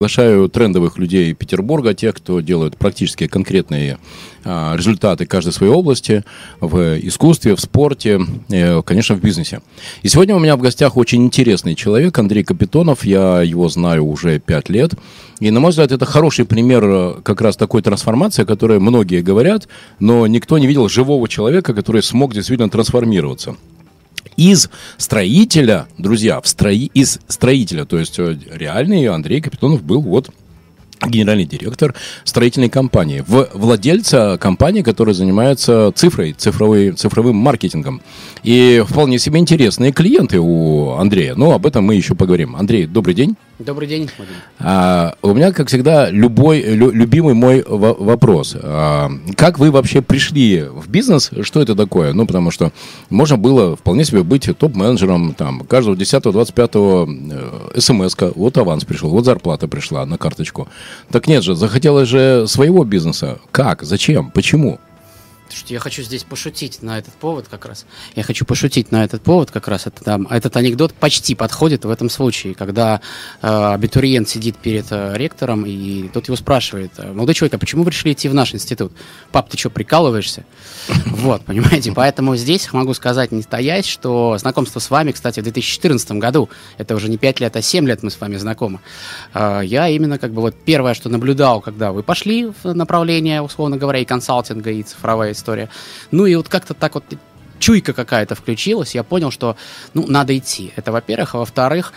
Приглашаю 0.00 0.48
трендовых 0.48 0.98
людей 0.98 1.32
Петербурга, 1.34 1.94
тех, 1.94 2.16
кто 2.16 2.40
делают 2.40 2.76
практически 2.76 3.28
конкретные 3.28 3.98
а, 4.44 4.74
результаты 4.76 5.24
каждой 5.24 5.52
своей 5.52 5.72
области 5.72 6.24
в 6.60 6.98
искусстве, 6.98 7.54
в 7.54 7.60
спорте, 7.60 8.20
э, 8.50 8.82
конечно, 8.82 9.14
в 9.14 9.20
бизнесе. 9.20 9.62
И 10.02 10.08
сегодня 10.08 10.34
у 10.34 10.40
меня 10.40 10.56
в 10.56 10.60
гостях 10.60 10.96
очень 10.96 11.24
интересный 11.24 11.76
человек, 11.76 12.18
Андрей 12.18 12.42
Капитонов. 12.42 13.04
Я 13.04 13.42
его 13.42 13.68
знаю 13.68 14.04
уже 14.04 14.40
пять 14.40 14.68
лет. 14.68 14.94
И, 15.38 15.52
на 15.52 15.60
мой 15.60 15.70
взгляд, 15.70 15.92
это 15.92 16.04
хороший 16.04 16.44
пример 16.44 16.84
э, 16.84 17.14
как 17.22 17.40
раз 17.40 17.56
такой 17.56 17.80
трансформации, 17.80 18.42
о 18.42 18.46
которой 18.46 18.80
многие 18.80 19.22
говорят, 19.22 19.68
но 20.00 20.26
никто 20.26 20.58
не 20.58 20.66
видел 20.66 20.88
живого 20.88 21.28
человека, 21.28 21.72
который 21.72 22.02
смог 22.02 22.34
действительно 22.34 22.68
трансформироваться 22.68 23.54
из 24.36 24.70
строителя, 24.96 25.86
друзья, 25.98 26.40
в 26.40 26.48
строи, 26.48 26.90
из 26.94 27.20
строителя, 27.28 27.84
то 27.84 27.98
есть 27.98 28.18
э, 28.18 28.38
реальный 28.50 29.06
Андрей 29.08 29.40
Капитонов 29.40 29.82
был 29.82 30.00
вот 30.00 30.30
генеральный 31.06 31.44
директор 31.44 31.94
строительной 32.24 32.68
компании, 32.68 33.24
в 33.26 33.48
владельца 33.54 34.38
компании, 34.38 34.82
которая 34.82 35.14
занимается 35.14 35.92
цифрой, 35.94 36.32
цифровой, 36.32 36.92
цифровым 36.92 37.36
маркетингом. 37.36 38.00
И 38.42 38.84
вполне 38.86 39.18
себе 39.18 39.38
интересные 39.38 39.92
клиенты 39.92 40.38
у 40.38 40.92
Андрея. 40.92 41.34
Но 41.34 41.52
об 41.52 41.66
этом 41.66 41.84
мы 41.84 41.94
еще 41.94 42.14
поговорим. 42.14 42.56
Андрей, 42.56 42.86
добрый 42.86 43.14
день. 43.14 43.36
Добрый 43.60 43.86
день, 43.86 44.10
Владимир. 44.16 44.40
А, 44.58 45.14
у 45.22 45.32
меня, 45.32 45.52
как 45.52 45.68
всегда, 45.68 46.10
любой, 46.10 46.60
лю, 46.60 46.90
любимый 46.90 47.34
мой 47.34 47.64
вопрос. 47.66 48.56
А, 48.60 49.08
как 49.36 49.60
вы 49.60 49.70
вообще 49.70 50.02
пришли 50.02 50.64
в 50.64 50.88
бизнес? 50.88 51.30
Что 51.42 51.62
это 51.62 51.76
такое? 51.76 52.12
Ну, 52.12 52.26
потому 52.26 52.50
что 52.50 52.72
можно 53.10 53.36
было 53.36 53.76
вполне 53.76 54.04
себе 54.04 54.24
быть 54.24 54.48
топ-менеджером, 54.58 55.34
там, 55.34 55.60
каждого 55.60 55.94
10-25 55.94 57.72
э, 57.74 57.80
смс 57.80 58.16
вот 58.34 58.58
аванс 58.58 58.84
пришел, 58.84 59.10
вот 59.10 59.24
зарплата 59.24 59.68
пришла 59.68 60.04
на 60.04 60.18
карточку. 60.18 60.68
Так 61.10 61.26
нет 61.26 61.42
же, 61.42 61.54
захотелось 61.54 62.08
же 62.08 62.46
своего 62.46 62.84
бизнеса. 62.84 63.38
Как? 63.50 63.82
Зачем? 63.82 64.30
Почему? 64.30 64.78
Я 65.66 65.78
хочу 65.78 66.02
здесь 66.02 66.24
пошутить 66.24 66.82
на 66.82 66.98
этот 66.98 67.14
повод 67.14 67.46
как 67.48 67.66
раз. 67.66 67.86
Я 68.16 68.22
хочу 68.22 68.44
пошутить 68.44 68.90
на 68.90 69.04
этот 69.04 69.22
повод 69.22 69.50
как 69.50 69.68
раз. 69.68 69.86
Это, 69.86 70.02
там, 70.02 70.26
этот 70.28 70.56
анекдот 70.56 70.92
почти 70.94 71.34
подходит 71.34 71.84
в 71.84 71.90
этом 71.90 72.10
случае, 72.10 72.54
когда 72.54 73.00
э, 73.40 73.46
абитуриент 73.46 74.28
сидит 74.28 74.56
перед 74.56 74.86
э, 74.90 75.12
ректором, 75.16 75.64
и 75.66 76.08
тот 76.08 76.26
его 76.26 76.36
спрашивает, 76.36 76.92
«Э, 76.96 77.12
молодой 77.12 77.34
человек, 77.34 77.54
а 77.54 77.58
почему 77.58 77.84
вы 77.84 77.90
решили 77.90 78.12
идти 78.12 78.28
в 78.28 78.34
наш 78.34 78.54
институт? 78.54 78.92
Пап, 79.32 79.48
ты 79.48 79.58
что, 79.58 79.70
прикалываешься? 79.70 80.44
Вот, 81.06 81.42
понимаете, 81.44 81.92
поэтому 81.92 82.36
здесь 82.36 82.72
могу 82.72 82.92
сказать, 82.94 83.32
не 83.32 83.42
таясь, 83.42 83.86
что 83.86 84.36
знакомство 84.38 84.80
с 84.80 84.90
вами, 84.90 85.12
кстати, 85.12 85.40
в 85.40 85.42
2014 85.44 86.12
году, 86.12 86.50
это 86.76 86.94
уже 86.94 87.08
не 87.08 87.16
5 87.16 87.40
лет, 87.40 87.56
а 87.56 87.62
7 87.62 87.86
лет 87.86 88.02
мы 88.02 88.10
с 88.10 88.20
вами 88.20 88.36
знакомы, 88.36 88.80
э, 89.32 89.62
я 89.64 89.88
именно 89.88 90.18
как 90.18 90.32
бы 90.32 90.42
вот 90.42 90.54
первое, 90.64 90.94
что 90.94 91.08
наблюдал, 91.08 91.60
когда 91.60 91.92
вы 91.92 92.02
пошли 92.02 92.52
в 92.62 92.74
направление, 92.74 93.40
условно 93.40 93.76
говоря, 93.76 94.00
и 94.00 94.04
консалтинга, 94.04 94.70
и 94.70 94.82
цифровая 94.82 95.32
история. 95.32 95.70
Ну 96.10 96.26
и 96.26 96.34
вот 96.34 96.48
как-то 96.48 96.74
так 96.74 96.94
вот 96.94 97.04
чуйка 97.58 97.92
какая-то 97.92 98.34
включилась, 98.34 98.94
я 98.94 99.02
понял, 99.02 99.30
что, 99.30 99.56
ну, 99.94 100.06
надо 100.06 100.36
идти. 100.36 100.72
Это, 100.76 100.92
во-первых. 100.92 101.34
А 101.34 101.38
во-вторых, 101.38 101.92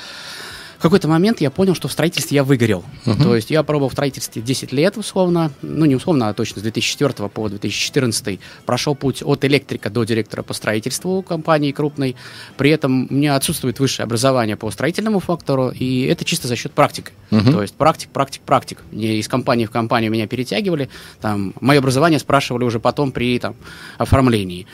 в 0.77 0.81
какой-то 0.81 1.07
момент 1.07 1.41
я 1.41 1.49
понял, 1.49 1.73
что 1.73 1.87
в 1.87 1.91
строительстве 1.91 2.35
я 2.35 2.43
выгорел. 2.43 2.83
Uh-huh. 3.05 3.21
То 3.21 3.35
есть 3.35 3.49
я 3.49 3.63
пробовал 3.63 3.89
в 3.89 3.93
строительстве 3.93 4.41
10 4.41 4.71
лет, 4.71 4.97
условно, 4.97 5.51
ну 5.61 5.85
не 5.85 5.95
условно, 5.95 6.29
а 6.29 6.33
точно 6.33 6.59
с 6.59 6.63
2004 6.63 7.29
по 7.29 7.49
2014 7.49 8.39
прошел 8.65 8.95
путь 8.95 9.23
от 9.23 9.43
электрика 9.45 9.89
до 9.89 10.03
директора 10.03 10.43
по 10.43 10.53
строительству 10.53 11.23
компании 11.23 11.71
крупной. 11.71 12.15
При 12.57 12.69
этом 12.69 13.07
у 13.09 13.13
меня 13.13 13.35
отсутствует 13.35 13.79
высшее 13.79 14.03
образование 14.03 14.55
по 14.55 14.69
строительному 14.69 15.19
фактору, 15.19 15.69
и 15.69 16.03
это 16.03 16.25
чисто 16.25 16.47
за 16.47 16.55
счет 16.55 16.71
практики. 16.73 17.11
Uh-huh. 17.31 17.51
То 17.51 17.61
есть 17.63 17.73
практик, 17.73 18.09
практик, 18.09 18.41
практик. 18.43 18.83
Мне 18.91 19.15
из 19.17 19.27
компании 19.27 19.65
в 19.65 19.71
компанию 19.71 20.11
меня 20.11 20.27
перетягивали, 20.27 20.89
там, 21.21 21.53
мое 21.59 21.79
образование 21.79 22.19
спрашивали 22.19 22.63
уже 22.63 22.79
потом 22.79 23.11
при 23.11 23.39
там, 23.39 23.55
оформлении. 23.97 24.67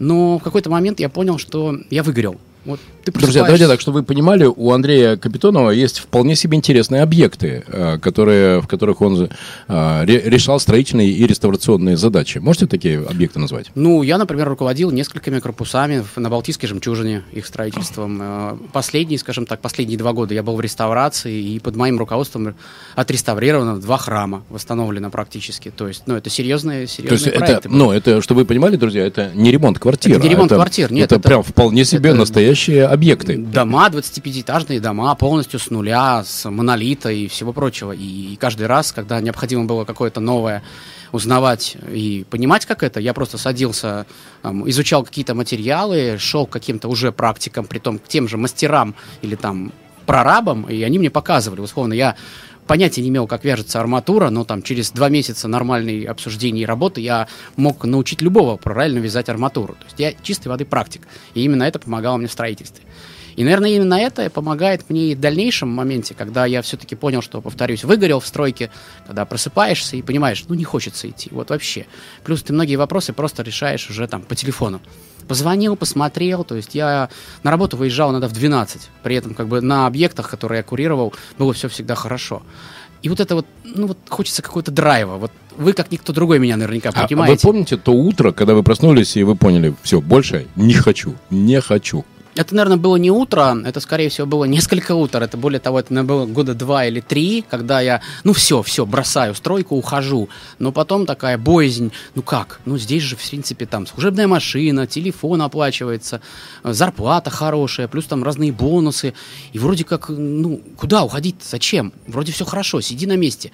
Но 0.00 0.38
в 0.38 0.42
какой-то 0.42 0.68
момент 0.70 0.98
я 0.98 1.08
понял, 1.08 1.38
что 1.38 1.78
я 1.90 2.02
выгорел. 2.02 2.40
Вот 2.64 2.80
ты 3.04 3.12
Друзья, 3.12 3.42
давайте 3.42 3.68
так, 3.68 3.80
чтобы 3.80 4.00
вы 4.00 4.04
понимали, 4.04 4.44
у 4.44 4.72
Андрея 4.72 5.16
Капитонова 5.16 5.70
есть 5.70 5.98
вполне 5.98 6.34
себе 6.34 6.56
интересные 6.56 7.02
объекты, 7.02 7.62
э, 7.66 7.98
которые, 7.98 8.62
в 8.62 8.66
которых 8.66 9.02
он 9.02 9.28
э, 9.68 10.04
решал 10.06 10.58
строительные 10.58 11.10
и 11.10 11.26
реставрационные 11.26 11.98
задачи. 11.98 12.38
Можете 12.38 12.66
такие 12.66 13.00
объекты 13.00 13.38
назвать? 13.38 13.70
Ну, 13.74 14.02
я, 14.02 14.16
например, 14.16 14.48
руководил 14.48 14.90
несколькими 14.90 15.38
корпусами 15.38 16.04
на 16.16 16.30
Балтийской 16.30 16.66
жемчужине, 16.66 17.24
их 17.32 17.46
строительством. 17.46 18.18
Э, 18.22 18.56
последние, 18.72 19.18
скажем 19.18 19.44
так, 19.44 19.60
последние 19.60 19.98
два 19.98 20.14
года 20.14 20.32
я 20.32 20.42
был 20.42 20.56
в 20.56 20.60
реставрации, 20.62 21.34
и 21.34 21.58
под 21.58 21.76
моим 21.76 21.98
руководством 21.98 22.54
отреставрировано 22.94 23.80
два 23.80 23.98
храма, 23.98 24.44
восстановлено 24.48 25.10
практически. 25.10 25.70
То 25.70 25.88
есть, 25.88 26.04
ну, 26.06 26.16
это 26.16 26.30
серьезные, 26.30 26.86
серьезные 26.86 27.18
То 27.18 27.24
есть 27.26 27.38
проекты. 27.38 27.68
Это, 27.68 27.76
ну, 27.76 27.92
это, 27.92 28.22
чтобы 28.22 28.40
вы 28.40 28.46
понимали, 28.46 28.76
друзья, 28.76 29.06
это 29.06 29.30
не 29.34 29.50
ремонт 29.50 29.78
квартир. 29.78 30.16
Это 30.16 30.22
не 30.22 30.30
ремонт 30.30 30.52
это, 30.52 30.56
квартир, 30.56 30.90
нет. 30.90 31.04
Это, 31.04 31.16
это 31.16 31.28
прям 31.28 31.42
вполне 31.42 31.84
себе 31.84 32.10
это, 32.10 32.18
настоящий 32.18 32.53
настоящие 32.54 32.86
объекты. 32.86 33.36
Дома, 33.36 33.88
25-этажные 33.88 34.78
дома, 34.80 35.14
полностью 35.16 35.58
с 35.58 35.70
нуля, 35.70 36.22
с 36.24 36.48
монолита 36.48 37.10
и 37.10 37.26
всего 37.26 37.52
прочего. 37.52 37.90
И 37.92 38.36
каждый 38.36 38.68
раз, 38.68 38.92
когда 38.92 39.20
необходимо 39.20 39.64
было 39.64 39.84
какое-то 39.84 40.20
новое 40.20 40.62
узнавать 41.10 41.76
и 41.92 42.24
понимать, 42.30 42.64
как 42.64 42.82
это, 42.84 43.00
я 43.00 43.12
просто 43.12 43.38
садился, 43.38 44.06
изучал 44.42 45.04
какие-то 45.04 45.34
материалы, 45.34 46.16
шел 46.18 46.46
к 46.46 46.50
каким-то 46.50 46.88
уже 46.88 47.10
практикам, 47.10 47.66
при 47.66 47.80
том 47.80 47.98
к 47.98 48.06
тем 48.06 48.28
же 48.28 48.36
мастерам 48.36 48.94
или 49.22 49.34
там 49.34 49.72
прорабам, 50.06 50.64
и 50.68 50.82
они 50.82 50.98
мне 50.98 51.10
показывали, 51.10 51.60
условно, 51.60 51.94
я 51.94 52.14
понятия 52.66 53.02
не 53.02 53.08
имел, 53.08 53.26
как 53.26 53.44
вяжется 53.44 53.80
арматура, 53.80 54.30
но 54.30 54.44
там 54.44 54.62
через 54.62 54.90
два 54.90 55.08
месяца 55.08 55.48
нормальной 55.48 56.04
обсуждения 56.04 56.62
и 56.62 56.66
работы 56.66 57.00
я 57.00 57.28
мог 57.56 57.84
научить 57.84 58.22
любого 58.22 58.56
правильно 58.56 58.98
вязать 58.98 59.28
арматуру. 59.28 59.74
То 59.74 59.84
есть 59.84 60.00
я 60.00 60.12
чистой 60.22 60.48
воды 60.48 60.64
практик. 60.64 61.02
И 61.34 61.42
именно 61.42 61.64
это 61.64 61.78
помогало 61.78 62.16
мне 62.16 62.26
в 62.26 62.32
строительстве. 62.32 62.84
И, 63.36 63.44
наверное, 63.44 63.70
именно 63.70 63.94
это 63.94 64.28
помогает 64.30 64.88
мне 64.88 65.12
и 65.12 65.14
в 65.14 65.20
дальнейшем 65.20 65.68
моменте, 65.68 66.14
когда 66.14 66.46
я 66.46 66.62
все-таки 66.62 66.94
понял, 66.94 67.22
что, 67.22 67.40
повторюсь, 67.40 67.84
выгорел 67.84 68.20
в 68.20 68.26
стройке, 68.26 68.70
когда 69.06 69.24
просыпаешься 69.24 69.96
и 69.96 70.02
понимаешь, 70.02 70.44
ну, 70.48 70.54
не 70.54 70.64
хочется 70.64 71.08
идти, 71.08 71.28
вот 71.32 71.50
вообще. 71.50 71.86
Плюс 72.24 72.42
ты 72.42 72.52
многие 72.52 72.76
вопросы 72.76 73.12
просто 73.12 73.42
решаешь 73.42 73.88
уже 73.90 74.06
там 74.06 74.22
по 74.22 74.34
телефону. 74.34 74.80
Позвонил, 75.26 75.74
посмотрел, 75.74 76.44
то 76.44 76.54
есть 76.54 76.74
я 76.74 77.08
на 77.42 77.50
работу 77.50 77.76
выезжал 77.76 78.10
иногда 78.10 78.28
в 78.28 78.32
12, 78.32 78.90
при 79.02 79.16
этом 79.16 79.34
как 79.34 79.48
бы 79.48 79.60
на 79.62 79.86
объектах, 79.86 80.28
которые 80.28 80.58
я 80.58 80.62
курировал, 80.62 81.14
было 81.38 81.52
все 81.54 81.68
всегда 81.68 81.94
хорошо. 81.94 82.42
И 83.02 83.08
вот 83.08 83.20
это 83.20 83.34
вот, 83.34 83.46
ну 83.64 83.88
вот 83.88 83.98
хочется 84.08 84.40
какого-то 84.40 84.70
драйва. 84.70 85.16
Вот 85.16 85.30
вы, 85.56 85.72
как 85.74 85.90
никто 85.92 86.12
другой, 86.12 86.38
меня 86.38 86.56
наверняка 86.56 86.90
понимаете. 86.90 87.32
А, 87.32 87.34
а 87.34 87.46
вы 87.46 87.52
помните 87.52 87.76
то 87.76 87.92
утро, 87.92 88.32
когда 88.32 88.54
вы 88.54 88.62
проснулись 88.62 89.16
и 89.16 89.22
вы 89.22 89.36
поняли, 89.36 89.74
все, 89.82 90.00
больше 90.00 90.46
не 90.56 90.74
хочу, 90.74 91.14
не 91.30 91.60
хочу. 91.60 92.04
Это, 92.34 92.54
наверное, 92.54 92.76
было 92.76 92.96
не 92.96 93.10
утро, 93.10 93.56
это, 93.64 93.80
скорее 93.80 94.08
всего, 94.08 94.26
было 94.26 94.44
несколько 94.56 94.94
утр. 94.94 95.22
Это, 95.22 95.36
более 95.36 95.60
того, 95.60 95.80
это, 95.80 95.92
наверное, 95.92 96.16
было 96.16 96.26
года 96.26 96.54
два 96.54 96.86
или 96.86 97.00
три, 97.00 97.44
когда 97.48 97.80
я, 97.80 98.00
ну, 98.24 98.32
все, 98.32 98.62
все, 98.62 98.84
бросаю 98.84 99.34
стройку, 99.34 99.76
ухожу. 99.76 100.28
Но 100.58 100.72
потом 100.72 101.06
такая 101.06 101.38
боязнь, 101.38 101.92
ну 102.14 102.22
как? 102.22 102.60
Ну, 102.64 102.76
здесь 102.78 103.02
же, 103.02 103.16
в 103.16 103.28
принципе, 103.28 103.66
там 103.66 103.86
служебная 103.86 104.26
машина, 104.26 104.86
телефон 104.86 105.42
оплачивается, 105.42 106.20
зарплата 106.62 107.30
хорошая, 107.30 107.88
плюс 107.88 108.06
там 108.06 108.22
разные 108.24 108.52
бонусы. 108.52 109.14
И 109.52 109.58
вроде 109.58 109.84
как, 109.84 110.08
ну, 110.08 110.60
куда 110.76 111.04
уходить 111.04 111.36
Зачем? 111.54 111.92
Вроде 112.06 112.32
все 112.32 112.44
хорошо, 112.44 112.80
сиди 112.80 113.06
на 113.06 113.16
месте. 113.16 113.52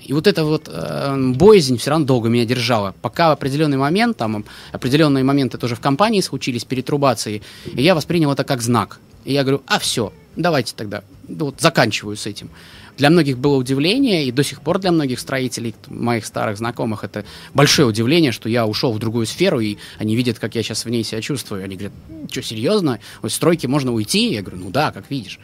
И 0.00 0.12
вот 0.12 0.26
эта 0.26 0.44
вот 0.44 0.68
э, 0.72 1.32
боязнь 1.34 1.76
все 1.76 1.90
равно 1.90 2.06
долго 2.06 2.28
меня 2.28 2.44
держала. 2.44 2.94
Пока 3.02 3.28
в 3.28 3.32
определенный 3.32 3.76
момент, 3.76 4.16
там, 4.16 4.44
определенные 4.72 5.22
моменты 5.24 5.58
тоже 5.58 5.76
в 5.76 5.80
компании 5.80 6.20
случились 6.20 6.64
перед 6.64 6.86
трубацией, 6.86 7.42
и 7.66 7.82
я 7.82 7.94
воспринял 7.94 8.21
это 8.30 8.44
как 8.44 8.62
знак. 8.62 9.00
И 9.24 9.32
я 9.32 9.42
говорю, 9.42 9.62
а 9.66 9.78
все, 9.78 10.12
давайте 10.36 10.74
тогда, 10.76 11.02
вот 11.28 11.60
заканчиваю 11.60 12.16
с 12.16 12.26
этим. 12.26 12.50
Для 12.98 13.08
многих 13.08 13.38
было 13.38 13.56
удивление, 13.56 14.26
и 14.26 14.32
до 14.32 14.44
сих 14.44 14.60
пор 14.60 14.78
для 14.78 14.92
многих 14.92 15.18
строителей, 15.18 15.74
моих 15.88 16.26
старых 16.26 16.58
знакомых, 16.58 17.04
это 17.04 17.24
большое 17.54 17.88
удивление, 17.88 18.32
что 18.32 18.50
я 18.50 18.66
ушел 18.66 18.92
в 18.92 18.98
другую 18.98 19.24
сферу, 19.24 19.60
и 19.60 19.78
они 19.98 20.14
видят, 20.14 20.38
как 20.38 20.54
я 20.54 20.62
сейчас 20.62 20.84
в 20.84 20.90
ней 20.90 21.02
себя 21.02 21.22
чувствую. 21.22 21.64
Они 21.64 21.76
говорят, 21.76 21.94
что, 22.30 22.42
серьезно? 22.42 23.00
Вот 23.22 23.32
стройки 23.32 23.66
можно 23.66 23.92
уйти? 23.92 24.32
Я 24.32 24.42
говорю, 24.42 24.64
ну 24.64 24.70
да, 24.70 24.92
как 24.92 25.10
видишь. 25.10 25.38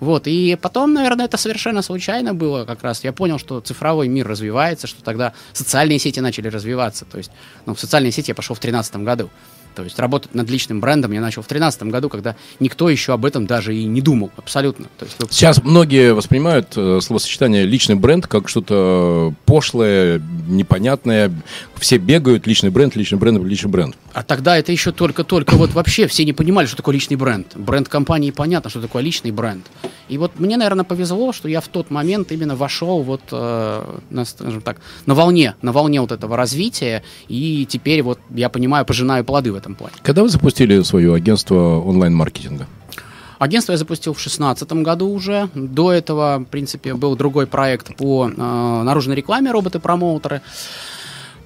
Вот, 0.00 0.26
и 0.26 0.56
потом, 0.60 0.94
наверное, 0.94 1.26
это 1.26 1.36
совершенно 1.36 1.82
случайно 1.82 2.32
было 2.32 2.64
как 2.64 2.82
раз. 2.82 3.04
Я 3.04 3.12
понял, 3.12 3.38
что 3.38 3.60
цифровой 3.60 4.08
мир 4.08 4.26
развивается, 4.26 4.86
что 4.86 5.04
тогда 5.04 5.34
социальные 5.52 5.98
сети 5.98 6.20
начали 6.20 6.48
развиваться. 6.48 7.04
То 7.04 7.18
есть, 7.18 7.30
ну, 7.66 7.74
в 7.74 7.80
социальные 7.80 8.12
сети 8.12 8.30
я 8.30 8.34
пошел 8.34 8.56
в 8.56 8.60
2013 8.60 8.96
году. 9.04 9.30
То 9.74 9.82
есть 9.82 9.98
работать 9.98 10.34
над 10.34 10.48
личным 10.48 10.80
брендом 10.80 11.12
я 11.12 11.20
начал 11.20 11.42
в 11.42 11.48
2013 11.48 11.82
году, 11.84 12.08
когда 12.08 12.36
никто 12.60 12.88
еще 12.88 13.12
об 13.12 13.24
этом 13.24 13.46
даже 13.46 13.74
и 13.74 13.84
не 13.84 14.00
думал, 14.00 14.30
абсолютно. 14.36 14.86
То 14.98 15.04
есть, 15.04 15.16
Сейчас 15.30 15.62
многие 15.62 16.14
воспринимают 16.14 16.72
э, 16.76 17.00
словосочетание 17.02 17.64
личный 17.64 17.96
бренд 17.96 18.26
как 18.26 18.48
что-то 18.48 19.34
пошлое, 19.46 20.20
непонятное. 20.48 21.32
Все 21.76 21.98
бегают, 21.98 22.46
личный 22.46 22.70
бренд, 22.70 22.96
личный 22.96 23.18
бренд, 23.18 23.42
личный 23.42 23.70
бренд. 23.70 23.96
А 24.12 24.22
тогда 24.22 24.56
это 24.56 24.72
еще 24.72 24.92
только-только 24.92 25.56
вот 25.56 25.72
вообще 25.72 26.06
все 26.06 26.24
не 26.24 26.32
понимали, 26.32 26.66
что 26.66 26.76
такое 26.76 26.94
личный 26.94 27.16
бренд. 27.16 27.48
Бренд 27.56 27.88
компании 27.88 28.30
понятно, 28.30 28.70
что 28.70 28.80
такое 28.80 29.02
личный 29.02 29.32
бренд. 29.32 29.66
И 30.08 30.18
вот 30.18 30.38
мне, 30.38 30.56
наверное, 30.56 30.84
повезло, 30.84 31.32
что 31.32 31.48
я 31.48 31.60
в 31.60 31.68
тот 31.68 31.90
момент 31.90 32.32
именно 32.32 32.56
вошел 32.56 33.02
вот, 33.02 33.22
э, 33.32 33.98
на, 34.10 34.24
скажем 34.24 34.60
так, 34.60 34.80
на 35.06 35.14
волне, 35.14 35.54
на 35.62 35.72
волне 35.72 36.00
вот 36.00 36.12
этого 36.12 36.36
развития, 36.36 37.02
и 37.28 37.66
теперь 37.68 38.02
вот 38.02 38.18
я 38.30 38.48
понимаю, 38.48 38.84
пожинаю 38.84 39.24
плоды 39.24 39.52
в 39.52 39.56
этом 39.56 39.74
плане. 39.74 39.94
Когда 40.02 40.22
вы 40.22 40.28
запустили 40.28 40.82
свое 40.82 41.14
агентство 41.14 41.80
онлайн-маркетинга? 41.80 42.66
Агентство 43.38 43.72
я 43.72 43.78
запустил 43.78 44.12
в 44.12 44.16
2016 44.16 44.72
году 44.72 45.08
уже. 45.08 45.48
До 45.54 45.92
этого, 45.92 46.38
в 46.38 46.44
принципе, 46.44 46.94
был 46.94 47.16
другой 47.16 47.46
проект 47.46 47.96
по 47.96 48.28
э, 48.28 48.32
наружной 48.82 49.16
рекламе 49.16 49.50
роботы-промоутеры. 49.50 50.40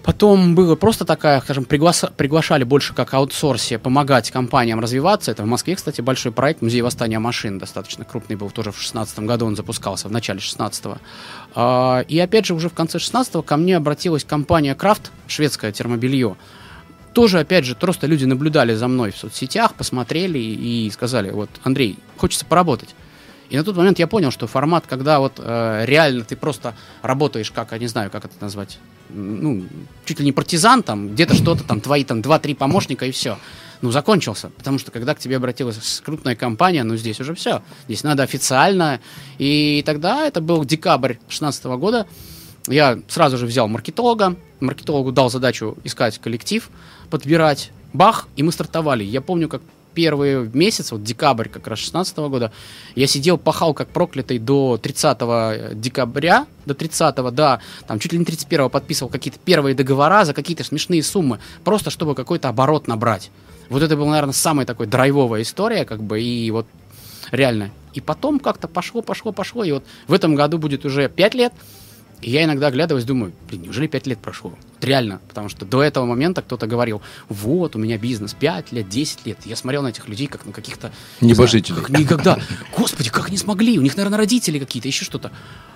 Потом 0.08 0.54
было 0.54 0.74
просто 0.74 1.04
такая, 1.04 1.38
скажем, 1.42 1.64
пригласа- 1.64 2.10
приглашали 2.16 2.64
больше 2.64 2.94
как 2.94 3.12
аутсорсе 3.12 3.78
помогать 3.78 4.30
компаниям 4.30 4.80
развиваться. 4.80 5.30
Это 5.30 5.42
в 5.42 5.46
Москве, 5.46 5.76
кстати, 5.76 6.00
большой 6.00 6.32
проект 6.32 6.62
«Музей 6.62 6.80
восстания 6.80 7.18
машин», 7.18 7.58
достаточно 7.58 8.06
крупный 8.06 8.34
был, 8.34 8.48
тоже 8.48 8.70
в 8.70 8.76
2016 8.76 9.18
году 9.18 9.44
он 9.44 9.54
запускался, 9.54 10.08
в 10.08 10.10
начале 10.10 10.40
16 10.40 10.98
а, 11.54 12.00
И 12.08 12.18
опять 12.18 12.46
же, 12.46 12.54
уже 12.54 12.70
в 12.70 12.72
конце 12.72 12.98
16 12.98 13.44
ко 13.44 13.58
мне 13.58 13.76
обратилась 13.76 14.24
компания 14.24 14.74
«Крафт», 14.74 15.12
шведское 15.26 15.72
термобелье. 15.72 16.36
Тоже, 17.12 17.40
опять 17.40 17.66
же, 17.66 17.74
просто 17.74 18.06
люди 18.06 18.24
наблюдали 18.24 18.72
за 18.72 18.88
мной 18.88 19.10
в 19.10 19.16
соцсетях, 19.18 19.74
посмотрели 19.74 20.38
и 20.38 20.90
сказали, 20.90 21.32
вот, 21.32 21.50
Андрей, 21.64 21.98
хочется 22.16 22.46
поработать. 22.46 22.94
И 23.50 23.56
на 23.56 23.64
тот 23.64 23.76
момент 23.76 23.98
я 23.98 24.06
понял, 24.06 24.30
что 24.30 24.46
формат, 24.46 24.86
когда 24.86 25.20
вот 25.20 25.34
э, 25.38 25.84
реально 25.86 26.24
ты 26.24 26.36
просто 26.36 26.74
работаешь, 27.02 27.50
как, 27.50 27.72
я 27.72 27.78
не 27.78 27.86
знаю, 27.86 28.10
как 28.10 28.24
это 28.26 28.34
назвать, 28.40 28.78
ну, 29.08 29.64
чуть 30.04 30.18
ли 30.20 30.24
не 30.24 30.32
партизан, 30.32 30.82
там, 30.82 31.10
где-то 31.10 31.34
что-то, 31.34 31.64
там, 31.64 31.80
твои 31.80 32.04
там 32.04 32.20
два-три 32.20 32.54
помощника 32.54 33.06
и 33.06 33.10
все. 33.10 33.38
Ну, 33.80 33.90
закончился. 33.90 34.50
Потому 34.50 34.78
что 34.78 34.90
когда 34.90 35.14
к 35.14 35.18
тебе 35.18 35.36
обратилась 35.36 36.02
крупная 36.04 36.34
компания, 36.36 36.84
ну, 36.84 36.96
здесь 36.96 37.20
уже 37.20 37.34
все. 37.34 37.62
Здесь 37.86 38.02
надо 38.02 38.22
официально. 38.22 39.00
И 39.38 39.82
тогда, 39.86 40.26
это 40.26 40.40
был 40.40 40.64
декабрь 40.64 41.14
2016 41.14 41.64
года, 41.64 42.06
я 42.66 42.98
сразу 43.08 43.38
же 43.38 43.46
взял 43.46 43.66
маркетолога, 43.68 44.36
маркетологу 44.60 45.12
дал 45.12 45.30
задачу 45.30 45.78
искать 45.84 46.18
коллектив, 46.18 46.68
подбирать, 47.08 47.70
бах, 47.94 48.28
и 48.36 48.42
мы 48.42 48.52
стартовали. 48.52 49.04
Я 49.04 49.22
помню, 49.22 49.48
как 49.48 49.62
первый 49.98 50.48
месяц, 50.54 50.92
вот 50.92 51.02
декабрь 51.02 51.48
как 51.48 51.66
раз 51.66 51.80
16 51.80 52.16
года, 52.18 52.52
я 52.94 53.08
сидел, 53.08 53.36
пахал 53.36 53.74
как 53.74 53.88
проклятый 53.88 54.38
до 54.38 54.78
30 54.80 55.74
декабря, 55.74 56.46
до 56.66 56.74
30 56.74 57.16
да, 57.34 57.58
там 57.88 57.98
чуть 57.98 58.12
ли 58.12 58.18
не 58.20 58.24
31 58.24 58.70
подписывал 58.70 59.10
какие-то 59.10 59.40
первые 59.44 59.74
договора 59.74 60.24
за 60.24 60.34
какие-то 60.34 60.62
смешные 60.62 61.02
суммы, 61.02 61.40
просто 61.64 61.90
чтобы 61.90 62.14
какой-то 62.14 62.48
оборот 62.48 62.86
набрать. 62.86 63.32
Вот 63.70 63.82
это 63.82 63.96
была, 63.96 64.10
наверное, 64.10 64.34
самая 64.34 64.66
такой 64.66 64.86
драйвовая 64.86 65.42
история, 65.42 65.84
как 65.84 66.00
бы, 66.00 66.22
и 66.22 66.48
вот 66.52 66.68
реально. 67.32 67.72
И 67.92 68.00
потом 68.00 68.38
как-то 68.38 68.68
пошло, 68.68 69.02
пошло, 69.02 69.32
пошло, 69.32 69.64
и 69.64 69.72
вот 69.72 69.84
в 70.06 70.12
этом 70.12 70.36
году 70.36 70.58
будет 70.58 70.84
уже 70.84 71.08
5 71.08 71.34
лет, 71.34 71.52
и 72.20 72.30
я 72.30 72.44
иногда 72.44 72.66
оглядываюсь, 72.66 73.04
думаю, 73.04 73.32
блин, 73.48 73.62
неужели 73.62 73.86
5 73.86 74.06
лет 74.08 74.18
прошло? 74.18 74.50
Вот 74.50 74.84
реально, 74.84 75.20
потому 75.28 75.48
что 75.48 75.64
до 75.64 75.82
этого 75.82 76.04
момента 76.04 76.42
кто-то 76.42 76.66
говорил, 76.66 77.00
вот, 77.28 77.76
у 77.76 77.78
меня 77.78 77.96
бизнес 77.96 78.34
5 78.34 78.72
лет, 78.72 78.88
10 78.88 79.26
лет. 79.26 79.38
Я 79.44 79.54
смотрел 79.56 79.82
на 79.82 79.88
этих 79.88 80.08
людей, 80.08 80.26
как 80.26 80.44
на 80.44 80.52
каких-то... 80.52 80.90
Небожителей. 81.20 81.80
Как, 81.80 81.90
никогда. 81.90 82.38
Господи, 82.76 83.10
как 83.10 83.28
они 83.28 83.36
смогли? 83.36 83.78
У 83.78 83.82
них, 83.82 83.96
наверное, 83.96 84.18
родители 84.18 84.58
какие-то, 84.58 84.88
еще 84.88 85.04
что-то. 85.04 85.30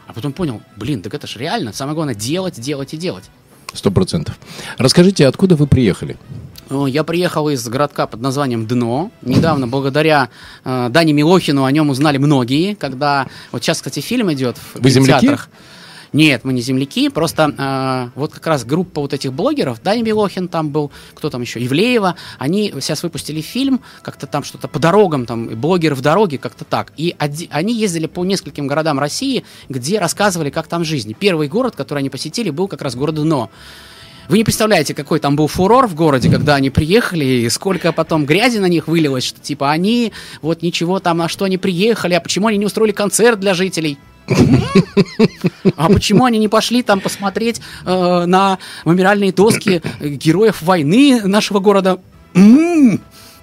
А 0.06 0.12
потом 0.12 0.32
понял, 0.32 0.62
блин, 0.76 1.00
так 1.02 1.14
это 1.14 1.26
же 1.26 1.38
реально. 1.38 1.72
Самое 1.72 1.94
главное, 1.94 2.14
делать, 2.14 2.60
делать 2.60 2.92
и 2.94 2.96
делать. 2.96 3.24
Сто 3.72 3.90
процентов. 3.90 4.38
Расскажите, 4.78 5.26
откуда 5.26 5.56
вы 5.56 5.66
приехали? 5.66 6.18
Я 6.86 7.04
приехал 7.04 7.48
из 7.50 7.66
городка 7.68 8.06
под 8.06 8.20
названием 8.20 8.66
Дно. 8.66 9.10
Недавно, 9.20 9.66
благодаря 9.66 10.30
э, 10.64 10.88
Дане 10.90 11.12
Милохину, 11.12 11.64
о 11.64 11.72
нем 11.72 11.90
узнали 11.90 12.18
многие, 12.18 12.74
когда... 12.74 13.26
Вот 13.50 13.62
сейчас, 13.62 13.78
кстати, 13.78 14.00
фильм 14.00 14.32
идет 14.32 14.56
в 14.56 14.80
Вы 14.80 14.90
земляки? 14.90 15.26
театрах. 15.26 15.48
Нет, 16.12 16.44
мы 16.44 16.52
не 16.52 16.60
земляки, 16.60 17.08
просто 17.08 17.54
э, 17.56 18.18
вот 18.18 18.32
как 18.32 18.46
раз 18.46 18.64
группа 18.66 19.00
вот 19.00 19.14
этих 19.14 19.32
блогеров, 19.32 19.82
Даня 19.82 20.02
Белохин 20.02 20.48
там 20.48 20.68
был, 20.68 20.90
кто 21.14 21.30
там 21.30 21.40
еще, 21.40 21.64
Ивлеева, 21.64 22.16
они 22.38 22.70
сейчас 22.80 23.02
выпустили 23.02 23.40
фильм, 23.40 23.80
как-то 24.02 24.26
там 24.26 24.44
что-то 24.44 24.68
по 24.68 24.78
дорогам, 24.78 25.24
там, 25.24 25.48
блогеры 25.48 25.94
в 25.94 26.02
дороге, 26.02 26.36
как-то 26.36 26.66
так. 26.66 26.92
И 26.98 27.16
они 27.18 27.74
ездили 27.74 28.06
по 28.06 28.26
нескольким 28.26 28.66
городам 28.66 28.98
России, 28.98 29.44
где 29.70 29.98
рассказывали, 29.98 30.50
как 30.50 30.66
там 30.66 30.84
жизнь. 30.84 31.14
Первый 31.18 31.48
город, 31.48 31.76
который 31.76 32.00
они 32.00 32.10
посетили, 32.10 32.50
был 32.50 32.68
как 32.68 32.82
раз 32.82 32.94
город 32.94 33.14
Дно. 33.14 33.50
Вы 34.28 34.38
не 34.38 34.44
представляете, 34.44 34.94
какой 34.94 35.18
там 35.18 35.34
был 35.34 35.46
фурор 35.46 35.86
в 35.86 35.94
городе, 35.94 36.30
когда 36.30 36.56
они 36.56 36.68
приехали, 36.68 37.24
и 37.24 37.48
сколько 37.48 37.90
потом 37.90 38.26
грязи 38.26 38.58
на 38.58 38.66
них 38.66 38.86
вылилось, 38.86 39.24
что 39.24 39.40
типа 39.40 39.70
они, 39.70 40.12
вот 40.42 40.62
ничего 40.62 41.00
там, 41.00 41.18
на 41.18 41.28
что 41.28 41.46
они 41.46 41.56
приехали, 41.56 42.14
а 42.14 42.20
почему 42.20 42.48
они 42.48 42.58
не 42.58 42.66
устроили 42.66 42.92
концерт 42.92 43.40
для 43.40 43.54
жителей? 43.54 43.98
А 45.76 45.88
почему 45.88 46.24
они 46.24 46.38
не 46.38 46.48
пошли 46.48 46.82
там 46.82 47.00
посмотреть 47.00 47.60
э, 47.84 48.24
на 48.26 48.58
мемориальные 48.84 49.32
доски 49.32 49.82
героев 50.00 50.62
войны 50.62 51.22
нашего 51.24 51.58
города? 51.58 52.00
М-м-м. 52.34 53.00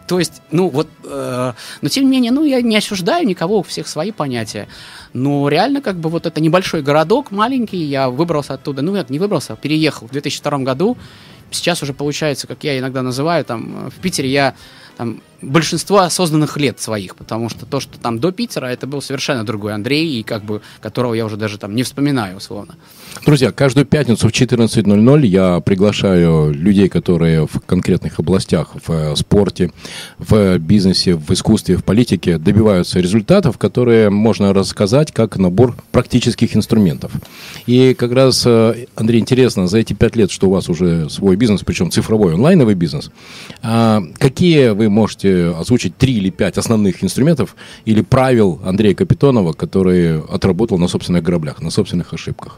То 0.08 0.18
есть, 0.18 0.42
ну 0.50 0.70
вот, 0.70 0.88
э, 1.04 1.54
но 1.82 1.90
тем 1.90 2.06
не 2.06 2.10
менее, 2.10 2.32
ну 2.32 2.44
я 2.44 2.62
не 2.64 2.78
осуждаю 2.78 3.28
никого, 3.28 3.60
у 3.60 3.64
всех 3.64 3.88
свои 3.88 4.12
понятия. 4.12 4.68
Но 5.14 5.48
реально, 5.50 5.82
как 5.82 5.98
бы 5.98 6.10
вот 6.10 6.26
это 6.26 6.42
небольшой 6.42 6.82
городок, 6.82 7.30
маленький, 7.30 7.78
я 7.84 8.10
выбрался 8.10 8.56
оттуда, 8.56 8.82
ну 8.82 8.94
как 8.94 9.12
не 9.12 9.20
выбрался, 9.20 9.56
переехал 9.56 10.08
в 10.08 10.12
2002 10.12 10.58
году. 10.60 10.98
Сейчас 11.52 11.84
уже 11.84 11.94
получается, 11.94 12.48
как 12.48 12.64
я 12.64 12.80
иногда 12.80 13.04
называю, 13.04 13.46
там 13.46 13.92
в 13.92 14.02
Питере 14.02 14.30
я 14.30 14.56
там, 14.98 15.22
большинство 15.42 16.00
осознанных 16.00 16.58
лет 16.58 16.80
своих, 16.80 17.16
потому 17.16 17.50
что 17.50 17.66
то, 17.66 17.80
что 17.80 18.00
там 18.00 18.20
до 18.20 18.32
Питера, 18.32 18.68
это 18.68 18.88
был 18.88 19.02
совершенно 19.02 19.46
другой 19.46 19.74
Андрей, 19.74 20.20
и 20.20 20.24
как 20.24 20.44
бы 20.44 20.62
которого 20.82 21.14
я 21.14 21.26
уже 21.26 21.38
даже 21.38 21.58
там 21.58 21.76
не 21.76 21.84
вспоминаю, 21.84 22.38
условно. 22.38 22.76
Друзья, 23.26 23.52
каждую 23.52 23.86
пятницу 23.86 24.28
в 24.28 24.32
14.00 24.32 25.26
я 25.26 25.60
приглашаю 25.60 26.54
людей, 26.54 26.90
которые 26.90 27.48
в 27.48 27.60
конкретных 27.66 28.20
областях, 28.20 28.70
в 28.86 28.92
э, 28.92 29.16
спорте, 29.16 29.72
в 30.18 30.58
бизнесе, 30.58 31.16
в 31.16 31.32
искусстве, 31.32 31.78
в 31.78 31.84
политике 31.84 32.38
добиваются 32.38 33.00
результатов, 33.00 33.58
которые 33.58 34.10
можно 34.10 34.54
рассказать 34.54 35.12
как 35.12 35.38
набор 35.38 35.76
практических 35.92 36.56
инструментов. 36.56 37.12
И 37.66 37.94
как 37.94 38.14
раз, 38.14 38.44
э, 38.46 38.86
Андрей, 38.96 39.20
интересно, 39.20 39.68
за 39.68 39.80
эти 39.80 39.94
пять 39.94 40.16
лет, 40.16 40.32
что 40.32 40.48
у 40.48 40.52
вас 40.52 40.70
уже 40.70 41.10
свой 41.10 41.36
бизнес, 41.36 41.62
причем 41.66 41.92
цифровой, 41.92 42.34
онлайновый 42.36 42.76
бизнес, 42.76 43.12
а 43.62 44.02
какие 44.18 44.70
вы 44.70 44.90
можете 44.90 45.29
озвучить 45.30 45.98
три 45.98 46.14
или 46.14 46.30
пять 46.30 46.58
основных 46.58 47.04
инструментов 47.04 47.56
или 47.86 48.02
правил 48.02 48.60
Андрея 48.64 48.96
Капитонова, 48.96 49.54
которые 49.54 50.24
отработал 50.30 50.78
на 50.78 50.88
собственных 50.88 51.24
граблях, 51.24 51.62
на 51.62 51.72
собственных 51.72 52.14
ошибках? 52.14 52.58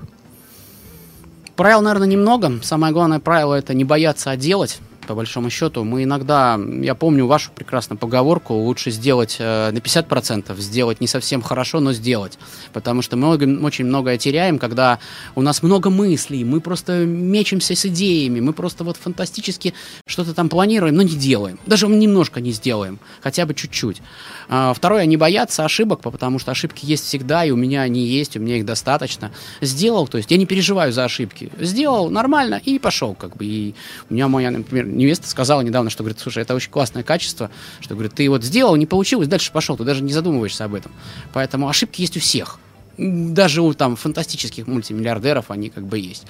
Правил, 1.55 1.81
наверное, 1.81 2.07
немного. 2.07 2.59
Самое 2.63 2.93
главное 2.93 3.19
правило 3.19 3.53
это 3.53 3.73
не 3.73 3.83
бояться, 3.83 4.31
а 4.31 4.37
делать. 4.37 4.79
По 5.07 5.15
большому 5.15 5.49
счету, 5.49 5.83
мы 5.83 6.03
иногда, 6.03 6.59
я 6.81 6.95
помню 6.95 7.25
вашу 7.25 7.51
прекрасную 7.51 7.97
поговорку, 7.97 8.53
лучше 8.53 8.91
сделать 8.91 9.37
э, 9.39 9.71
на 9.71 9.77
50%, 9.77 10.59
сделать 10.59 11.01
не 11.01 11.07
совсем 11.07 11.41
хорошо, 11.41 11.79
но 11.79 11.93
сделать. 11.93 12.37
Потому 12.71 13.01
что 13.01 13.17
мы 13.17 13.37
много, 13.37 13.65
очень 13.65 13.85
многое 13.85 14.17
теряем, 14.17 14.59
когда 14.59 14.99
у 15.35 15.41
нас 15.41 15.63
много 15.63 15.89
мыслей, 15.89 16.43
мы 16.43 16.61
просто 16.61 17.05
мечемся 17.05 17.75
с 17.75 17.85
идеями, 17.85 18.39
мы 18.39 18.53
просто 18.53 18.83
вот 18.83 18.97
фантастически 18.97 19.73
что-то 20.05 20.33
там 20.33 20.49
планируем, 20.49 20.95
но 20.95 21.01
не 21.01 21.15
делаем. 21.15 21.59
Даже 21.65 21.87
немножко 21.87 22.41
не 22.41 22.51
сделаем, 22.51 22.99
хотя 23.21 23.45
бы 23.45 23.53
чуть-чуть. 23.53 24.01
А, 24.49 24.73
второе, 24.73 25.05
не 25.05 25.17
бояться 25.17 25.65
ошибок, 25.65 26.01
потому 26.01 26.39
что 26.39 26.51
ошибки 26.51 26.85
есть 26.85 27.05
всегда, 27.05 27.45
и 27.45 27.51
у 27.51 27.55
меня 27.55 27.81
они 27.81 28.05
есть, 28.05 28.37
у 28.37 28.39
меня 28.39 28.57
их 28.57 28.65
достаточно. 28.65 29.31
Сделал, 29.61 30.07
то 30.07 30.17
есть 30.17 30.29
я 30.29 30.37
не 30.37 30.45
переживаю 30.45 30.91
за 30.91 31.05
ошибки. 31.05 31.49
Сделал 31.59 32.09
нормально 32.09 32.61
и 32.63 32.79
пошел, 32.79 33.15
как 33.15 33.37
бы. 33.37 33.45
И 33.45 33.75
у 34.09 34.13
меня 34.13 34.27
моя, 34.27 34.51
например, 34.51 34.85
невеста 34.91 35.27
сказала 35.27 35.61
недавно, 35.61 35.89
что, 35.89 36.03
говорит, 36.03 36.19
слушай, 36.19 36.43
это 36.43 36.55
очень 36.55 36.71
классное 36.71 37.03
качество, 37.03 37.49
что, 37.79 37.93
говорит, 37.95 38.13
ты 38.13 38.29
вот 38.29 38.43
сделал, 38.43 38.75
не 38.75 38.85
получилось, 38.85 39.27
дальше 39.27 39.51
пошел, 39.51 39.77
ты 39.77 39.83
даже 39.83 40.03
не 40.03 40.13
задумываешься 40.13 40.65
об 40.65 40.75
этом. 40.75 40.91
Поэтому 41.33 41.69
ошибки 41.69 42.01
есть 42.01 42.17
у 42.17 42.19
всех. 42.19 42.59
Даже 42.97 43.61
у 43.61 43.73
там 43.73 43.95
фантастических 43.95 44.67
мультимиллиардеров 44.67 45.49
они 45.49 45.69
как 45.69 45.85
бы 45.85 45.97
есть. 45.97 46.25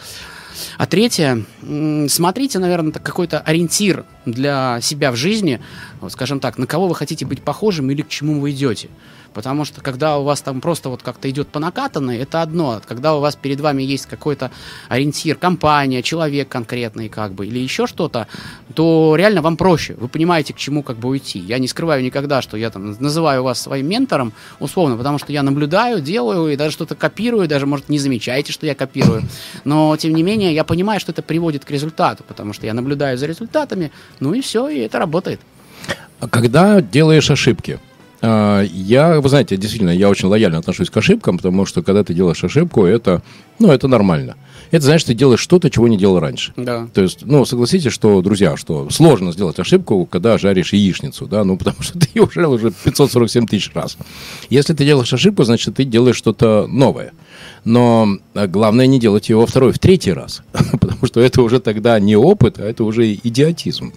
А 0.77 0.85
третье, 0.85 1.43
смотрите, 2.07 2.59
наверное, 2.59 2.91
какой-то 2.91 3.39
ориентир 3.39 4.05
для 4.25 4.79
себя 4.81 5.11
в 5.11 5.15
жизни, 5.15 5.61
вот, 5.99 6.11
скажем 6.11 6.39
так, 6.39 6.57
на 6.57 6.67
кого 6.67 6.87
вы 6.87 6.95
хотите 6.95 7.25
быть 7.25 7.41
похожим 7.41 7.89
или 7.89 8.01
к 8.01 8.09
чему 8.09 8.39
вы 8.39 8.51
идете. 8.51 8.89
Потому 9.33 9.65
что 9.65 9.81
когда 9.81 10.17
у 10.17 10.23
вас 10.23 10.41
там 10.41 10.61
просто 10.61 10.89
вот 10.89 11.03
как-то 11.03 11.29
идет 11.29 11.47
по 11.47 11.59
накатанной, 11.59 12.17
это 12.17 12.41
одно. 12.41 12.81
Когда 12.85 13.15
у 13.15 13.19
вас 13.19 13.35
перед 13.35 13.59
вами 13.61 13.83
есть 13.83 14.05
какой-то 14.05 14.51
ориентир, 14.89 15.35
компания, 15.35 16.01
человек 16.01 16.49
конкретный 16.49 17.09
как 17.09 17.33
бы, 17.33 17.47
или 17.47 17.59
еще 17.59 17.87
что-то, 17.87 18.27
то 18.73 19.15
реально 19.17 19.41
вам 19.41 19.57
проще. 19.57 19.95
Вы 19.95 20.07
понимаете, 20.07 20.53
к 20.53 20.57
чему 20.57 20.83
как 20.83 20.97
бы 20.97 21.09
уйти. 21.09 21.39
Я 21.39 21.59
не 21.59 21.67
скрываю 21.67 22.03
никогда, 22.03 22.41
что 22.41 22.57
я 22.57 22.69
там 22.69 22.91
называю 22.99 23.43
вас 23.43 23.61
своим 23.61 23.87
ментором, 23.87 24.33
условно, 24.59 24.97
потому 24.97 25.17
что 25.17 25.31
я 25.31 25.43
наблюдаю, 25.43 26.01
делаю 26.01 26.51
и 26.51 26.55
даже 26.55 26.73
что-то 26.73 26.95
копирую, 26.95 27.47
даже, 27.47 27.65
может, 27.65 27.89
не 27.89 27.99
замечаете, 27.99 28.51
что 28.51 28.65
я 28.65 28.75
копирую. 28.75 29.23
Но, 29.63 29.95
тем 29.97 30.13
не 30.13 30.23
менее, 30.23 30.53
я 30.53 30.63
понимаю, 30.63 30.99
что 30.99 31.11
это 31.11 31.21
приводит 31.21 31.65
к 31.65 31.71
результату, 31.71 32.23
потому 32.27 32.53
что 32.53 32.65
я 32.65 32.73
наблюдаю 32.73 33.17
за 33.17 33.25
результатами, 33.25 33.91
ну 34.19 34.33
и 34.33 34.41
все, 34.41 34.67
и 34.67 34.79
это 34.79 34.99
работает. 34.99 35.39
А 36.19 36.27
когда 36.27 36.81
делаешь 36.81 37.31
ошибки, 37.31 37.79
я, 38.21 39.19
вы 39.19 39.29
знаете, 39.29 39.57
действительно, 39.57 39.89
я 39.89 40.09
очень 40.09 40.27
лояльно 40.27 40.59
отношусь 40.59 40.89
к 40.89 40.97
ошибкам, 40.97 41.37
потому 41.37 41.65
что 41.65 41.81
когда 41.81 42.03
ты 42.03 42.13
делаешь 42.13 42.43
ошибку, 42.43 42.85
это, 42.85 43.21
ну, 43.59 43.71
это 43.71 43.87
нормально. 43.87 44.35
Это 44.71 44.85
значит, 44.85 45.07
ты 45.07 45.13
делаешь 45.13 45.41
что-то, 45.41 45.69
чего 45.69 45.87
не 45.87 45.97
делал 45.97 46.19
раньше. 46.19 46.53
Да. 46.55 46.87
То 46.93 47.01
есть, 47.01 47.25
ну, 47.25 47.43
согласитесь, 47.45 47.91
что, 47.91 48.21
друзья, 48.21 48.55
что 48.55 48.89
сложно 48.89 49.33
сделать 49.33 49.59
ошибку, 49.59 50.05
когда 50.05 50.37
жаришь 50.37 50.71
яичницу, 50.71 51.25
да, 51.25 51.43
ну, 51.43 51.57
потому 51.57 51.81
что 51.81 51.99
ты 51.99 52.07
ее 52.13 52.27
жарил 52.31 52.53
уже 52.53 52.71
547 52.71 53.47
тысяч 53.47 53.71
раз. 53.73 53.97
Если 54.49 54.73
ты 54.73 54.85
делаешь 54.85 55.13
ошибку, 55.13 55.43
значит, 55.43 55.75
ты 55.75 55.83
делаешь 55.83 56.15
что-то 56.15 56.67
новое. 56.67 57.11
Но 57.63 58.17
а, 58.33 58.47
главное 58.47 58.87
не 58.87 58.99
делать 58.99 59.29
ее 59.29 59.37
во 59.37 59.45
второй, 59.45 59.71
в 59.71 59.77
третий 59.77 60.13
раз, 60.13 60.41
потому 60.71 61.05
что 61.05 61.19
это 61.19 61.43
уже 61.43 61.59
тогда 61.59 61.99
не 61.99 62.15
опыт, 62.15 62.59
а 62.59 62.63
это 62.63 62.83
уже 62.83 63.13
идиотизм. 63.13 63.93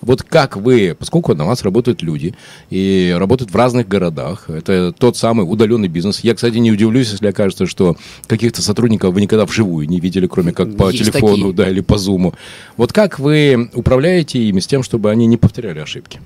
Вот 0.00 0.22
как 0.22 0.56
вы, 0.56 0.94
поскольку 0.96 1.34
на 1.34 1.44
вас 1.44 1.62
работают 1.62 2.02
люди 2.02 2.36
и 2.70 3.14
работают 3.18 3.50
в 3.50 3.56
разных 3.56 3.88
городах, 3.88 4.48
это 4.48 4.92
тот 4.96 5.16
самый 5.16 5.42
удаленный 5.42 5.88
бизнес. 5.88 6.20
Я, 6.20 6.36
кстати, 6.36 6.58
не 6.58 6.70
удивлюсь, 6.70 7.10
если 7.10 7.26
окажется, 7.26 7.66
что 7.66 7.96
каких-то 8.28 8.62
сотрудников 8.62 9.12
вы 9.12 9.20
никогда 9.20 9.46
вживую 9.46 9.88
не 9.88 9.98
видели, 9.98 10.28
кроме 10.28 10.52
как 10.52 10.76
по 10.76 10.90
Есть 10.90 11.04
телефону, 11.04 11.36
такие. 11.36 11.52
да, 11.54 11.68
или 11.68 11.80
по 11.80 11.98
зуму. 11.98 12.34
Вот 12.76 12.92
как 12.92 13.18
вы 13.18 13.68
управляете 13.74 14.38
ими 14.38 14.60
с 14.60 14.66
тем, 14.68 14.84
чтобы 14.84 15.10
они 15.10 15.26
не 15.26 15.36
повторяли 15.36 15.80
ошибки? 15.80 16.20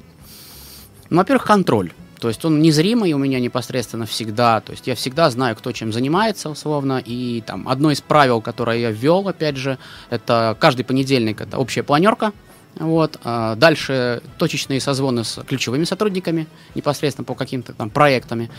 Ну, 1.08 1.18
во-первых, 1.18 1.44
контроль. 1.44 1.92
То 2.22 2.28
есть 2.28 2.44
он 2.44 2.62
незримый 2.62 3.12
у 3.14 3.18
меня 3.18 3.40
непосредственно 3.40 4.06
всегда. 4.06 4.60
То 4.60 4.70
есть 4.70 4.86
я 4.86 4.94
всегда 4.94 5.28
знаю, 5.28 5.56
кто 5.56 5.72
чем 5.72 5.92
занимается, 5.92 6.50
условно. 6.50 7.02
И 7.04 7.42
там 7.44 7.68
одно 7.68 7.90
из 7.90 8.00
правил, 8.00 8.40
которое 8.40 8.78
я 8.78 8.92
ввел, 8.92 9.26
опять 9.26 9.56
же, 9.56 9.76
это 10.08 10.56
каждый 10.60 10.84
понедельник 10.84 11.40
это 11.40 11.58
общая 11.58 11.82
планерка. 11.82 12.32
Вот. 12.76 13.18
а 13.24 13.56
дальше 13.56 14.22
точечные 14.38 14.80
созвоны 14.80 15.24
с 15.24 15.42
ключевыми 15.42 15.82
сотрудниками, 15.82 16.46
непосредственно 16.76 17.24
по 17.24 17.34
каким-то 17.34 17.72
там 17.72 17.90
проектами. 17.90 18.52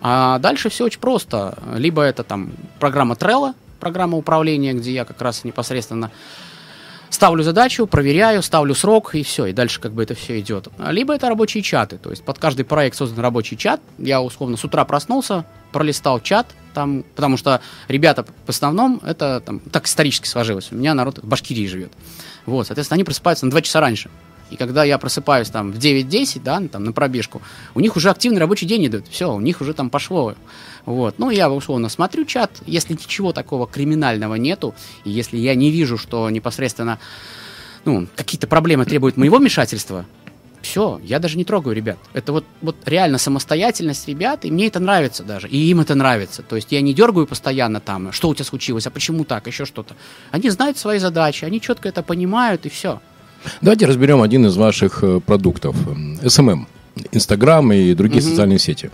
А 0.00 0.38
дальше 0.38 0.70
все 0.70 0.86
очень 0.86 1.00
просто. 1.00 1.58
Либо 1.76 2.00
это 2.00 2.24
там 2.24 2.52
программа 2.78 3.16
Trello, 3.16 3.52
программа 3.80 4.16
управления, 4.16 4.72
где 4.72 4.92
я 4.92 5.04
как 5.04 5.20
раз 5.20 5.44
непосредственно 5.44 6.10
ставлю 7.10 7.42
задачу, 7.42 7.86
проверяю, 7.86 8.42
ставлю 8.42 8.74
срок 8.74 9.14
и 9.14 9.22
все, 9.22 9.46
и 9.46 9.52
дальше 9.52 9.80
как 9.80 9.92
бы 9.92 10.02
это 10.02 10.14
все 10.14 10.40
идет. 10.40 10.68
Либо 10.78 11.14
это 11.14 11.28
рабочие 11.28 11.62
чаты, 11.62 11.98
то 11.98 12.10
есть 12.10 12.24
под 12.24 12.38
каждый 12.38 12.64
проект 12.64 12.96
создан 12.96 13.22
рабочий 13.22 13.56
чат. 13.56 13.80
Я 13.98 14.22
условно 14.22 14.56
с 14.56 14.64
утра 14.64 14.84
проснулся, 14.84 15.44
пролистал 15.72 16.20
чат, 16.20 16.46
там, 16.72 17.04
потому 17.14 17.36
что 17.36 17.60
ребята 17.88 18.24
в 18.46 18.48
основном 18.48 19.00
это 19.04 19.42
там, 19.44 19.60
так 19.60 19.86
исторически 19.86 20.26
сложилось. 20.26 20.68
У 20.70 20.76
меня 20.76 20.94
народ 20.94 21.18
в 21.18 21.26
Башкирии 21.26 21.66
живет. 21.66 21.92
Вот, 22.46 22.66
соответственно, 22.66 22.96
они 22.96 23.04
просыпаются 23.04 23.44
на 23.44 23.50
2 23.50 23.62
часа 23.62 23.80
раньше. 23.80 24.10
И 24.50 24.56
когда 24.56 24.82
я 24.82 24.98
просыпаюсь 24.98 25.48
там 25.48 25.72
в 25.72 25.78
9-10, 25.78 26.42
да, 26.42 26.60
там 26.70 26.84
на 26.84 26.92
пробежку, 26.92 27.40
у 27.74 27.80
них 27.80 27.96
уже 27.96 28.10
активный 28.10 28.40
рабочий 28.40 28.66
день 28.66 28.84
идет. 28.86 29.06
Все, 29.08 29.32
у 29.32 29.40
них 29.40 29.60
уже 29.60 29.74
там 29.74 29.90
пошло. 29.90 30.34
Вот. 30.90 31.18
Ну, 31.18 31.30
я 31.30 31.48
условно 31.48 31.88
смотрю 31.88 32.24
чат, 32.24 32.50
если 32.66 32.94
ничего 32.94 33.32
такого 33.32 33.68
криминального 33.68 34.34
нету, 34.34 34.74
и 35.04 35.10
если 35.10 35.36
я 35.36 35.54
не 35.54 35.70
вижу, 35.70 35.96
что 35.96 36.28
непосредственно 36.30 36.98
ну, 37.84 38.08
какие-то 38.16 38.48
проблемы 38.48 38.84
требуют 38.84 39.16
моего 39.16 39.38
вмешательства, 39.38 40.04
все, 40.62 41.00
я 41.04 41.20
даже 41.20 41.38
не 41.38 41.44
трогаю 41.44 41.76
ребят. 41.76 41.96
Это 42.12 42.32
вот, 42.32 42.44
вот 42.60 42.76
реально 42.86 43.18
самостоятельность 43.18 44.08
ребят, 44.08 44.44
и 44.44 44.50
мне 44.50 44.66
это 44.66 44.80
нравится 44.80 45.22
даже, 45.22 45.48
и 45.48 45.56
им 45.56 45.80
это 45.80 45.94
нравится. 45.94 46.42
То 46.42 46.56
есть 46.56 46.72
я 46.72 46.80
не 46.80 46.92
дергаю 46.92 47.28
постоянно 47.28 47.80
там, 47.80 48.10
что 48.12 48.28
у 48.28 48.34
тебя 48.34 48.44
случилось, 48.44 48.86
а 48.86 48.90
почему 48.90 49.24
так, 49.24 49.46
еще 49.46 49.64
что-то. 49.64 49.94
Они 50.32 50.50
знают 50.50 50.76
свои 50.76 50.98
задачи, 50.98 51.44
они 51.44 51.60
четко 51.60 51.88
это 51.88 52.02
понимают, 52.02 52.66
и 52.66 52.68
все. 52.68 53.00
Давайте 53.62 53.86
разберем 53.86 54.20
один 54.22 54.44
из 54.46 54.56
ваших 54.56 55.04
э, 55.04 55.20
продуктов. 55.20 55.76
SMM. 56.26 56.66
Инстаграм 57.12 57.72
и 57.72 57.94
другие 57.94 58.22
Мгм. 58.22 58.30
социальные 58.30 58.58
сети. 58.58 58.90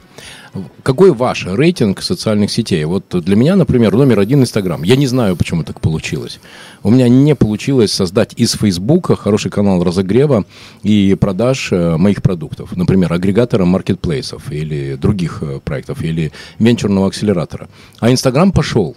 Какой 0.82 1.12
ваш 1.12 1.46
рейтинг 1.46 2.00
социальных 2.00 2.50
сетей? 2.50 2.84
Вот 2.84 3.04
для 3.10 3.36
меня, 3.36 3.56
например, 3.56 3.94
номер 3.94 4.20
один 4.20 4.40
Инстаграм. 4.40 4.82
Я 4.82 4.96
не 4.96 5.06
знаю, 5.06 5.36
почему 5.36 5.64
так 5.64 5.80
получилось. 5.80 6.40
У 6.82 6.90
меня 6.90 7.08
не 7.08 7.34
получилось 7.34 7.92
создать 7.92 8.32
из 8.36 8.52
Фейсбука 8.52 9.16
хороший 9.16 9.50
канал 9.50 9.84
разогрева 9.84 10.44
и 10.82 11.14
продаж 11.20 11.72
э, 11.72 11.96
моих 11.98 12.22
продуктов. 12.22 12.74
Например, 12.74 13.12
агрегатора 13.12 13.66
маркетплейсов 13.66 14.50
или 14.50 14.94
других 14.94 15.42
э, 15.42 15.60
проектов, 15.62 16.02
или 16.02 16.32
венчурного 16.58 17.08
акселератора. 17.08 17.68
А 17.98 18.10
Инстаграм 18.10 18.50
пошел. 18.50 18.96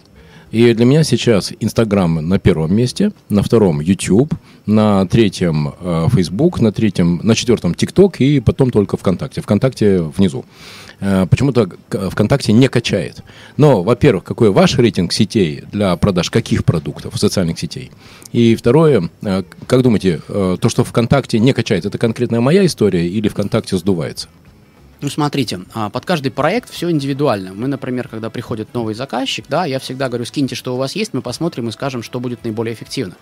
И 0.51 0.73
для 0.73 0.85
меня 0.85 1.03
сейчас 1.03 1.53
Инстаграм 1.59 2.27
на 2.27 2.39
первом 2.39 2.73
месте, 2.75 3.11
на 3.29 3.43
втором 3.43 3.81
YouTube, 3.81 4.33
на 4.65 5.05
третьем 5.05 5.73
э, 5.79 6.07
Facebook, 6.11 6.59
на 6.59 6.71
третьем, 6.71 7.19
на 7.23 7.35
четвертом 7.35 7.75
ТикТок 7.75 8.19
и 8.19 8.39
потом 8.39 8.71
только 8.71 8.97
ВКонтакте. 8.97 9.41
ВКонтакте 9.41 10.01
внизу. 10.01 10.45
Э, 11.01 11.27
почему-то 11.29 11.67
к- 11.87 12.09
ВКонтакте 12.09 12.51
не 12.51 12.67
качает. 12.67 13.23
Но, 13.57 13.83
во-первых, 13.83 14.23
какой 14.23 14.49
ваш 14.49 14.75
рейтинг 14.79 15.13
сетей 15.13 15.63
для 15.71 15.95
продаж 15.97 16.31
каких 16.31 16.65
продуктов, 16.65 17.17
социальных 17.19 17.59
сетей? 17.59 17.91
И 18.31 18.55
второе, 18.55 19.09
э, 19.21 19.43
как 19.67 19.81
думаете, 19.83 20.21
э, 20.27 20.57
то, 20.59 20.69
что 20.69 20.83
ВКонтакте 20.83 21.37
не 21.37 21.53
качает, 21.53 21.85
это 21.85 21.99
конкретная 21.99 22.41
моя 22.41 22.65
история 22.65 23.07
или 23.07 23.27
ВКонтакте 23.27 23.77
сдувается? 23.77 24.29
Ну, 25.01 25.09
смотрите, 25.09 25.61
а, 25.73 25.89
под 25.89 26.05
каждый 26.05 26.29
проект 26.29 26.69
все 26.69 26.91
индивидуально. 26.91 27.53
Мы, 27.53 27.67
например, 27.67 28.09
когда 28.09 28.29
приходит 28.29 28.73
новый 28.73 28.93
заказчик, 28.95 29.45
да, 29.47 29.65
я 29.65 29.79
всегда 29.79 30.09
говорю, 30.09 30.25
скиньте, 30.25 30.55
что 30.55 30.73
у 30.75 30.77
вас 30.77 30.93
есть, 30.95 31.13
мы 31.13 31.21
посмотрим 31.21 31.69
и 31.69 31.71
скажем, 31.71 32.03
что 32.03 32.19
будет 32.19 32.43
наиболее 32.43 32.73
эффективно. 32.73 33.15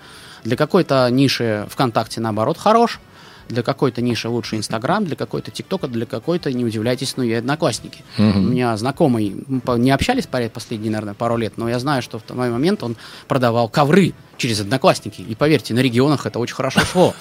Для 0.43 0.55
какой-то 0.57 1.07
ниши 1.11 1.67
ВКонтакте, 1.69 2.19
наоборот, 2.19 2.57
хорош, 2.57 2.99
для 3.47 3.63
какой-то 3.63 4.01
ниши 4.01 4.27
лучше 4.27 4.55
Инстаграм, 4.57 5.05
для 5.05 5.15
какой-то 5.15 5.51
ТикТока, 5.51 5.87
для 5.87 6.05
какой-то, 6.05 6.51
не 6.51 6.65
удивляйтесь, 6.65 7.15
ну, 7.15 7.23
и 7.23 7.31
Одноклассники. 7.31 8.03
У 8.17 8.21
меня 8.21 8.75
знакомый, 8.75 9.35
мы 9.47 9.61
не 9.79 9.91
общались 9.91 10.25
по- 10.25 10.49
последние, 10.49 10.91
наверное, 10.91 11.13
пару 11.13 11.37
лет, 11.37 11.53
но 11.57 11.69
я 11.69 11.79
знаю, 11.79 12.01
что 12.01 12.17
в 12.19 12.23
тот 12.23 12.35
момент 12.35 12.83
он 12.83 12.97
продавал 13.27 13.69
ковры 13.69 14.13
через 14.37 14.59
Одноклассники. 14.59 15.21
И 15.21 15.35
поверьте, 15.35 15.73
на 15.73 15.79
регионах 15.79 16.25
это 16.25 16.39
очень 16.39 16.55
хорошо 16.55 16.79
шло. 16.81 17.13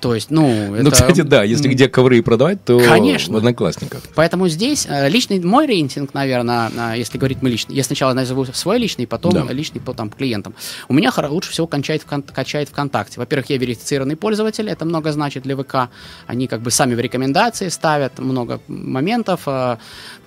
То 0.00 0.14
есть, 0.14 0.30
ну, 0.30 0.74
это... 0.74 0.84
Ну, 0.84 0.90
кстати, 0.90 1.22
да, 1.22 1.42
если 1.42 1.68
где 1.68 1.88
ковры 1.88 2.22
продавать, 2.22 2.62
то 2.64 2.78
Конечно. 2.78 3.32
в 3.32 3.36
Одноклассниках. 3.38 4.02
Поэтому 4.14 4.46
здесь 4.48 4.86
э, 4.88 5.08
личный 5.08 5.40
мой 5.40 5.66
рейтинг, 5.66 6.12
наверное, 6.12 6.94
если 6.94 7.16
говорить 7.16 7.38
мы 7.40 7.48
лично, 7.48 7.72
я 7.72 7.82
сначала 7.82 8.12
назову 8.12 8.44
свой 8.44 8.78
личный, 8.78 9.06
потом 9.06 9.32
Да. 9.32 9.52
личный 9.52 9.80
по 9.80 9.94
там 9.94 10.10
клиентам. 10.10 10.54
У 10.88 10.94
меня 10.94 11.10
лучше 11.28 11.50
всего 11.50 11.66
кончает, 11.66 12.04
вкон- 12.06 12.30
качает 12.30 12.68
ВКонтакте. 12.68 13.18
Во-первых, 13.18 13.48
я 13.50 13.56
верифицированный 13.56 14.16
пользователь, 14.16 14.68
это 14.68 14.84
много 14.84 15.12
значит 15.12 15.44
для 15.44 15.56
ВК. 15.56 15.88
Они 16.26 16.46
как 16.46 16.60
бы 16.60 16.70
сами 16.70 16.94
в 16.94 17.00
рекомендации 17.00 17.68
ставят 17.68 18.18
много 18.18 18.60
моментов. 18.68 19.42
э, 19.46 19.76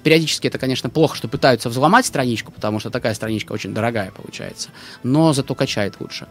Периодически 0.01 0.47
это, 0.47 0.57
конечно, 0.57 0.89
плохо, 0.89 1.17
что 1.17 1.27
пытаются 1.27 1.67
взломать 1.69 2.05
страничку, 2.05 2.53
потому 2.53 2.79
что 2.79 2.89
такая 2.89 3.13
страничка 3.13 3.51
очень 3.51 3.73
дорогая 3.73 4.11
получается. 4.11 4.69
Но 5.03 5.33
зато 5.33 5.55
качает 5.55 5.95
лучше. 5.99 6.27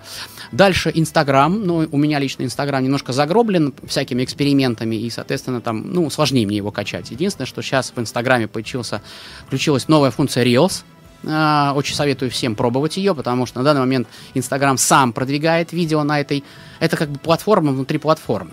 Дальше 0.52 0.90
Инстаграм. 0.94 1.62
Ну, 1.66 1.86
у 1.92 1.98
меня 1.98 2.18
лично 2.18 2.44
Инстаграм 2.44 2.82
немножко 2.82 3.12
загроблен 3.38 3.72
всякими 3.86 4.24
экспериментами, 4.24 4.96
и, 4.96 5.10
соответственно, 5.10 5.60
там, 5.60 5.92
ну, 5.92 6.10
сложнее 6.10 6.46
мне 6.46 6.56
его 6.56 6.70
качать. 6.70 7.10
Единственное, 7.10 7.46
что 7.46 7.62
сейчас 7.62 7.92
в 7.94 8.00
Инстаграме 8.00 8.48
появился, 8.48 9.00
включилась 9.46 9.88
новая 9.88 10.10
функция 10.10 10.44
Reels. 10.44 10.82
А, 11.26 11.72
Очень 11.76 11.94
советую 11.94 12.30
всем 12.30 12.54
пробовать 12.54 12.96
ее, 12.96 13.14
потому 13.14 13.46
что 13.46 13.58
на 13.58 13.64
данный 13.64 13.80
момент 13.80 14.08
Инстаграм 14.34 14.76
сам 14.76 15.12
продвигает 15.12 15.72
видео 15.72 16.02
на 16.02 16.20
этой... 16.20 16.42
Это 16.80 16.96
как 16.96 17.10
бы 17.10 17.18
платформа 17.18 17.72
внутри 17.72 17.98
платформы. 17.98 18.50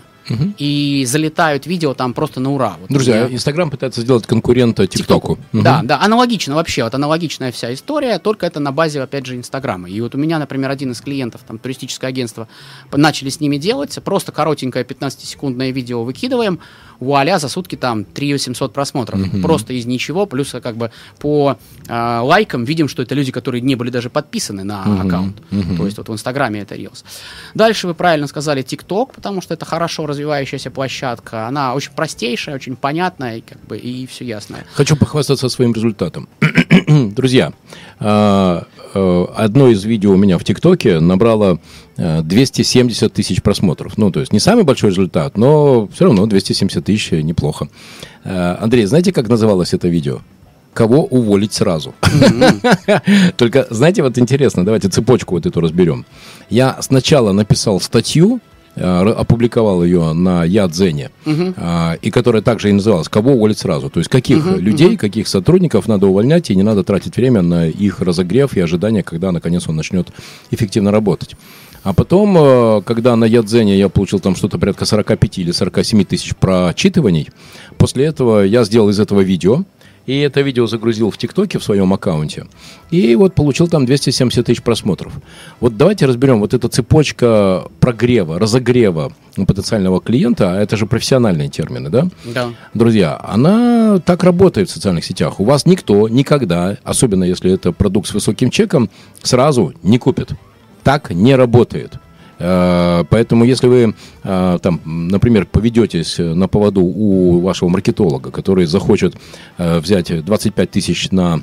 И 0.58 1.04
залетают 1.06 1.66
видео 1.66 1.94
там 1.94 2.14
просто 2.14 2.40
на 2.40 2.52
ура. 2.52 2.76
Вот 2.80 2.90
Друзья, 2.90 3.28
Инстаграм 3.28 3.70
пытается 3.70 4.00
сделать 4.00 4.26
конкурента 4.26 4.86
ТикТоку. 4.86 5.38
Мгм. 5.52 5.62
да, 5.62 5.80
да, 5.82 6.00
аналогично 6.00 6.54
вообще, 6.54 6.84
вот 6.84 6.94
аналогичная 6.94 7.52
вся 7.52 7.72
история, 7.72 8.18
только 8.18 8.46
это 8.46 8.60
на 8.60 8.72
базе, 8.72 9.00
опять 9.02 9.26
же, 9.26 9.36
Инстаграма. 9.36 9.88
И 9.88 10.00
вот 10.00 10.14
у 10.14 10.18
меня, 10.18 10.38
например, 10.38 10.70
один 10.70 10.92
из 10.92 11.00
клиентов, 11.00 11.42
там, 11.46 11.58
туристическое 11.58 12.08
агентство, 12.10 12.48
начали 12.92 13.28
с 13.28 13.40
ними 13.40 13.56
делать, 13.56 13.98
просто 14.04 14.32
коротенькое 14.32 14.84
15-секундное 14.84 15.70
видео 15.70 16.02
выкидываем, 16.04 16.60
вуаля, 17.00 17.38
за 17.38 17.48
сутки 17.48 17.76
там 17.76 18.04
3 18.04 18.38
700 18.38 18.72
просмотров. 18.72 19.20
Просто 19.42 19.72
из 19.72 19.86
ничего, 19.86 20.26
плюс 20.26 20.54
э, 20.54 20.60
как 20.60 20.76
бы 20.76 20.90
по 21.18 21.56
э, 21.88 22.18
лайкам 22.22 22.64
видим, 22.64 22.88
что 22.88 23.02
это 23.02 23.14
люди, 23.14 23.32
которые 23.32 23.60
не 23.60 23.74
были 23.74 23.90
даже 23.90 24.10
подписаны 24.10 24.64
на 24.64 25.02
аккаунт. 25.02 25.36
То 25.76 25.84
есть 25.84 25.98
вот 25.98 26.08
в 26.08 26.12
Инстаграме 26.12 26.60
это 26.60 26.74
Reels. 26.74 27.04
Дальше 27.54 27.86
вы 27.86 27.94
правильно 27.94 28.26
сказали 28.26 28.62
ТикТок, 28.62 29.12
потому 29.12 29.40
что 29.40 29.54
это 29.54 29.64
хорошо 29.64 30.06
развивающаяся 30.06 30.70
площадка. 30.70 31.46
Она 31.46 31.74
очень 31.74 31.92
простейшая, 31.92 32.54
очень 32.54 32.76
понятная, 32.76 33.38
и 33.38 33.40
как 33.40 33.58
бы 33.66 33.78
и 33.78 34.06
все 34.06 34.24
ясное. 34.24 34.64
Хочу 34.74 34.96
похвастаться 34.96 35.48
своим 35.48 35.72
результатом. 35.72 36.28
Друзья, 36.88 37.52
а, 37.98 38.66
э, 38.94 39.26
одно 39.36 39.68
из 39.68 39.84
видео 39.84 40.12
у 40.12 40.16
меня 40.16 40.38
в 40.38 40.44
ТикТоке 40.44 41.00
набрало 41.00 41.54
э, 41.54 41.85
270 41.96 43.12
тысяч 43.12 43.42
просмотров. 43.42 43.96
Ну, 43.96 44.10
то 44.10 44.20
есть 44.20 44.32
не 44.32 44.40
самый 44.40 44.64
большой 44.64 44.90
результат, 44.90 45.36
но 45.36 45.88
все 45.88 46.04
равно 46.04 46.26
270 46.26 46.84
тысяч 46.84 47.12
э, 47.12 47.22
неплохо. 47.22 47.68
Э, 48.24 48.56
Андрей, 48.60 48.86
знаете, 48.86 49.12
как 49.12 49.28
называлось 49.28 49.72
это 49.72 49.88
видео? 49.88 50.20
Кого 50.74 51.04
уволить 51.04 51.54
сразу? 51.54 51.94
Только, 53.38 53.66
знаете, 53.70 54.02
вот 54.02 54.18
интересно, 54.18 54.64
давайте 54.64 54.88
цепочку 54.88 55.34
вот 55.34 55.46
эту 55.46 55.60
разберем. 55.60 56.04
Я 56.50 56.76
сначала 56.80 57.32
написал 57.32 57.80
статью 57.80 58.40
опубликовал 58.76 59.82
ее 59.82 60.12
на 60.12 60.44
Ядзене, 60.44 61.10
угу. 61.24 61.54
и 62.02 62.10
которая 62.10 62.42
также 62.42 62.68
и 62.68 62.72
называлась 62.72 63.08
«Кого 63.08 63.32
уволить 63.32 63.58
сразу?». 63.58 63.88
То 63.88 64.00
есть 64.00 64.10
каких 64.10 64.44
людей, 64.58 64.98
каких 64.98 65.28
сотрудников 65.28 65.88
надо 65.88 66.06
увольнять, 66.06 66.50
и 66.50 66.56
не 66.56 66.62
надо 66.62 66.84
тратить 66.84 67.16
время 67.16 67.40
на 67.40 67.66
их 67.68 68.00
разогрев 68.00 68.54
и 68.54 68.60
ожидание, 68.60 69.02
когда 69.02 69.32
наконец 69.32 69.66
он 69.66 69.76
начнет 69.76 70.08
эффективно 70.50 70.90
работать. 70.90 71.36
А 71.82 71.92
потом, 71.92 72.36
э, 72.38 72.82
когда 72.82 73.16
на 73.16 73.24
Ядзене 73.24 73.78
я 73.78 73.88
получил 73.88 74.20
там 74.20 74.36
что-то 74.36 74.58
порядка 74.58 74.84
45 74.84 75.38
или 75.38 75.52
47 75.52 76.04
тысяч 76.04 76.34
прочитываний, 76.36 77.28
после 77.78 78.06
этого 78.06 78.42
я 78.42 78.64
сделал 78.64 78.88
из 78.88 79.00
этого 79.00 79.20
видео, 79.20 79.64
и 80.06 80.20
это 80.20 80.40
видео 80.40 80.66
загрузил 80.66 81.10
в 81.10 81.18
ТикТоке 81.18 81.58
в 81.58 81.64
своем 81.64 81.92
аккаунте. 81.92 82.46
И 82.90 83.14
вот 83.16 83.34
получил 83.34 83.68
там 83.68 83.86
270 83.86 84.46
тысяч 84.46 84.62
просмотров. 84.62 85.12
Вот 85.60 85.76
давайте 85.76 86.06
разберем 86.06 86.38
вот 86.40 86.54
эта 86.54 86.68
цепочка 86.68 87.64
прогрева, 87.80 88.38
разогрева 88.38 89.12
потенциального 89.34 90.00
клиента, 90.00 90.52
а 90.52 90.60
это 90.60 90.76
же 90.76 90.86
профессиональные 90.86 91.48
термины, 91.48 91.90
да? 91.90 92.08
Да. 92.24 92.50
Друзья, 92.72 93.20
она 93.22 93.98
так 93.98 94.22
работает 94.22 94.70
в 94.70 94.72
социальных 94.72 95.04
сетях. 95.04 95.40
У 95.40 95.44
вас 95.44 95.66
никто 95.66 96.08
никогда, 96.08 96.78
особенно 96.84 97.24
если 97.24 97.52
это 97.52 97.72
продукт 97.72 98.08
с 98.08 98.14
высоким 98.14 98.50
чеком, 98.50 98.88
сразу 99.22 99.74
не 99.82 99.98
купит 99.98 100.30
так 100.86 101.10
не 101.10 101.34
работает. 101.34 101.98
Э, 102.38 103.02
поэтому, 103.10 103.44
если 103.44 103.66
вы, 103.66 103.94
э, 104.22 104.58
там, 104.62 104.80
например, 104.84 105.44
поведетесь 105.46 106.18
на 106.18 106.46
поводу 106.46 106.80
у 106.82 107.40
вашего 107.40 107.68
маркетолога, 107.68 108.30
который 108.30 108.66
захочет 108.66 109.16
э, 109.58 109.80
взять 109.80 110.24
25 110.24 110.70
тысяч 110.70 111.10
на 111.10 111.40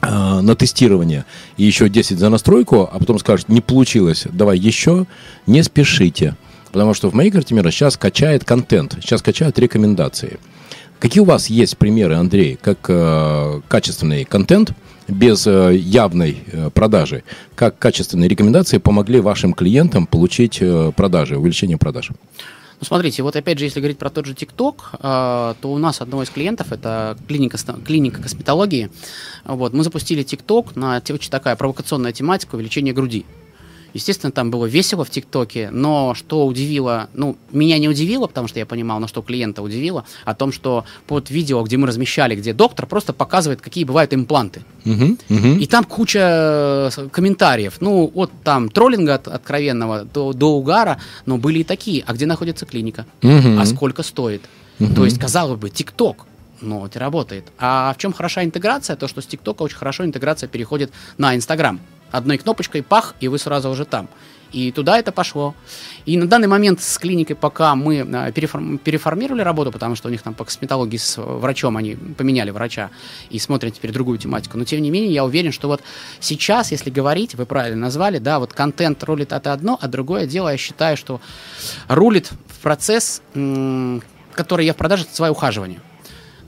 на 0.00 0.54
тестирование 0.54 1.24
и 1.56 1.64
еще 1.64 1.88
10 1.88 2.20
за 2.20 2.28
настройку, 2.28 2.88
а 2.92 2.98
потом 3.00 3.18
скажет, 3.18 3.48
не 3.48 3.60
получилось, 3.60 4.28
давай 4.30 4.56
еще, 4.56 5.06
не 5.48 5.64
спешите. 5.64 6.36
Потому 6.70 6.94
что 6.94 7.10
в 7.10 7.14
моей 7.14 7.32
карте 7.32 7.52
мира 7.56 7.72
сейчас 7.72 7.96
качает 7.96 8.44
контент, 8.44 8.96
сейчас 9.00 9.22
качают 9.22 9.58
рекомендации. 9.58 10.38
Какие 11.00 11.22
у 11.22 11.24
вас 11.24 11.50
есть 11.50 11.78
примеры, 11.78 12.14
Андрей, 12.14 12.56
как 12.62 12.78
э, 12.88 13.60
качественный 13.66 14.24
контент– 14.24 14.70
без 15.08 15.46
э, 15.46 15.74
явной 15.74 16.38
э, 16.52 16.70
продажи, 16.70 17.24
как 17.54 17.78
качественные 17.78 18.28
рекомендации 18.28 18.78
помогли 18.78 19.20
вашим 19.20 19.54
клиентам 19.54 20.06
получить 20.06 20.58
э, 20.60 20.92
продажи, 20.94 21.38
увеличение 21.38 21.78
продаж? 21.78 22.10
Ну, 22.10 22.84
смотрите, 22.86 23.22
вот 23.22 23.34
опять 23.34 23.58
же, 23.58 23.64
если 23.64 23.80
говорить 23.80 23.98
про 23.98 24.08
тот 24.08 24.26
же 24.26 24.34
ТикТок, 24.34 24.92
то 25.02 25.56
у 25.64 25.78
нас 25.78 26.00
одного 26.00 26.22
из 26.22 26.30
клиентов, 26.30 26.70
это 26.70 27.18
клиника, 27.26 27.58
клиника 27.84 28.22
косметологии, 28.22 28.90
вот, 29.44 29.72
мы 29.72 29.82
запустили 29.82 30.22
ТикТок 30.22 30.76
на 30.76 31.02
очень 31.10 31.30
такая 31.30 31.56
провокационная 31.56 32.12
тематика 32.12 32.54
увеличения 32.54 32.92
груди. 32.92 33.26
Естественно, 33.98 34.30
там 34.30 34.50
было 34.50 34.66
весело 34.66 35.04
в 35.04 35.10
ТикТоке, 35.10 35.70
но 35.72 36.14
что 36.14 36.46
удивило, 36.46 37.08
ну, 37.14 37.36
меня 37.50 37.78
не 37.78 37.88
удивило, 37.88 38.28
потому 38.28 38.46
что 38.46 38.60
я 38.60 38.66
понимал, 38.66 39.00
но 39.00 39.08
что 39.08 39.22
клиента 39.22 39.60
удивило, 39.60 40.04
о 40.24 40.34
том, 40.34 40.52
что 40.52 40.84
под 41.08 41.30
видео, 41.30 41.62
где 41.64 41.76
мы 41.76 41.88
размещали, 41.88 42.36
где 42.36 42.52
доктор 42.52 42.86
просто 42.86 43.12
показывает, 43.12 43.60
какие 43.60 43.82
бывают 43.82 44.14
импланты. 44.14 44.62
Uh-huh, 44.84 45.18
uh-huh. 45.28 45.58
И 45.58 45.66
там 45.66 45.84
куча 45.84 46.90
э, 46.96 47.08
комментариев, 47.10 47.80
ну, 47.80 48.10
от 48.14 48.30
там 48.44 48.68
троллинга 48.68 49.14
от, 49.14 49.26
откровенного 49.26 50.04
до, 50.04 50.32
до 50.32 50.56
угара, 50.56 51.00
но 51.26 51.36
были 51.36 51.58
и 51.58 51.64
такие, 51.64 52.04
а 52.06 52.14
где 52.14 52.26
находится 52.26 52.66
клиника, 52.66 53.04
uh-huh. 53.22 53.60
а 53.60 53.66
сколько 53.66 54.04
стоит. 54.04 54.42
Uh-huh. 54.78 54.94
То 54.94 55.04
есть, 55.04 55.18
казалось 55.18 55.58
бы, 55.58 55.70
ТикТок, 55.70 56.26
но 56.60 56.86
это 56.86 56.98
работает. 57.00 57.46
А 57.58 57.92
в 57.92 57.98
чем 57.98 58.12
хороша 58.12 58.44
интеграция? 58.44 58.96
То, 58.96 59.08
что 59.08 59.20
с 59.20 59.26
ТикТока 59.26 59.62
очень 59.62 59.76
хорошо 59.76 60.04
интеграция 60.04 60.48
переходит 60.48 60.92
на 61.16 61.34
Инстаграм 61.34 61.80
одной 62.10 62.38
кнопочкой 62.38 62.82
пах, 62.82 63.14
и 63.20 63.28
вы 63.28 63.38
сразу 63.38 63.70
уже 63.70 63.84
там. 63.84 64.08
И 64.50 64.72
туда 64.72 64.98
это 64.98 65.12
пошло. 65.12 65.54
И 66.06 66.16
на 66.16 66.26
данный 66.26 66.48
момент 66.48 66.80
с 66.80 66.96
клиникой, 66.96 67.36
пока 67.36 67.74
мы 67.74 68.32
переформ, 68.34 68.78
переформировали 68.78 69.42
работу, 69.42 69.70
потому 69.70 69.94
что 69.94 70.08
у 70.08 70.10
них 70.10 70.22
там 70.22 70.32
по 70.32 70.46
косметологии 70.46 70.96
с 70.96 71.20
врачом 71.20 71.76
они 71.76 71.96
поменяли 71.96 72.50
врача 72.50 72.88
и 73.28 73.38
смотрят 73.38 73.74
теперь 73.74 73.92
другую 73.92 74.16
тематику. 74.16 74.56
Но 74.56 74.64
тем 74.64 74.80
не 74.80 74.90
менее, 74.90 75.12
я 75.12 75.26
уверен, 75.26 75.52
что 75.52 75.68
вот 75.68 75.82
сейчас, 76.18 76.72
если 76.72 76.88
говорить, 76.88 77.34
вы 77.34 77.44
правильно 77.44 77.78
назвали, 77.78 78.18
да, 78.18 78.38
вот 78.38 78.54
контент 78.54 79.04
рулит 79.04 79.32
это 79.32 79.52
одно, 79.52 79.78
а 79.82 79.86
другое 79.86 80.26
дело, 80.26 80.48
я 80.48 80.56
считаю, 80.56 80.96
что 80.96 81.20
рулит 81.86 82.30
в 82.46 82.62
процесс, 82.62 83.20
который 83.34 84.64
я 84.64 84.72
в 84.72 84.76
продаже, 84.76 85.02
это 85.02 85.14
свое 85.14 85.32
ухаживание. 85.32 85.80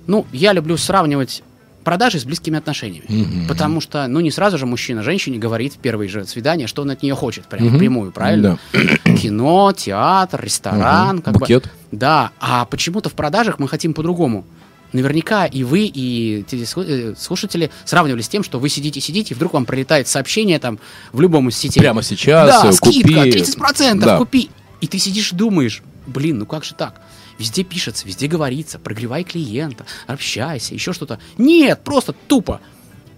Ну, 0.07 0.27
я 0.33 0.55
люблю 0.55 0.79
сравнивать 0.79 1.42
продажи 1.90 2.20
с 2.20 2.24
близкими 2.24 2.57
отношениями. 2.57 3.05
Mm-hmm. 3.09 3.48
Потому 3.48 3.81
что, 3.81 4.07
ну, 4.07 4.20
не 4.20 4.31
сразу 4.31 4.59
же 4.59 4.64
мужчина 4.64 5.03
женщине 5.03 5.38
говорит 5.38 5.72
в 5.74 5.79
первое 5.79 6.07
же 6.07 6.24
свидание, 6.24 6.68
что 6.68 6.83
он 6.83 6.90
от 6.92 7.03
нее 7.03 7.16
хочет, 7.16 7.46
прямо 7.46 7.66
mm-hmm. 7.66 7.79
прямую, 7.79 8.12
правильно? 8.12 8.61
Да. 8.72 8.81
Кино, 9.16 9.72
театр, 9.76 10.40
ресторан. 10.40 11.18
Mm-hmm. 11.18 11.22
Как 11.22 11.35
Букет. 11.35 11.64
Бы. 11.64 11.70
Да, 11.90 12.31
а 12.38 12.64
почему-то 12.66 13.09
в 13.09 13.14
продажах 13.14 13.59
мы 13.59 13.66
хотим 13.66 13.92
по-другому. 13.92 14.44
Наверняка 14.92 15.46
и 15.46 15.64
вы, 15.64 15.90
и 15.92 16.44
э, 16.48 17.14
слушатели 17.18 17.72
сравнивали 17.85 18.22
с 18.22 18.29
тем, 18.29 18.44
что 18.44 18.61
вы 18.61 18.68
сидите-сидите, 18.68 19.35
и 19.35 19.37
вдруг 19.37 19.55
вам 19.55 19.64
прилетает 19.64 20.07
сообщение 20.07 20.61
там 20.61 20.79
в 21.12 21.20
любом 21.20 21.48
из 21.48 21.57
сетей. 21.57 21.81
Прямо 21.81 22.05
сейчас, 22.05 22.62
Да, 22.62 22.70
купи. 22.79 23.03
скидка, 23.03 23.26
30%, 23.26 23.98
да. 23.98 24.16
купи. 24.16 24.48
И 24.81 24.87
ты 24.87 24.98
сидишь 25.00 25.33
и 25.33 25.35
думаешь, 25.35 25.83
блин, 26.07 26.38
ну 26.38 26.46
как 26.46 26.62
же 26.62 26.74
так? 26.76 27.00
Везде 27.40 27.64
пишется, 27.64 28.07
везде 28.07 28.26
говорится, 28.26 28.79
прогревай 28.79 29.24
клиента, 29.24 29.87
общайся, 30.07 30.74
еще 30.74 30.92
что-то. 30.92 31.18
Нет, 31.38 31.81
просто 31.83 32.12
тупо. 32.12 32.61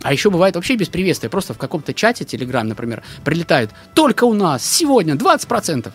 А 0.00 0.12
еще 0.12 0.30
бывает 0.30 0.54
вообще 0.54 0.76
без 0.76 0.88
приветствия. 0.88 1.28
Просто 1.28 1.54
в 1.54 1.58
каком-то 1.58 1.92
чате, 1.92 2.22
Telegram, 2.22 2.62
например, 2.62 3.02
прилетает 3.24 3.70
«Только 3.94 4.22
у 4.22 4.32
нас 4.32 4.64
сегодня 4.64 5.14
20%!» 5.14 5.92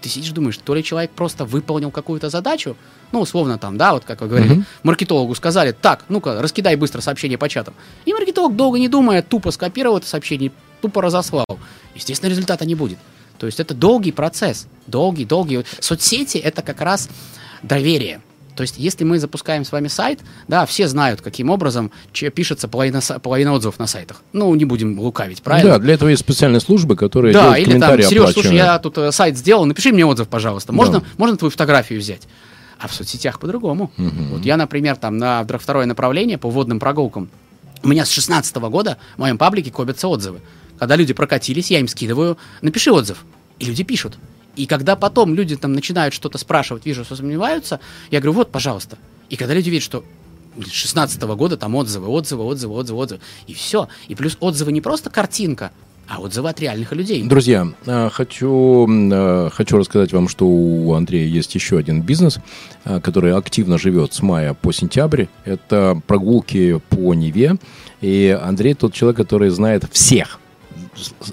Ты 0.00 0.08
сидишь, 0.08 0.30
думаешь, 0.30 0.56
то 0.56 0.74
ли 0.74 0.82
человек 0.82 1.10
просто 1.10 1.44
выполнил 1.44 1.90
какую-то 1.90 2.30
задачу, 2.30 2.74
ну, 3.12 3.20
условно 3.20 3.58
там, 3.58 3.76
да, 3.76 3.92
вот 3.92 4.04
как 4.06 4.22
вы 4.22 4.28
говорили, 4.28 4.56
uh-huh. 4.56 4.64
маркетологу 4.82 5.34
сказали, 5.34 5.72
так, 5.72 6.06
ну-ка, 6.08 6.40
раскидай 6.40 6.74
быстро 6.76 7.02
сообщение 7.02 7.36
по 7.36 7.50
чатам. 7.50 7.74
И 8.06 8.14
маркетолог, 8.14 8.56
долго 8.56 8.78
не 8.78 8.88
думая, 8.88 9.20
тупо 9.20 9.50
скопировал 9.50 9.98
это 9.98 10.06
сообщение, 10.06 10.52
тупо 10.80 11.02
разослал. 11.02 11.58
Естественно, 11.94 12.30
результата 12.30 12.64
не 12.64 12.74
будет. 12.74 12.98
То 13.38 13.46
есть 13.46 13.60
это 13.60 13.74
долгий 13.74 14.12
процесс, 14.12 14.68
долгий, 14.86 15.24
долгий. 15.24 15.64
Соцсети 15.80 16.38
это 16.38 16.62
как 16.62 16.80
раз 16.80 17.08
доверие. 17.62 18.20
То 18.58 18.62
есть, 18.62 18.74
если 18.76 19.04
мы 19.04 19.20
запускаем 19.20 19.64
с 19.64 19.70
вами 19.70 19.86
сайт, 19.86 20.18
да, 20.48 20.66
все 20.66 20.88
знают, 20.88 21.20
каким 21.20 21.48
образом 21.48 21.92
пишется 22.12 22.66
половина, 22.66 23.00
половина 23.22 23.52
отзывов 23.52 23.78
на 23.78 23.86
сайтах. 23.86 24.22
Ну, 24.32 24.52
не 24.56 24.64
будем 24.64 24.98
лукавить, 24.98 25.42
правильно? 25.42 25.74
Да, 25.74 25.78
для 25.78 25.94
этого 25.94 26.08
есть 26.08 26.22
специальные 26.22 26.58
службы, 26.58 26.96
которые 26.96 27.32
да, 27.32 27.42
делают 27.42 27.68
или 27.68 27.78
там, 27.78 28.02
Сереж, 28.02 28.32
слушай, 28.32 28.56
я 28.56 28.80
тут 28.80 28.98
э, 28.98 29.12
сайт 29.12 29.38
сделал, 29.38 29.64
напиши 29.64 29.92
мне 29.92 30.04
отзыв, 30.04 30.26
пожалуйста. 30.26 30.72
Можно, 30.72 31.00
да. 31.00 31.06
можно 31.18 31.36
твою 31.36 31.52
фотографию 31.52 32.00
взять? 32.00 32.22
А 32.80 32.88
в 32.88 32.94
соцсетях 32.94 33.38
по-другому. 33.38 33.92
Угу. 33.96 34.10
Вот 34.32 34.44
я, 34.44 34.56
например, 34.56 34.96
там 34.96 35.18
на 35.18 35.44
второе 35.44 35.86
направление 35.86 36.36
по 36.36 36.50
водным 36.50 36.80
прогулкам, 36.80 37.30
у 37.84 37.88
меня 37.88 38.04
с 38.04 38.10
16 38.10 38.56
года 38.56 38.98
в 39.16 39.20
моем 39.20 39.38
паблике 39.38 39.70
копятся 39.70 40.08
отзывы. 40.08 40.40
Когда 40.78 40.96
люди 40.96 41.12
прокатились, 41.12 41.70
я 41.70 41.78
им 41.78 41.86
скидываю, 41.86 42.38
напиши 42.60 42.90
отзыв. 42.90 43.24
И 43.60 43.64
люди 43.66 43.84
пишут. 43.84 44.18
И 44.58 44.66
когда 44.66 44.96
потом 44.96 45.34
люди 45.34 45.56
там 45.56 45.72
начинают 45.72 46.12
что-то 46.12 46.36
спрашивать, 46.36 46.84
вижу, 46.84 47.04
что 47.04 47.14
сомневаются, 47.14 47.78
я 48.10 48.18
говорю, 48.18 48.32
вот, 48.32 48.50
пожалуйста. 48.50 48.98
И 49.30 49.36
когда 49.36 49.54
люди 49.54 49.70
видят, 49.70 49.84
что 49.84 50.04
16 50.68 51.22
-го 51.22 51.36
года 51.36 51.56
там 51.56 51.76
отзывы, 51.76 52.08
отзывы, 52.08 52.42
отзывы, 52.42 52.74
отзывы, 52.74 52.98
отзывы, 52.98 53.20
и 53.46 53.54
все. 53.54 53.88
И 54.08 54.16
плюс 54.16 54.36
отзывы 54.40 54.72
не 54.72 54.80
просто 54.80 55.10
картинка, 55.10 55.70
а 56.08 56.20
отзывы 56.20 56.48
от 56.48 56.60
реальных 56.60 56.92
людей. 56.92 57.22
Друзья, 57.22 57.68
э, 57.86 58.10
хочу, 58.10 58.88
э, 58.88 59.50
хочу 59.52 59.78
рассказать 59.78 60.12
вам, 60.12 60.26
что 60.26 60.44
у 60.46 60.92
Андрея 60.94 61.28
есть 61.28 61.54
еще 61.54 61.78
один 61.78 62.02
бизнес, 62.02 62.40
э, 62.84 63.00
который 63.00 63.34
активно 63.34 63.78
живет 63.78 64.12
с 64.12 64.22
мая 64.22 64.54
по 64.54 64.72
сентябрь. 64.72 65.26
Это 65.44 66.02
прогулки 66.08 66.80
по 66.88 67.14
Неве. 67.14 67.58
И 68.00 68.36
Андрей 68.42 68.74
тот 68.74 68.92
человек, 68.92 69.18
который 69.18 69.50
знает 69.50 69.84
всех 69.92 70.40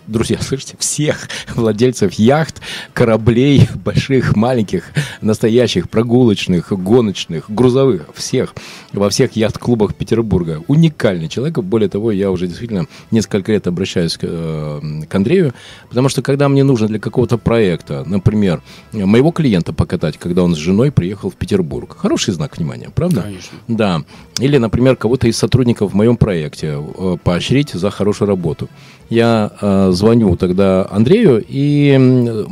друзья, 0.08 0.38
слышите, 0.41 0.75
всех 0.80 1.30
владельцев 1.56 2.13
яхт, 2.13 2.62
кораблей, 2.93 3.67
больших, 3.84 4.36
маленьких, 4.36 4.91
настоящих, 5.21 5.89
прогулочных, 5.89 6.71
гоночных, 6.71 7.49
грузовых, 7.49 8.10
всех, 8.13 8.54
во 8.93 9.10
всех 9.10 9.36
яхт-клубах 9.36 9.95
Петербурга. 9.95 10.63
Уникальный 10.67 11.30
человек. 11.30 11.60
Более 11.60 11.89
того, 11.89 12.12
я 12.12 12.32
уже 12.32 12.47
действительно 12.47 12.88
несколько 13.12 13.51
лет 13.51 13.67
обращаюсь 13.67 14.17
к, 14.17 14.23
э, 14.23 14.82
к 15.08 15.15
Андрею, 15.15 15.54
потому 15.89 16.10
что 16.10 16.21
когда 16.21 16.49
мне 16.49 16.63
нужно 16.63 16.88
для 16.88 16.99
какого-то 16.99 17.38
проекта, 17.38 18.04
например, 18.06 18.62
моего 18.91 19.32
клиента 19.32 19.73
покатать, 19.73 20.17
когда 20.17 20.43
он 20.43 20.56
с 20.56 20.58
женой 20.58 20.91
приехал 20.91 21.30
в 21.30 21.36
Петербург. 21.36 21.95
Хороший 21.97 22.34
знак 22.34 22.58
внимания, 22.58 22.89
правда? 22.93 23.21
Конечно. 23.21 23.58
Да. 23.67 24.04
Или, 24.39 24.58
например, 24.58 24.95
кого-то 24.95 25.28
из 25.28 25.38
сотрудников 25.38 25.91
в 25.91 25.95
моем 25.95 26.17
проекте 26.17 26.78
э, 26.78 27.17
поощрить 27.23 27.71
за 27.71 27.89
хорошую 27.89 28.28
работу. 28.28 28.69
Я 29.10 29.51
э, 29.62 29.91
звоню 29.91 30.36
тогда 30.36 30.88
Андрею, 30.89 31.44
и 31.48 32.46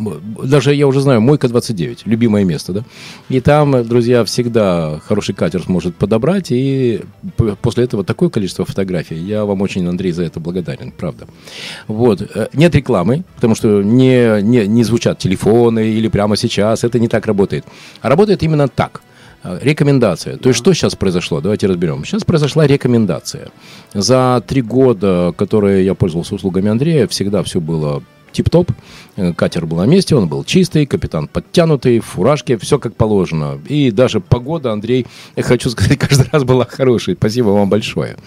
даже 0.44 0.74
я 0.74 0.88
уже 0.88 1.02
знаю, 1.02 1.22
Мойка-29, 1.22 2.00
любимое 2.06 2.44
место, 2.44 2.74
да? 2.74 2.84
И 3.30 3.40
там, 3.40 3.84
друзья, 3.88 4.24
всегда 4.24 5.00
хороший 5.06 5.36
катер 5.36 5.64
сможет 5.64 5.96
подобрать, 5.96 6.48
и 6.52 7.02
после 7.62 7.86
этого 7.86 8.04
такое 8.04 8.30
количество 8.30 8.66
фотографий. 8.66 9.18
Я 9.18 9.46
вам 9.46 9.62
очень, 9.62 9.88
Андрей, 9.88 10.12
за 10.12 10.24
это 10.24 10.40
благодарен, 10.40 10.92
правда. 10.92 11.28
Вот. 11.88 12.22
Э, 12.22 12.48
нет 12.54 12.76
рекламы, 12.76 13.24
потому 13.36 13.56
что 13.56 13.82
не, 13.82 14.42
не, 14.42 14.68
не 14.68 14.84
звучат 14.84 15.20
телефоны 15.20 15.90
или 15.90 16.08
прямо 16.08 16.38
сейчас, 16.38 16.84
это 16.84 17.00
не 17.00 17.08
так 17.08 17.26
работает. 17.26 17.66
А 18.02 18.10
работает 18.10 18.44
именно 18.44 18.68
так– 18.68 19.02
рекомендация. 19.44 20.38
То 20.38 20.50
есть 20.50 20.60
что 20.60 20.74
сейчас 20.74 20.96
произошло? 20.96 21.42
Давайте 21.42 21.68
разберем. 21.68 22.06
Сейчас 22.06 22.24
произошла 22.24 22.66
рекомендация. 22.66 23.50
За 23.94 24.44
три 24.46 24.62
года, 24.62 25.34
которые 25.38 25.86
я 25.86 25.94
пользовался 25.94 26.36
услугами 26.36 26.70
Андрея, 26.70 27.08
всегда 27.08 27.44
все 27.44 27.60
было 27.60 28.04
тип-топ. 28.32 28.72
Э, 29.16 29.34
катер 29.34 29.66
был 29.66 29.78
на 29.78 29.86
месте, 29.86 30.16
он 30.16 30.28
был 30.28 30.44
чистый, 30.44 30.86
капитан 30.86 31.28
подтянутый, 31.28 32.00
в 32.00 32.06
фуражке, 32.06 32.58
все 32.58 32.80
как 32.80 32.96
положено. 32.96 33.60
И 33.68 33.92
даже 33.92 34.20
погода, 34.20 34.72
Андрей, 34.72 35.06
я 35.36 35.44
хочу 35.44 35.70
сказать, 35.70 36.00
каждый 36.00 36.28
раз 36.32 36.44
была 36.44 36.66
хорошей. 36.66 37.16
Спасибо 37.16 37.50
вам 37.50 37.70
большое. 37.70 38.18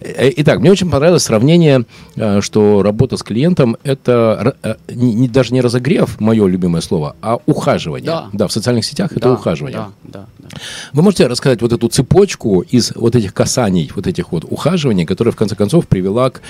Э, 0.00 0.30
итак, 0.36 0.60
мне 0.60 0.70
очень 0.70 0.90
понравилось 0.90 1.22
сравнение, 1.22 1.84
э, 2.16 2.40
что 2.40 2.82
работа 2.82 3.16
с 3.16 3.22
клиентом 3.22 3.76
это 3.84 4.56
не, 4.88 5.28
даже 5.28 5.54
не 5.54 5.60
разогрев, 5.60 6.20
мое 6.20 6.46
любимое 6.46 6.82
слово, 6.82 7.14
а 7.22 7.38
ухаживание. 7.46 8.06
Да, 8.06 8.28
да 8.32 8.48
в 8.48 8.52
социальных 8.52 8.84
сетях 8.84 9.10
да, 9.10 9.16
это 9.16 9.32
ухаживание. 9.32 9.78
Да, 9.78 9.90
да, 10.02 10.26
да. 10.38 10.48
Вы 10.92 11.02
можете 11.02 11.26
рассказать 11.28 11.62
вот 11.62 11.72
эту 11.72 11.88
цепочку 11.88 12.62
из 12.62 12.92
вот 12.94 13.14
этих 13.14 13.32
касаний, 13.32 13.90
вот 13.94 14.06
этих 14.06 14.32
вот 14.32 14.44
ухаживаний, 14.48 15.06
которая 15.06 15.32
в 15.32 15.36
конце 15.36 15.54
концов 15.54 15.86
привела 15.86 16.30
к, 16.30 16.40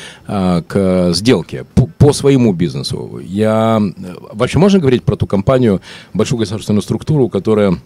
к 0.67 1.11
сделке 1.13 1.65
по, 1.75 1.87
по 1.87 2.13
своему 2.13 2.53
бизнесу? 2.53 3.21
Я 3.23 3.66
вообще 4.33 4.59
можно 4.59 4.79
говорить 4.79 5.03
про 5.03 5.17
ту 5.17 5.27
компанию, 5.27 5.81
большую 6.15 6.39
государственную 6.39 6.83
структуру, 6.83 7.29
которая 7.29 7.79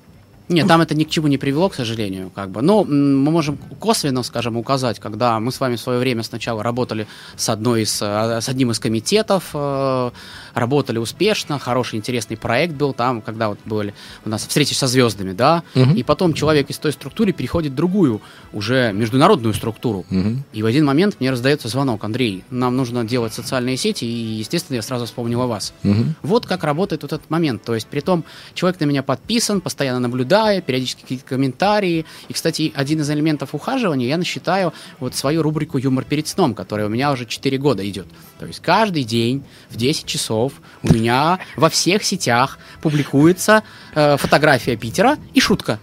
нет, 0.50 0.66
там 0.66 0.80
это 0.80 0.96
ни 0.96 1.04
к 1.04 1.10
чему 1.10 1.28
не 1.28 1.38
привело, 1.38 1.68
к 1.68 1.76
сожалению, 1.76 2.30
как 2.34 2.50
бы. 2.50 2.60
Но 2.60 2.82
мы 2.82 3.30
можем 3.30 3.56
косвенно, 3.78 4.24
скажем, 4.24 4.56
указать, 4.56 4.98
когда 4.98 5.38
мы 5.38 5.52
с 5.52 5.60
вами 5.60 5.76
в 5.76 5.80
свое 5.80 6.00
время 6.00 6.24
сначала 6.24 6.64
работали 6.64 7.06
с 7.36 7.48
одной 7.48 7.82
из, 7.82 8.02
э, 8.02 8.40
с 8.40 8.48
одним 8.48 8.72
из 8.72 8.80
комитетов, 8.80 9.50
э, 9.54 10.10
работали 10.54 10.98
успешно, 10.98 11.58
хороший, 11.58 11.96
интересный 11.96 12.36
проект 12.36 12.74
был 12.74 12.92
там, 12.92 13.22
когда 13.22 13.48
вот 13.48 13.58
были 13.64 13.94
у 14.24 14.28
нас 14.28 14.46
встречи 14.46 14.74
со 14.74 14.86
звездами, 14.86 15.32
да, 15.32 15.62
угу. 15.74 15.94
и 15.94 16.02
потом 16.02 16.34
человек 16.34 16.70
из 16.70 16.78
той 16.78 16.92
структуры 16.92 17.32
переходит 17.32 17.72
в 17.72 17.76
другую, 17.76 18.20
уже 18.52 18.92
международную 18.92 19.54
структуру, 19.54 20.04
угу. 20.10 20.36
и 20.52 20.62
в 20.62 20.66
один 20.66 20.84
момент 20.84 21.16
мне 21.20 21.30
раздается 21.30 21.68
звонок, 21.68 22.04
Андрей, 22.04 22.44
нам 22.50 22.76
нужно 22.76 23.04
делать 23.04 23.32
социальные 23.32 23.76
сети, 23.76 24.04
и, 24.04 24.38
естественно, 24.38 24.76
я 24.76 24.82
сразу 24.82 25.06
вспомнил 25.06 25.40
о 25.42 25.46
вас. 25.46 25.72
Угу. 25.84 26.04
Вот 26.22 26.46
как 26.46 26.64
работает 26.64 27.02
вот 27.02 27.12
этот 27.12 27.30
момент, 27.30 27.62
то 27.62 27.74
есть 27.74 27.86
при 27.86 28.00
том 28.00 28.24
человек 28.54 28.80
на 28.80 28.84
меня 28.84 29.02
подписан, 29.02 29.60
постоянно 29.60 30.00
наблюдает, 30.00 30.50
читая, 30.50 30.60
периодически 30.60 31.02
какие-то 31.02 31.24
комментарии. 31.24 32.04
И, 32.28 32.32
кстати, 32.32 32.72
один 32.74 33.00
из 33.00 33.10
элементов 33.10 33.54
ухаживания, 33.54 34.08
я 34.08 34.16
насчитаю 34.16 34.72
вот 34.98 35.14
свою 35.14 35.42
рубрику 35.42 35.78
«Юмор 35.78 36.04
перед 36.04 36.26
сном», 36.28 36.54
которая 36.54 36.86
у 36.86 36.90
меня 36.90 37.12
уже 37.12 37.26
4 37.26 37.58
года 37.58 37.88
идет. 37.88 38.06
То 38.38 38.46
есть 38.46 38.60
каждый 38.60 39.04
день 39.04 39.42
в 39.68 39.76
10 39.76 40.06
часов 40.06 40.39
у 40.82 40.92
меня 40.92 41.38
во 41.56 41.68
всех 41.68 42.04
сетях 42.04 42.58
публикуется 42.82 43.62
э, 43.94 44.16
фотография 44.16 44.76
Питера 44.76 45.18
и 45.34 45.40
шутка. 45.40 45.78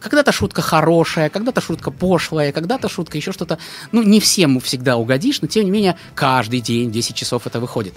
Когда-то 0.00 0.32
шутка 0.32 0.60
хорошая, 0.60 1.30
когда-то 1.30 1.60
шутка 1.60 1.90
пошлая, 1.90 2.52
когда-то 2.52 2.88
шутка 2.88 3.16
еще 3.16 3.32
что-то. 3.32 3.58
Ну, 3.92 4.02
не 4.02 4.20
всем 4.20 4.60
всегда 4.60 4.96
угодишь, 4.96 5.40
но 5.40 5.48
тем 5.48 5.64
не 5.64 5.70
менее 5.70 5.96
каждый 6.14 6.60
день 6.60 6.90
10 6.90 7.16
часов 7.16 7.46
это 7.46 7.58
выходит. 7.60 7.94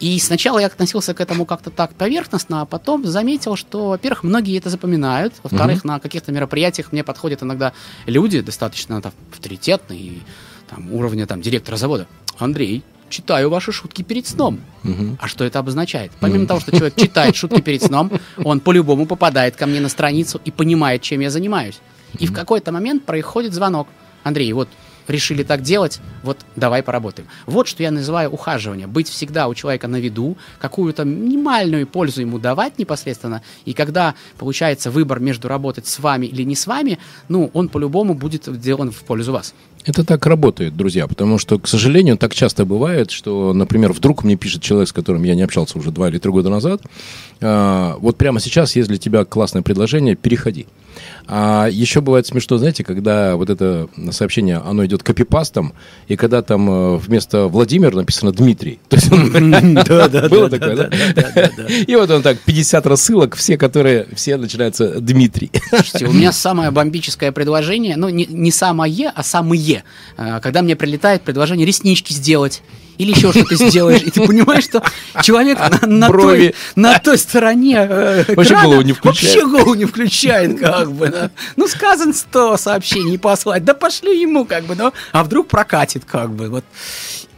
И 0.00 0.18
сначала 0.18 0.58
я 0.58 0.66
относился 0.66 1.14
к 1.14 1.20
этому 1.20 1.46
как-то 1.46 1.70
так 1.70 1.94
поверхностно, 1.94 2.62
а 2.62 2.64
потом 2.64 3.06
заметил, 3.06 3.56
что, 3.56 3.90
во-первых, 3.90 4.22
многие 4.24 4.58
это 4.58 4.68
запоминают, 4.68 5.34
во-вторых, 5.42 5.78
угу. 5.80 5.88
на 5.88 6.00
каких-то 6.00 6.32
мероприятиях 6.32 6.92
мне 6.92 7.04
подходят 7.04 7.42
иногда 7.42 7.72
люди 8.06 8.40
достаточно 8.40 9.00
там, 9.00 9.12
авторитетные, 9.32 10.20
там, 10.68 10.92
уровня 10.92 11.26
там, 11.26 11.40
директора 11.40 11.76
завода. 11.76 12.06
Андрей, 12.38 12.82
читаю 13.08 13.50
ваши 13.50 13.72
шутки 13.72 14.02
перед 14.02 14.26
сном. 14.26 14.60
Угу. 14.84 15.18
А 15.20 15.28
что 15.28 15.44
это 15.44 15.58
обозначает? 15.58 16.12
Помимо 16.20 16.40
угу. 16.40 16.48
того, 16.48 16.60
что 16.60 16.72
человек 16.72 16.96
читает 16.96 17.36
шутки 17.36 17.60
перед 17.60 17.82
сном, 17.82 18.10
он 18.44 18.60
по-любому 18.60 19.06
попадает 19.06 19.56
ко 19.56 19.66
мне 19.66 19.80
на 19.80 19.88
страницу 19.88 20.40
и 20.44 20.50
понимает, 20.50 21.02
чем 21.02 21.20
я 21.20 21.30
занимаюсь. 21.30 21.80
И 22.18 22.26
в 22.26 22.32
какой-то 22.32 22.72
момент 22.72 23.04
происходит 23.04 23.54
звонок. 23.54 23.88
Андрей, 24.22 24.52
вот 24.52 24.68
решили 25.08 25.42
так 25.42 25.62
делать, 25.62 26.00
вот 26.22 26.38
давай 26.56 26.82
поработаем. 26.82 27.28
Вот 27.46 27.68
что 27.68 27.82
я 27.82 27.90
называю 27.90 28.30
ухаживание. 28.30 28.86
Быть 28.86 29.08
всегда 29.08 29.48
у 29.48 29.54
человека 29.54 29.88
на 29.88 29.96
виду, 29.96 30.36
какую-то 30.58 31.04
минимальную 31.04 31.86
пользу 31.86 32.20
ему 32.20 32.38
давать 32.38 32.78
непосредственно. 32.78 33.42
И 33.64 33.74
когда 33.74 34.14
получается 34.38 34.90
выбор 34.90 35.20
между 35.20 35.48
работать 35.48 35.86
с 35.86 35.98
вами 35.98 36.26
или 36.26 36.42
не 36.42 36.56
с 36.56 36.66
вами, 36.66 36.98
ну, 37.28 37.50
он 37.52 37.68
по-любому 37.68 38.14
будет 38.14 38.46
сделан 38.46 38.90
в 38.90 39.04
пользу 39.04 39.32
вас. 39.32 39.54
Это 39.84 40.02
так 40.02 40.24
работает, 40.26 40.76
друзья, 40.76 41.06
потому 41.06 41.36
что, 41.36 41.58
к 41.58 41.68
сожалению, 41.68 42.16
так 42.16 42.34
часто 42.34 42.64
бывает, 42.64 43.10
что, 43.10 43.52
например, 43.52 43.92
вдруг 43.92 44.24
мне 44.24 44.36
пишет 44.36 44.62
человек, 44.62 44.88
с 44.88 44.92
которым 44.92 45.24
я 45.24 45.34
не 45.34 45.42
общался 45.42 45.78
уже 45.78 45.90
два 45.90 46.08
или 46.08 46.18
три 46.18 46.30
года 46.30 46.48
назад, 46.48 46.80
э, 47.40 47.94
вот 47.98 48.16
прямо 48.16 48.40
сейчас 48.40 48.76
есть 48.76 48.88
для 48.88 48.96
тебя 48.96 49.26
классное 49.26 49.62
предложение, 49.62 50.16
переходи. 50.16 50.66
А 51.26 51.68
еще 51.68 52.00
бывает 52.00 52.26
смешно, 52.26 52.58
знаете, 52.58 52.84
когда 52.84 53.36
вот 53.36 53.50
это 53.50 53.88
сообщение, 54.10 54.56
оно 54.56 54.84
идет 54.84 55.02
копипастом, 55.02 55.72
и 56.06 56.16
когда 56.16 56.42
там 56.42 56.68
э, 56.70 56.96
вместо 56.96 57.46
Владимир 57.46 57.94
написано 57.94 58.32
Дмитрий. 58.32 58.78
То 58.88 58.96
есть 58.96 59.08
было 59.10 60.50
такое, 60.50 60.76
да? 60.76 60.90
И 61.86 61.94
вот 61.96 62.10
он 62.10 62.22
так, 62.22 62.38
50 62.40 62.86
рассылок, 62.86 63.36
все, 63.36 63.56
которые, 63.56 64.06
все 64.14 64.36
начинаются 64.36 65.00
Дмитрий. 65.00 65.50
Слушайте, 65.70 66.06
у 66.06 66.12
меня 66.12 66.32
самое 66.32 66.70
бомбическое 66.70 67.32
предложение, 67.32 67.96
ну, 67.96 68.08
не 68.08 68.50
самое, 68.50 69.12
а 69.14 69.22
самые, 69.22 69.84
э, 70.16 70.40
когда 70.40 70.62
мне 70.62 70.76
прилетает 70.76 71.22
предложение 71.22 71.66
реснички 71.66 72.12
сделать 72.12 72.62
или 72.98 73.10
еще 73.10 73.32
что-то 73.32 73.54
сделаешь, 73.56 74.02
и 74.02 74.10
ты 74.10 74.26
понимаешь, 74.26 74.64
что 74.64 74.82
человек 75.22 75.58
на, 75.58 75.86
на, 75.86 76.08
той, 76.08 76.54
на 76.76 76.98
той 76.98 77.18
стороне 77.18 77.86
э, 77.88 78.34
вообще 78.34 78.60
голову 78.60 78.82
не 78.82 78.92
включает. 78.92 79.34
Вообще 79.34 79.50
голову 79.50 79.74
не 79.74 79.84
включает, 79.84 80.58
как 80.60 80.92
бы. 80.92 81.08
Да. 81.08 81.30
Ну, 81.56 81.66
сказан 81.68 82.14
100 82.14 82.56
сообщений 82.56 83.18
послать, 83.18 83.64
да 83.64 83.74
пошли 83.74 84.20
ему, 84.20 84.44
как 84.44 84.64
бы, 84.64 84.74
да, 84.74 84.92
а 85.12 85.24
вдруг 85.24 85.48
прокатит, 85.48 86.04
как 86.04 86.30
бы, 86.30 86.48
вот. 86.48 86.64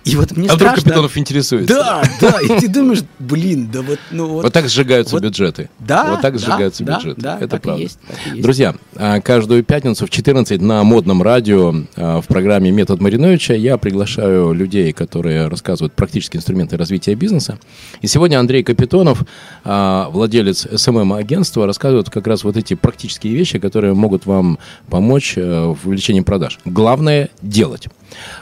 И 0.07 0.15
вот 0.15 0.37
мне 0.37 0.49
а 0.49 0.55
страшно. 0.55 0.71
вдруг 0.71 0.85
Капитонов 0.85 1.19
интересуется? 1.19 1.75
Да, 1.75 2.03
да, 2.21 2.41
и 2.41 2.61
ты 2.61 2.69
думаешь, 2.69 3.01
блин, 3.19 3.69
да 3.73 3.83
вот... 3.83 3.99
Ну, 4.13 4.29
вот, 4.29 4.45
вот 4.45 4.53
так 4.53 4.69
сжигаются 4.69 5.17
вот, 5.17 5.23
бюджеты. 5.25 5.69
Да, 5.81 6.13
Вот 6.13 6.21
так 6.21 6.39
сжигаются 6.39 6.85
да, 6.85 6.97
бюджеты. 6.97 7.21
Да, 7.21 7.39
Это 7.41 7.59
правда. 7.59 7.83
есть, 7.83 7.99
есть. 8.27 8.41
Друзья, 8.41 8.77
а, 8.95 9.21
каждую 9.21 9.65
пятницу 9.65 10.07
в 10.07 10.11
14 10.11 10.63
на 10.63 10.85
модном 10.85 11.23
радио 11.23 11.75
а, 11.97 12.21
в 12.21 12.27
программе 12.29 12.71
«Метод 12.71 13.01
Мариновича» 13.01 13.55
я 13.55 13.79
приглашаю 13.79 14.53
людей, 14.53 14.93
которые 14.93 15.49
рассказывают 15.49 15.93
практические 15.95 16.39
инструменты 16.39 16.77
развития 16.77 17.17
бизнеса. 17.17 17.59
И 18.01 18.07
сегодня 18.07 18.39
Андрей 18.39 18.63
Капитонов, 18.63 19.25
а, 19.65 20.09
владелец 20.11 20.69
СММ-агентства, 20.73 21.67
рассказывает 21.67 22.11
как 22.11 22.29
раз 22.29 22.45
вот 22.45 22.57
эти 22.57 22.75
практические 22.75 23.35
вещи, 23.35 23.59
которые 23.59 23.95
могут 23.95 24.25
вам 24.25 24.61
помочь 24.89 25.35
э, 25.37 25.65
в 25.65 25.89
увеличении 25.89 26.21
продаж. 26.21 26.61
Главное– 26.65 27.31
делать. 27.43 27.89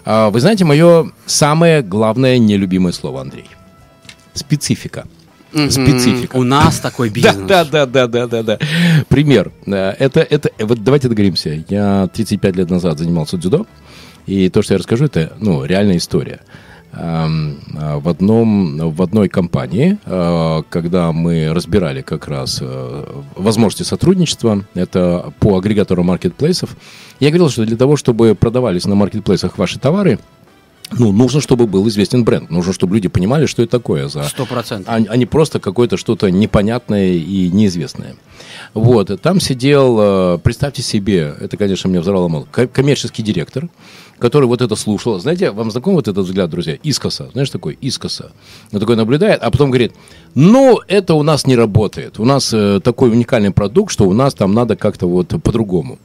А, 0.05 0.31
вы 0.31 0.41
знаете, 0.41 0.65
мое 0.65 1.11
самое 1.27 1.83
главное 1.83 2.39
нелюбимое 2.39 2.93
слово, 2.93 3.23
Андрей. 3.23 3.47
Специфика. 4.35 5.07
Специфика. 5.53 6.37
У 6.37 6.43
нас 6.43 6.81
такой 6.81 7.11
бизнес. 7.11 7.37
Да, 7.47 7.65
да, 7.65 7.87
да, 7.87 8.07
да, 8.07 8.27
да, 8.27 8.43
да. 8.43 8.59
Пример. 9.09 9.53
Это, 9.67 10.21
это, 10.21 10.51
вот 10.59 10.83
давайте 10.83 11.09
договоримся. 11.09 11.65
Я 11.69 12.09
35 12.13 12.57
лет 12.57 12.71
назад 12.71 12.99
занимался 12.99 13.37
дзюдо, 13.37 13.67
и 14.27 14.49
то, 14.49 14.63
что 14.63 14.75
я 14.75 14.79
расскажу, 14.79 15.05
это, 15.05 15.33
ну, 15.39 15.65
реальная 15.65 15.99
история. 15.99 16.41
А, 16.97 17.99
в, 17.99 18.09
одном, 18.09 18.91
в 18.93 19.03
одной 19.03 19.29
компании, 19.29 19.99
а, 20.05 20.63
когда 20.69 21.13
мы 21.13 21.53
разбирали 21.53 22.03
как 22.03 22.29
раз 22.29 22.61
а, 22.63 23.23
возможности 23.37 23.83
сотрудничества, 23.83 24.65
это 24.75 25.33
по 25.41 25.59
агрегатору 25.59 26.05
маркетплейсов, 26.05 26.77
я 27.21 27.31
говорил, 27.31 27.51
что 27.51 27.65
для 27.65 27.77
того, 27.77 27.97
чтобы 27.97 28.35
продавались 28.35 28.87
на 28.87 28.95
маркетплейсах 28.95 29.59
ваши 29.59 29.81
товары, 29.81 30.21
ну, 30.93 31.11
нужно, 31.11 31.41
чтобы 31.41 31.67
был 31.67 31.89
известен 31.89 32.23
бренд. 32.25 32.51
Нужно, 32.51 32.73
чтобы 32.73 32.95
люди 32.95 33.09
понимали, 33.09 33.47
что 33.47 33.63
это 33.63 33.73
такое 33.73 34.07
за... 34.07 34.23
Сто 34.25 34.45
процентов. 34.47 34.93
А, 34.93 34.97
а 34.97 35.17
не 35.17 35.27
просто 35.27 35.59
какое-то 35.59 35.97
что-то 35.97 36.31
непонятное 36.31 37.15
и 37.15 37.51
неизвестное. 37.51 38.15
Вот. 38.75 39.21
Там 39.21 39.41
сидел, 39.41 40.39
представьте 40.39 40.83
себе, 40.83 41.35
это, 41.41 41.57
конечно, 41.57 41.89
мне 41.91 42.01
взорвало 42.01 42.29
мало, 42.29 42.45
коммерческий 42.45 43.23
директор, 43.23 43.69
который 44.19 44.47
вот 44.47 44.63
это 44.63 44.77
слушал. 44.77 45.19
Знаете, 45.19 45.51
вам 45.51 45.71
знаком 45.71 45.95
вот 45.95 46.09
этот 46.09 46.25
взгляд, 46.25 46.51
друзья? 46.51 46.79
Искоса. 46.83 47.31
Знаешь, 47.33 47.51
такой 47.51 47.79
искоса. 47.81 48.33
Он 48.73 48.81
такой 48.81 48.97
наблюдает, 48.97 49.43
а 49.43 49.51
потом 49.51 49.71
говорит, 49.71 49.93
ну, 50.35 50.81
это 50.89 51.15
у 51.15 51.23
нас 51.23 51.47
не 51.47 51.57
работает. 51.57 52.19
У 52.19 52.25
нас 52.25 52.53
э, 52.53 52.81
такой 52.83 53.11
уникальный 53.11 53.51
продукт, 53.51 53.93
что 53.93 54.05
у 54.05 54.13
нас 54.13 54.35
там 54.35 54.55
надо 54.55 54.77
как-то 54.77 55.07
вот 55.07 55.29
по-другому. 55.43 55.99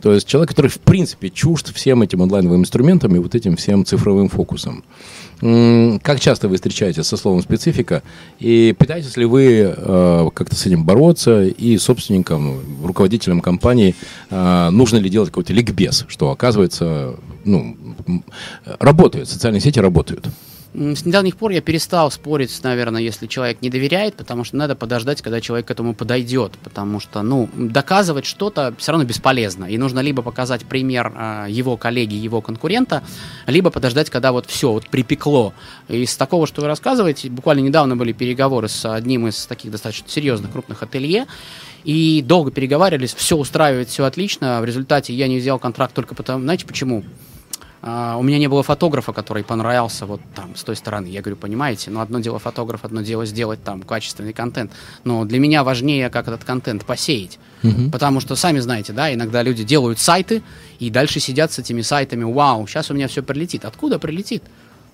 То 0.00 0.12
есть 0.12 0.26
человек, 0.26 0.50
который 0.50 0.70
в 0.70 0.78
принципе 0.78 1.30
чужд 1.30 1.74
всем 1.74 2.02
этим 2.02 2.22
онлайновым 2.22 2.60
инструментам 2.60 3.14
и 3.16 3.18
вот 3.18 3.34
этим 3.34 3.56
всем 3.56 3.84
цифровым 3.84 4.28
фокусом. 4.28 4.84
Как 5.40 6.18
часто 6.18 6.48
вы 6.48 6.56
встречаетесь 6.56 7.06
со 7.06 7.16
словом 7.18 7.42
специфика 7.42 8.02
и 8.38 8.74
пытаетесь 8.78 9.18
ли 9.18 9.26
вы 9.26 9.74
э, 9.76 10.28
как-то 10.32 10.54
с 10.54 10.64
этим 10.64 10.84
бороться 10.84 11.44
и 11.44 11.76
собственникам, 11.76 12.60
руководителям 12.82 13.42
компании 13.42 13.94
э, 14.30 14.70
нужно 14.70 14.96
ли 14.96 15.10
делать 15.10 15.28
какой-то 15.28 15.52
ликбез, 15.52 16.06
что 16.08 16.30
оказывается, 16.30 17.16
ну, 17.44 17.76
работает, 18.78 19.28
социальные 19.28 19.60
сети 19.60 19.78
работают? 19.78 20.26
С 20.76 21.06
недавних 21.06 21.38
пор 21.38 21.52
я 21.52 21.62
перестал 21.62 22.10
спорить, 22.10 22.62
наверное, 22.62 23.00
если 23.00 23.26
человек 23.26 23.62
не 23.62 23.70
доверяет, 23.70 24.14
потому 24.14 24.44
что 24.44 24.56
надо 24.56 24.76
подождать, 24.76 25.22
когда 25.22 25.40
человек 25.40 25.68
к 25.68 25.70
этому 25.70 25.94
подойдет, 25.94 26.52
потому 26.62 27.00
что, 27.00 27.22
ну, 27.22 27.48
доказывать 27.54 28.26
что-то 28.26 28.74
все 28.76 28.92
равно 28.92 29.06
бесполезно, 29.06 29.64
и 29.64 29.78
нужно 29.78 30.00
либо 30.00 30.20
показать 30.20 30.66
пример 30.66 31.14
э, 31.16 31.46
его 31.48 31.78
коллеги, 31.78 32.16
его 32.16 32.42
конкурента, 32.42 33.02
либо 33.46 33.70
подождать, 33.70 34.10
когда 34.10 34.32
вот 34.32 34.44
все 34.44 34.70
вот 34.70 34.86
припекло. 34.90 35.54
Из 35.88 36.14
такого, 36.14 36.46
что 36.46 36.60
вы 36.60 36.66
рассказываете, 36.66 37.30
буквально 37.30 37.60
недавно 37.60 37.96
были 37.96 38.12
переговоры 38.12 38.68
с 38.68 38.84
одним 38.84 39.28
из 39.28 39.46
таких 39.46 39.70
достаточно 39.70 40.10
серьезных 40.10 40.52
крупных 40.52 40.82
ателье, 40.82 41.26
и 41.84 42.20
долго 42.20 42.50
переговаривались, 42.50 43.14
все 43.14 43.38
устраивает, 43.38 43.88
все 43.88 44.04
отлично, 44.04 44.60
в 44.60 44.66
результате 44.66 45.14
я 45.14 45.26
не 45.26 45.38
взял 45.38 45.58
контракт 45.58 45.94
только 45.94 46.14
потому, 46.14 46.42
знаете 46.42 46.66
почему? 46.66 47.02
Uh, 47.82 48.18
у 48.18 48.22
меня 48.22 48.38
не 48.38 48.48
было 48.48 48.62
фотографа, 48.62 49.12
который 49.12 49.44
понравился 49.44 50.06
вот 50.06 50.20
там 50.34 50.56
с 50.56 50.64
той 50.64 50.76
стороны. 50.76 51.06
Я 51.06 51.20
говорю, 51.20 51.36
понимаете, 51.36 51.90
ну 51.90 52.00
одно 52.00 52.18
дело 52.20 52.38
фотограф, 52.38 52.84
одно 52.84 53.02
дело 53.02 53.26
сделать 53.26 53.62
там 53.62 53.82
качественный 53.82 54.32
контент. 54.32 54.72
Но 55.04 55.24
для 55.24 55.38
меня 55.38 55.62
важнее, 55.62 56.10
как 56.10 56.26
этот 56.26 56.42
контент 56.42 56.84
посеять. 56.84 57.38
Uh-huh. 57.62 57.90
Потому 57.90 58.20
что, 58.20 58.34
сами 58.34 58.58
знаете, 58.58 58.92
да, 58.92 59.12
иногда 59.12 59.42
люди 59.42 59.62
делают 59.62 59.98
сайты 59.98 60.42
и 60.78 60.90
дальше 60.90 61.20
сидят 61.20 61.52
с 61.52 61.58
этими 61.58 61.82
сайтами. 61.82 62.24
Вау, 62.24 62.66
сейчас 62.66 62.90
у 62.90 62.94
меня 62.94 63.08
все 63.08 63.22
прилетит. 63.22 63.64
Откуда 63.64 63.98
прилетит? 63.98 64.42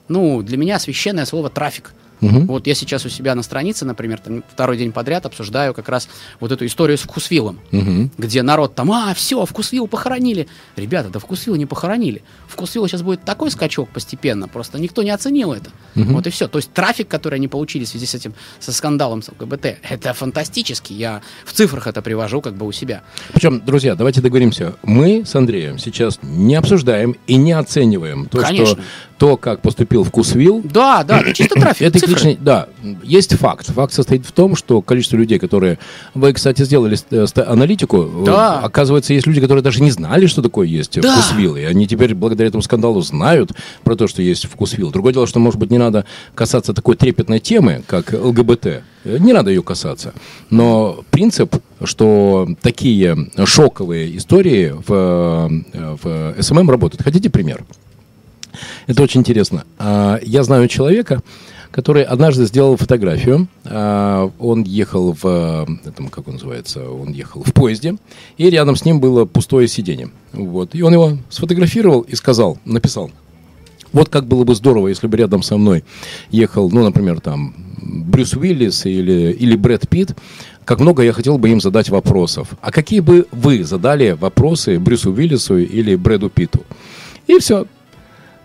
Ну, 0.09 0.43
для 0.43 0.57
меня 0.57 0.79
священное 0.79 1.25
слово 1.25 1.49
трафик. 1.51 1.93
Угу. 2.23 2.41
Вот 2.47 2.67
я 2.67 2.75
сейчас 2.75 3.05
у 3.05 3.09
себя 3.09 3.35
на 3.35 3.43
странице, 3.43 3.85
например, 3.85 4.21
там, 4.21 4.45
второй 4.49 4.79
день 4.79 4.93
подряд 4.93 5.27
обсуждаю 5.27 5.75
как 5.75 5.89
раз 5.89 6.09
вот 6.41 6.53
эту 6.53 6.65
историю 6.65 6.97
с 6.97 7.03
Вкусвиллом, 7.03 7.59
угу. 7.73 8.11
где 8.17 8.43
народ 8.43 8.75
там, 8.75 8.93
а, 8.93 9.13
все, 9.15 9.45
Вкусвилл 9.45 9.89
похоронили. 9.89 10.47
Ребята, 10.77 11.11
да 11.11 11.19
Вкусвилл 11.19 11.57
не 11.57 11.67
похоронили. 11.67 12.23
Вкусвилл 12.47 12.87
сейчас 12.87 13.03
будет 13.03 13.25
такой 13.25 13.51
скачок 13.51 13.89
постепенно, 13.91 14.47
просто 14.47 14.79
никто 14.79 15.03
не 15.03 15.11
оценил 15.11 15.53
это. 15.53 15.71
Угу. 15.97 16.13
Вот 16.13 16.27
и 16.27 16.31
все. 16.31 16.47
То 16.47 16.59
есть 16.59 16.73
трафик, 16.73 17.09
который 17.09 17.35
они 17.35 17.49
получили 17.49 17.85
в 17.85 17.89
связи 17.89 18.07
с 18.07 18.15
этим, 18.15 18.35
со 18.61 18.73
скандалом 18.73 19.23
с 19.23 19.29
ЛГБТ, 19.29 19.79
это 19.83 20.15
фантастически. 20.15 20.93
Я 20.93 21.23
в 21.45 21.53
цифрах 21.53 21.89
это 21.89 22.03
привожу 22.03 22.41
как 22.41 22.55
бы 22.55 22.67
у 22.67 22.73
себя. 22.73 23.03
Причем, 23.33 23.61
друзья, 23.65 23.97
давайте 23.97 24.21
договоримся. 24.21 24.77
Мы 24.85 25.25
с 25.27 25.35
Андреем 25.35 25.79
сейчас 25.79 26.21
не 26.23 26.55
обсуждаем 26.55 27.17
и 27.27 27.37
не 27.37 27.53
оцениваем 27.53 28.27
то, 28.27 28.39
Конечно. 28.39 28.67
что 28.67 28.83
то, 29.19 29.37
как 29.37 29.61
поступил 29.61 30.05
Вкусвилл. 30.05 30.63
Да, 30.65 31.05
да, 31.05 31.33
чисто 31.33 31.55
трафик. 31.61 31.83
Это 31.83 32.07
личный, 32.07 32.37
да, 32.41 32.69
есть 33.03 33.35
факт. 33.37 33.67
Факт 33.67 33.93
состоит 33.93 34.27
в 34.27 34.33
том, 34.33 34.57
что 34.57 34.83
количество 34.83 35.17
людей, 35.17 35.39
которые... 35.39 35.79
Вы, 36.15 36.33
кстати, 36.33 36.63
сделали 36.63 36.97
э, 37.11 37.27
аналитику. 37.43 38.25
Да. 38.25 38.61
Оказывается, 38.61 39.15
есть 39.15 39.27
люди, 39.27 39.41
которые 39.41 39.63
даже 39.63 39.83
не 39.83 39.91
знали, 39.91 40.27
что 40.27 40.43
такое 40.43 40.67
есть 40.67 41.01
да. 41.01 41.13
Вкусвилл. 41.13 41.57
И 41.57 41.63
они 41.63 41.87
теперь, 41.87 42.15
благодаря 42.15 42.49
этому 42.49 42.63
скандалу, 42.63 43.01
знают 43.01 43.53
про 43.85 43.97
то, 43.97 44.07
что 44.07 44.23
есть 44.23 44.47
Вкусвилл. 44.47 44.91
Другое 44.91 45.13
дело, 45.13 45.27
что, 45.27 45.39
может 45.39 45.59
быть, 45.59 45.71
не 45.71 45.79
надо 45.79 46.05
касаться 46.35 46.75
такой 46.75 46.97
трепетной 46.97 47.41
темы, 47.41 47.83
как 47.87 48.13
ЛГБТ. 48.13 48.83
Не 49.05 49.33
надо 49.33 49.51
ее 49.51 49.63
касаться. 49.63 50.15
Но 50.51 51.05
принцип, 51.11 51.57
что 51.83 52.49
такие 52.61 53.17
шоковые 53.45 54.17
истории 54.17 54.75
в, 54.87 55.51
э, 55.73 55.97
в 56.03 56.43
SMM 56.43 56.71
работают. 56.71 57.03
Хотите 57.03 57.31
пример? 57.31 57.65
Это 58.87 59.03
очень 59.03 59.21
интересно. 59.21 59.65
А, 59.79 60.19
я 60.23 60.43
знаю 60.43 60.69
человека, 60.69 61.23
который 61.71 62.03
однажды 62.03 62.47
сделал 62.47 62.77
фотографию. 62.77 63.49
А, 63.65 64.31
он 64.39 64.63
ехал 64.63 65.17
в, 65.21 65.67
этом, 65.85 66.09
как 66.09 66.29
он 66.29 66.35
называется, 66.35 66.89
он 66.89 67.13
ехал 67.13 67.43
в 67.43 67.53
поезде, 67.53 67.97
и 68.37 68.51
рядом 68.51 68.77
с 68.77 68.85
ним 68.85 69.01
было 69.01 69.25
пустое 69.25 69.67
сиденье. 69.67 70.11
Вот. 70.33 70.75
И 70.75 70.83
он 70.83 70.93
его 70.93 71.19
сфотографировал 71.31 72.03
и 72.03 72.15
сказал, 72.15 72.59
написал, 72.65 73.11
вот 73.93 74.09
как 74.09 74.27
было 74.27 74.45
бы 74.45 74.55
здорово, 74.55 74.89
если 74.89 75.07
бы 75.07 75.17
рядом 75.17 75.43
со 75.43 75.57
мной 75.57 75.85
ехал, 76.31 76.71
ну, 76.71 76.83
например, 76.83 77.21
там, 77.21 77.55
Брюс 77.83 78.35
Уиллис 78.35 78.87
или, 78.87 79.33
или 79.33 79.57
Брэд 79.57 79.89
Питт, 79.89 80.17
как 80.65 80.81
много 80.81 81.03
я 81.03 81.13
хотел 81.13 81.39
бы 81.39 81.49
им 81.51 81.61
задать 81.61 81.91
вопросов. 81.91 82.49
А 82.61 82.71
какие 82.71 83.01
бы 83.01 83.27
вы 83.33 83.65
задали 83.65 84.13
вопросы 84.13 84.79
Брюсу 84.79 85.13
Уиллису 85.13 85.59
или 85.59 85.97
Брэду 85.97 86.31
Питту? 86.31 86.63
И 87.27 87.39
все 87.39 87.67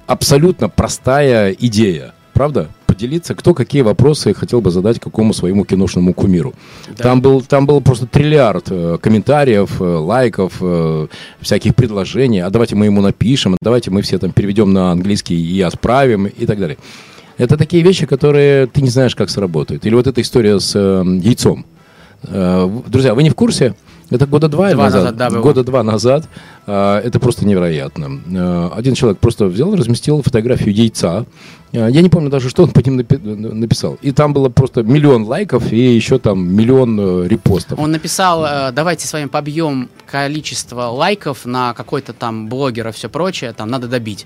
абсолютно 0.07 0.69
простая 0.69 1.51
идея, 1.51 2.13
правда? 2.33 2.69
Поделиться, 2.87 3.35
кто 3.35 3.53
какие 3.53 3.81
вопросы 3.81 4.33
хотел 4.33 4.61
бы 4.61 4.71
задать 4.71 4.99
какому 4.99 5.33
своему 5.33 5.65
киношному 5.65 6.13
кумиру. 6.13 6.53
Да. 6.87 7.03
Там, 7.03 7.21
был, 7.21 7.41
там 7.41 7.67
был 7.67 7.81
просто 7.81 8.07
триллиард 8.07 8.67
э, 8.71 8.97
комментариев, 8.99 9.79
э, 9.79 9.83
лайков, 9.83 10.53
э, 10.61 11.07
всяких 11.41 11.75
предложений. 11.75 12.39
А 12.39 12.49
давайте 12.49 12.75
мы 12.75 12.85
ему 12.85 13.01
напишем, 13.01 13.53
а 13.53 13.57
давайте 13.61 13.91
мы 13.91 14.01
все 14.01 14.17
там 14.17 14.31
переведем 14.31 14.73
на 14.73 14.91
английский 14.91 15.35
и 15.35 15.61
отправим 15.61 16.25
и 16.25 16.45
так 16.45 16.57
далее. 16.59 16.77
Это 17.37 17.55
такие 17.55 17.83
вещи, 17.83 18.07
которые 18.07 18.65
ты 18.65 18.81
не 18.81 18.89
знаешь, 18.89 19.15
как 19.15 19.29
сработают. 19.29 19.85
Или 19.85 19.93
вот 19.93 20.07
эта 20.07 20.21
история 20.21 20.59
с 20.59 20.71
э, 20.75 21.03
яйцом. 21.21 21.65
Э, 22.23 22.67
друзья, 22.87 23.13
вы 23.13 23.21
не 23.21 23.29
в 23.29 23.35
курсе? 23.35 23.75
Это 24.09 24.25
года 24.25 24.47
два, 24.47 24.71
два 24.71 24.85
назад. 24.85 25.03
назад 25.03 25.17
да, 25.17 25.29
года 25.41 25.63
два 25.63 25.83
назад. 25.83 26.29
А, 26.65 27.01
это 27.01 27.19
просто 27.19 27.45
невероятно. 27.45 28.21
А, 28.35 28.71
один 28.75 28.93
человек 28.93 29.19
просто 29.19 29.45
взял, 29.45 29.75
разместил 29.75 30.21
фотографию 30.21 30.73
яйца. 30.73 31.25
А, 31.73 31.87
я 31.87 32.01
не 32.01 32.09
помню 32.09 32.29
даже, 32.29 32.49
что 32.49 32.63
он 32.63 32.71
по 32.71 32.79
ним 32.79 32.97
написал. 32.97 33.97
И 34.01 34.11
там 34.11 34.33
было 34.33 34.47
просто 34.49 34.83
миллион 34.83 35.23
лайков 35.23 35.71
и 35.73 35.95
еще 35.95 36.19
там 36.19 36.53
миллион 36.53 36.99
э, 36.99 37.27
репостов. 37.27 37.77
Он 37.79 37.91
написал, 37.91 38.45
э, 38.45 38.71
давайте 38.71 39.07
с 39.07 39.13
вами 39.13 39.25
побьем 39.25 39.89
количество 40.09 40.83
лайков 40.83 41.45
на 41.45 41.73
какой-то 41.73 42.13
там 42.13 42.47
блогера, 42.47 42.91
все 42.91 43.09
прочее, 43.09 43.51
там 43.51 43.69
надо 43.69 43.87
добить. 43.87 44.25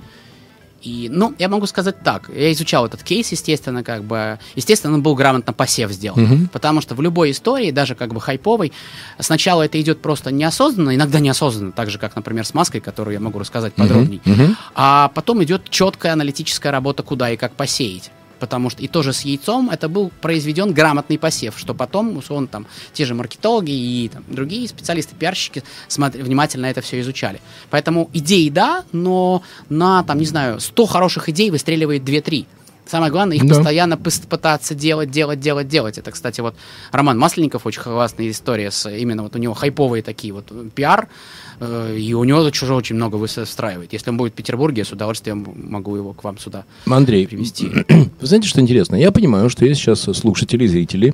И, 0.82 1.10
ну, 1.12 1.36
я 1.38 1.48
могу 1.48 1.68
сказать 1.68 2.04
так. 2.04 2.30
Я 2.30 2.52
изучал 2.52 2.86
этот 2.86 3.04
кейс, 3.04 3.32
естественно, 3.32 3.84
как 3.84 4.04
бы. 4.04 4.40
Естественно, 4.56 4.94
он 4.96 5.04
был 5.04 5.16
грамотно 5.16 5.54
посев 5.54 5.92
сделан. 5.92 6.20
Uh-huh. 6.20 6.50
Потому 6.50 6.82
что 6.82 6.96
в 6.96 7.02
любой 7.02 7.32
истории, 7.32 7.72
даже 7.72 7.96
как 7.96 8.14
бы 8.14 8.20
хайповой, 8.20 8.74
сначала 9.20 9.64
это 9.64 9.80
идет 9.80 10.02
просто 10.02 10.32
неосознанно, 10.32 10.96
иногда 10.96 11.20
неосознанно, 11.20 11.72
так 11.72 11.90
же, 11.90 12.00
как, 12.00 12.16
например, 12.16 12.46
с 12.46 12.54
маской, 12.54 12.80
которую 12.80 13.14
я 13.14 13.20
могу 13.20 13.40
рассказать 13.40 13.74
подробнее. 13.74 14.22
Uh-huh. 14.26 14.56
А 14.74 15.10
потом 15.10 15.44
идет 15.44 15.70
четкая 15.70 16.14
аналитическая 16.14 16.72
работа, 16.72 17.04
куда 17.04 17.30
и 17.30 17.38
как 17.38 17.54
посеять 17.54 18.12
потому 18.42 18.72
что 18.72 18.82
и 18.82 18.88
тоже 18.88 19.14
с 19.14 19.22
яйцом 19.22 19.70
это 19.70 19.88
был 19.88 20.12
произведен 20.20 20.74
грамотный 20.74 21.20
посев, 21.20 21.54
что 21.58 21.76
потом, 21.76 22.18
условно, 22.18 22.48
там, 22.48 22.66
те 22.92 23.06
же 23.06 23.14
маркетологи 23.14 23.72
и 23.72 24.10
там, 24.10 24.24
другие 24.28 24.68
специалисты, 24.68 25.16
пиарщики 25.16 25.64
смотри, 25.88 26.24
внимательно 26.24 26.66
это 26.66 26.82
все 26.82 27.00
изучали. 27.00 27.40
Поэтому 27.70 28.10
идеи 28.14 28.50
да, 28.50 28.84
но 28.92 29.44
на, 29.70 30.04
там, 30.04 30.18
не 30.18 30.26
знаю, 30.26 30.60
100 30.60 30.86
хороших 30.88 31.30
идей 31.30 31.52
выстреливает 31.52 32.02
2-3. 32.02 32.48
Самое 32.88 33.12
главное, 33.12 33.38
их 33.38 33.46
да. 33.46 33.56
постоянно 33.56 33.96
пытаться 33.96 34.74
делать, 34.74 35.12
делать, 35.12 35.40
делать, 35.40 35.68
делать. 35.68 35.98
Это, 36.00 36.12
кстати, 36.12 36.42
вот 36.42 36.56
Роман 36.92 37.18
Масленников, 37.18 37.66
очень 37.66 37.82
классная 37.82 38.30
история 38.32 38.72
с 38.72 38.90
именно 38.90 39.24
вот 39.24 39.36
у 39.36 39.40
него 39.40 39.54
хайповые 39.54 40.02
такие 40.02 40.34
вот 40.34 40.52
пиар, 40.74 41.08
Э, 41.08 41.51
и 41.62 42.14
у 42.14 42.24
него 42.24 42.50
чужого 42.50 42.80
очень 42.80 42.96
много 42.96 43.18
выстраивает. 43.18 43.94
Если 43.94 44.10
он 44.10 44.18
будет 44.18 44.34
в 44.34 44.36
Петербурге, 44.36 44.80
я 44.80 44.86
с 44.86 44.92
удовольствием 44.92 45.46
могу 45.56 45.96
его 45.96 46.14
к 46.14 46.24
вам 46.24 46.38
сюда 46.40 46.66
Андрей, 46.88 47.28
привести. 47.28 47.70
Вы 47.88 48.28
знаете, 48.28 48.48
что 48.48 48.62
интересно? 48.62 48.96
Я 48.96 49.12
понимаю, 49.12 49.50
что 49.50 49.66
есть 49.66 49.80
сейчас 49.80 50.02
слушатели, 50.02 50.66
зрители 50.66 51.14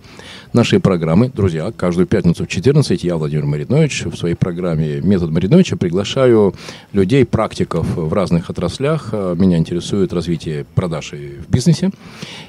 нашей 0.53 0.79
программы. 0.79 1.29
Друзья, 1.33 1.71
каждую 1.75 2.07
пятницу 2.07 2.45
в 2.45 2.47
14 2.47 3.03
я, 3.03 3.17
Владимир 3.17 3.45
Маринович, 3.45 4.05
в 4.05 4.15
своей 4.15 4.35
программе 4.35 5.01
«Метод 5.01 5.31
Мариновича» 5.31 5.75
приглашаю 5.75 6.55
людей, 6.93 7.25
практиков 7.25 7.85
в 7.95 8.13
разных 8.13 8.49
отраслях. 8.49 9.11
Меня 9.11 9.57
интересует 9.57 10.13
развитие 10.13 10.65
продаж 10.75 11.11
в 11.11 11.51
бизнесе. 11.51 11.91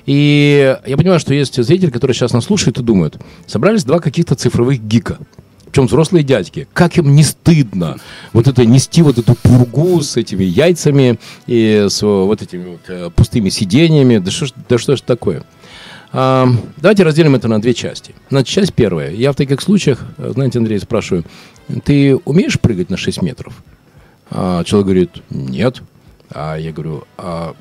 И 0.06 0.76
я 0.86 0.96
понимаю, 0.96 1.18
что 1.18 1.34
есть 1.34 1.60
зрители, 1.62 1.90
которые 1.90 2.14
сейчас 2.14 2.32
нас 2.32 2.44
слушают 2.44 2.78
и 2.78 2.82
думают, 2.82 3.18
собрались 3.46 3.84
два 3.84 3.98
каких-то 3.98 4.34
цифровых 4.34 4.80
гика– 4.80 5.18
причем 5.70 5.86
взрослые 5.86 6.24
дядьки, 6.24 6.66
как 6.72 6.96
им 6.98 7.14
не 7.14 7.22
стыдно 7.22 7.98
вот 8.32 8.48
это 8.48 8.64
нести 8.64 9.02
вот 9.02 9.18
эту 9.18 9.34
пургу 9.34 10.00
с 10.00 10.16
этими 10.16 10.44
яйцами 10.44 11.18
и 11.46 11.86
с 11.88 12.02
вот 12.02 12.42
этими 12.42 12.72
вот 12.72 12.80
э, 12.88 13.10
пустыми 13.14 13.48
сиденьями, 13.48 14.18
да 14.18 14.30
что, 14.30 14.46
да 14.68 14.78
что 14.78 14.96
ж 14.96 15.00
такое? 15.00 15.44
А, 16.12 16.48
давайте 16.78 17.02
разделим 17.02 17.34
это 17.34 17.48
на 17.48 17.60
две 17.60 17.74
части. 17.74 18.14
Значит, 18.30 18.48
часть 18.48 18.74
первая. 18.74 19.12
Я 19.12 19.32
в 19.32 19.36
таких 19.36 19.60
случаях, 19.60 20.00
э, 20.16 20.30
знаете, 20.34 20.58
Андрей, 20.58 20.78
спрашиваю, 20.78 21.24
ты 21.84 22.16
умеешь 22.16 22.58
прыгать 22.58 22.90
на 22.90 22.96
6 22.96 23.22
метров? 23.22 23.52
А 24.30 24.64
человек 24.64 24.86
говорит, 24.86 25.10
нет. 25.30 25.82
А 26.30 26.56
я 26.56 26.72
говорю, 26.72 27.04
а 27.16 27.54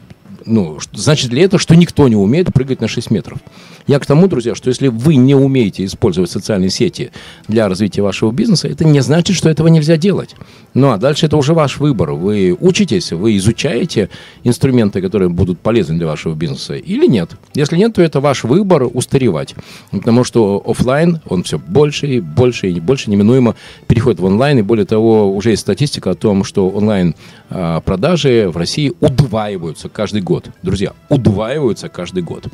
ну, 0.47 0.79
значит 0.93 1.31
ли 1.31 1.41
это, 1.41 1.57
что 1.57 1.75
никто 1.75 2.07
не 2.07 2.15
умеет 2.15 2.53
прыгать 2.53 2.81
на 2.81 2.87
6 2.87 3.11
метров? 3.11 3.39
Я 3.85 3.99
к 3.99 4.05
тому, 4.05 4.27
друзья, 4.27 4.55
что 4.55 4.69
если 4.69 4.87
вы 4.87 5.15
не 5.15 5.35
умеете 5.35 5.85
использовать 5.85 6.29
социальные 6.29 6.69
сети 6.69 7.11
для 7.47 7.69
развития 7.69 8.01
вашего 8.01 8.31
бизнеса, 8.31 8.67
это 8.67 8.85
не 8.85 9.01
значит, 9.01 9.35
что 9.35 9.49
этого 9.49 9.67
нельзя 9.67 9.97
делать. 9.97 10.35
Ну 10.73 10.91
а 10.91 10.97
дальше 10.97 11.25
это 11.25 11.37
уже 11.37 11.53
ваш 11.53 11.77
выбор. 11.77 12.11
Вы 12.11 12.55
учитесь, 12.59 13.11
вы 13.11 13.37
изучаете 13.37 14.09
инструменты, 14.43 15.01
которые 15.01 15.29
будут 15.29 15.59
полезны 15.59 15.95
для 15.95 16.05
вашего 16.05 16.35
бизнеса 16.35 16.75
или 16.75 17.07
нет. 17.07 17.31
Если 17.53 17.77
нет, 17.77 17.93
то 17.93 18.01
это 18.01 18.19
ваш 18.19 18.43
выбор 18.43 18.87
устаревать. 18.93 19.55
Потому 19.91 20.23
что 20.23 20.61
офлайн, 20.65 21.21
он 21.27 21.43
все 21.43 21.57
больше 21.57 22.07
и 22.07 22.19
больше 22.19 22.69
и 22.69 22.79
больше 22.79 23.09
неминуемо 23.09 23.55
переходит 23.87 24.19
в 24.19 24.25
онлайн. 24.25 24.59
И 24.59 24.61
более 24.63 24.85
того, 24.85 25.33
уже 25.33 25.51
есть 25.51 25.61
статистика 25.61 26.11
о 26.11 26.15
том, 26.15 26.43
что 26.43 26.69
онлайн 26.69 27.15
продажи 27.49 28.49
в 28.49 28.57
России 28.57 28.93
удваиваются 28.99 29.89
каждый 29.89 30.21
год. 30.21 30.49
Друзья, 30.61 30.93
удваиваются 31.09 31.89
каждый 31.89 32.23
год. 32.23 32.47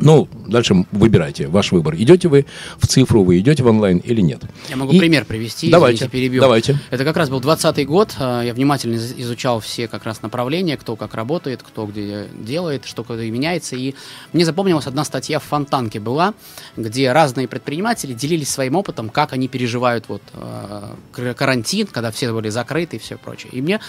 Ну, 0.00 0.28
дальше 0.46 0.86
выбирайте, 0.92 1.48
ваш 1.48 1.72
выбор. 1.72 1.94
Идете 1.96 2.28
вы 2.28 2.46
в 2.78 2.86
цифру, 2.86 3.24
вы 3.24 3.38
идете 3.38 3.62
в 3.62 3.66
онлайн 3.66 3.98
или 3.98 4.20
нет. 4.20 4.42
Я 4.68 4.76
могу 4.76 4.92
И... 4.92 4.98
пример 4.98 5.24
привести, 5.24 5.70
давайте, 5.70 6.08
перебью. 6.08 6.40
Давайте. 6.40 6.78
Это 6.90 7.04
как 7.04 7.16
раз 7.16 7.30
был 7.30 7.40
20 7.40 7.86
год, 7.86 8.14
а, 8.18 8.42
я 8.42 8.54
внимательно 8.54 8.96
изучал 8.96 9.60
все 9.60 9.88
как 9.88 10.04
раз 10.04 10.22
направления, 10.22 10.76
кто 10.76 10.96
как 10.96 11.14
работает, 11.14 11.62
кто 11.62 11.86
где 11.86 12.26
делает, 12.38 12.84
что 12.84 13.04
куда 13.04 13.22
меняется. 13.22 13.76
И 13.76 13.94
мне 14.32 14.44
запомнилась 14.44 14.86
одна 14.86 15.04
статья 15.04 15.38
в 15.38 15.44
Фонтанке 15.44 16.00
была, 16.00 16.34
где 16.76 17.12
разные 17.12 17.48
предприниматели 17.48 18.12
делились 18.12 18.48
своим 18.48 18.76
опытом, 18.76 19.08
как 19.08 19.32
они 19.32 19.48
переживают 19.48 20.08
вот 20.08 20.22
э, 20.34 21.34
карантин, 21.34 21.86
когда 21.86 22.10
все 22.10 22.32
были 22.32 22.48
закрыты 22.48 22.96
и 22.96 22.98
все 22.98 23.16
прочее. 23.16 23.52
И 23.52 23.62
мне 23.62 23.80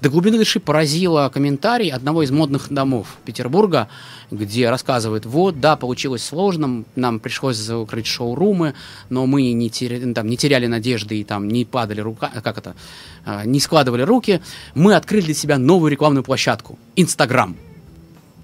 до 0.00 0.10
глубины 0.10 0.38
души 0.38 0.60
поразило 0.60 1.28
комментарий 1.32 1.90
одного 1.90 2.22
из 2.22 2.30
модных 2.30 2.72
домов 2.72 3.16
Петербурга, 3.24 3.88
где 4.30 4.70
рассказывает, 4.70 5.26
вот, 5.26 5.60
да, 5.60 5.76
получилось 5.76 6.24
сложно, 6.24 6.84
нам 6.94 7.18
пришлось 7.18 7.56
закрыть 7.56 8.06
шоурумы, 8.06 8.74
но 9.08 9.26
мы 9.26 9.52
не 9.52 9.70
теряли, 9.70 10.12
там, 10.12 10.28
не 10.28 10.36
теряли 10.36 10.66
надежды 10.66 11.20
и 11.20 11.24
там 11.24 11.48
не 11.48 11.64
падали 11.64 12.00
рука, 12.00 12.30
как 12.42 12.58
это, 12.58 12.76
а, 13.24 13.44
не 13.44 13.58
складывали 13.58 14.02
руки, 14.02 14.40
мы 14.74 14.94
открыли 14.94 15.26
для 15.26 15.34
себя 15.34 15.58
новую 15.58 15.90
рекламную 15.90 16.22
площадку, 16.22 16.78
Инстаграм. 16.94 17.56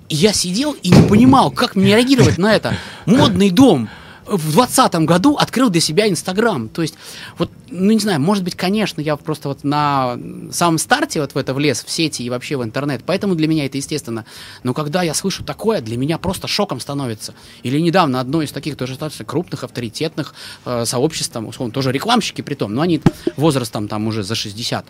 Я 0.08 0.32
сидел 0.32 0.72
и 0.72 0.90
не 0.90 1.08
понимал, 1.08 1.50
как 1.50 1.76
мне 1.76 1.96
реагировать 1.96 2.36
на 2.36 2.54
это. 2.54 2.76
Модный 3.06 3.50
дом, 3.50 3.88
в 4.26 4.52
двадцатом 4.52 5.06
году 5.06 5.36
открыл 5.36 5.70
для 5.70 5.80
себя 5.80 6.08
Инстаграм. 6.08 6.68
То 6.68 6.82
есть, 6.82 6.94
вот, 7.38 7.50
ну, 7.70 7.92
не 7.92 7.98
знаю, 7.98 8.20
может 8.20 8.44
быть, 8.44 8.54
конечно, 8.54 9.00
я 9.00 9.16
просто 9.16 9.48
вот 9.48 9.64
на 9.64 10.18
самом 10.52 10.78
старте 10.78 11.20
вот 11.20 11.34
в 11.34 11.38
это 11.38 11.54
влез, 11.54 11.84
в 11.84 11.90
сети 11.90 12.22
и 12.22 12.30
вообще 12.30 12.56
в 12.56 12.64
интернет, 12.64 13.02
поэтому 13.04 13.34
для 13.34 13.48
меня 13.48 13.66
это 13.66 13.76
естественно. 13.76 14.24
Но 14.62 14.74
когда 14.74 15.02
я 15.02 15.14
слышу 15.14 15.44
такое, 15.44 15.80
для 15.80 15.96
меня 15.96 16.18
просто 16.18 16.48
шоком 16.48 16.80
становится. 16.80 17.34
Или 17.62 17.78
недавно 17.78 18.20
одно 18.20 18.42
из 18.42 18.52
таких 18.52 18.76
тоже 18.76 18.96
крупных, 19.26 19.64
авторитетных 19.64 20.34
э, 20.64 20.84
сообществ, 20.84 21.32
там, 21.32 21.48
условно, 21.48 21.72
тоже 21.72 21.92
рекламщики 21.92 22.42
при 22.42 22.54
том, 22.54 22.74
но 22.74 22.82
они 22.82 23.00
возрастом 23.36 23.88
там 23.88 24.06
уже 24.06 24.22
за 24.22 24.34
60. 24.34 24.84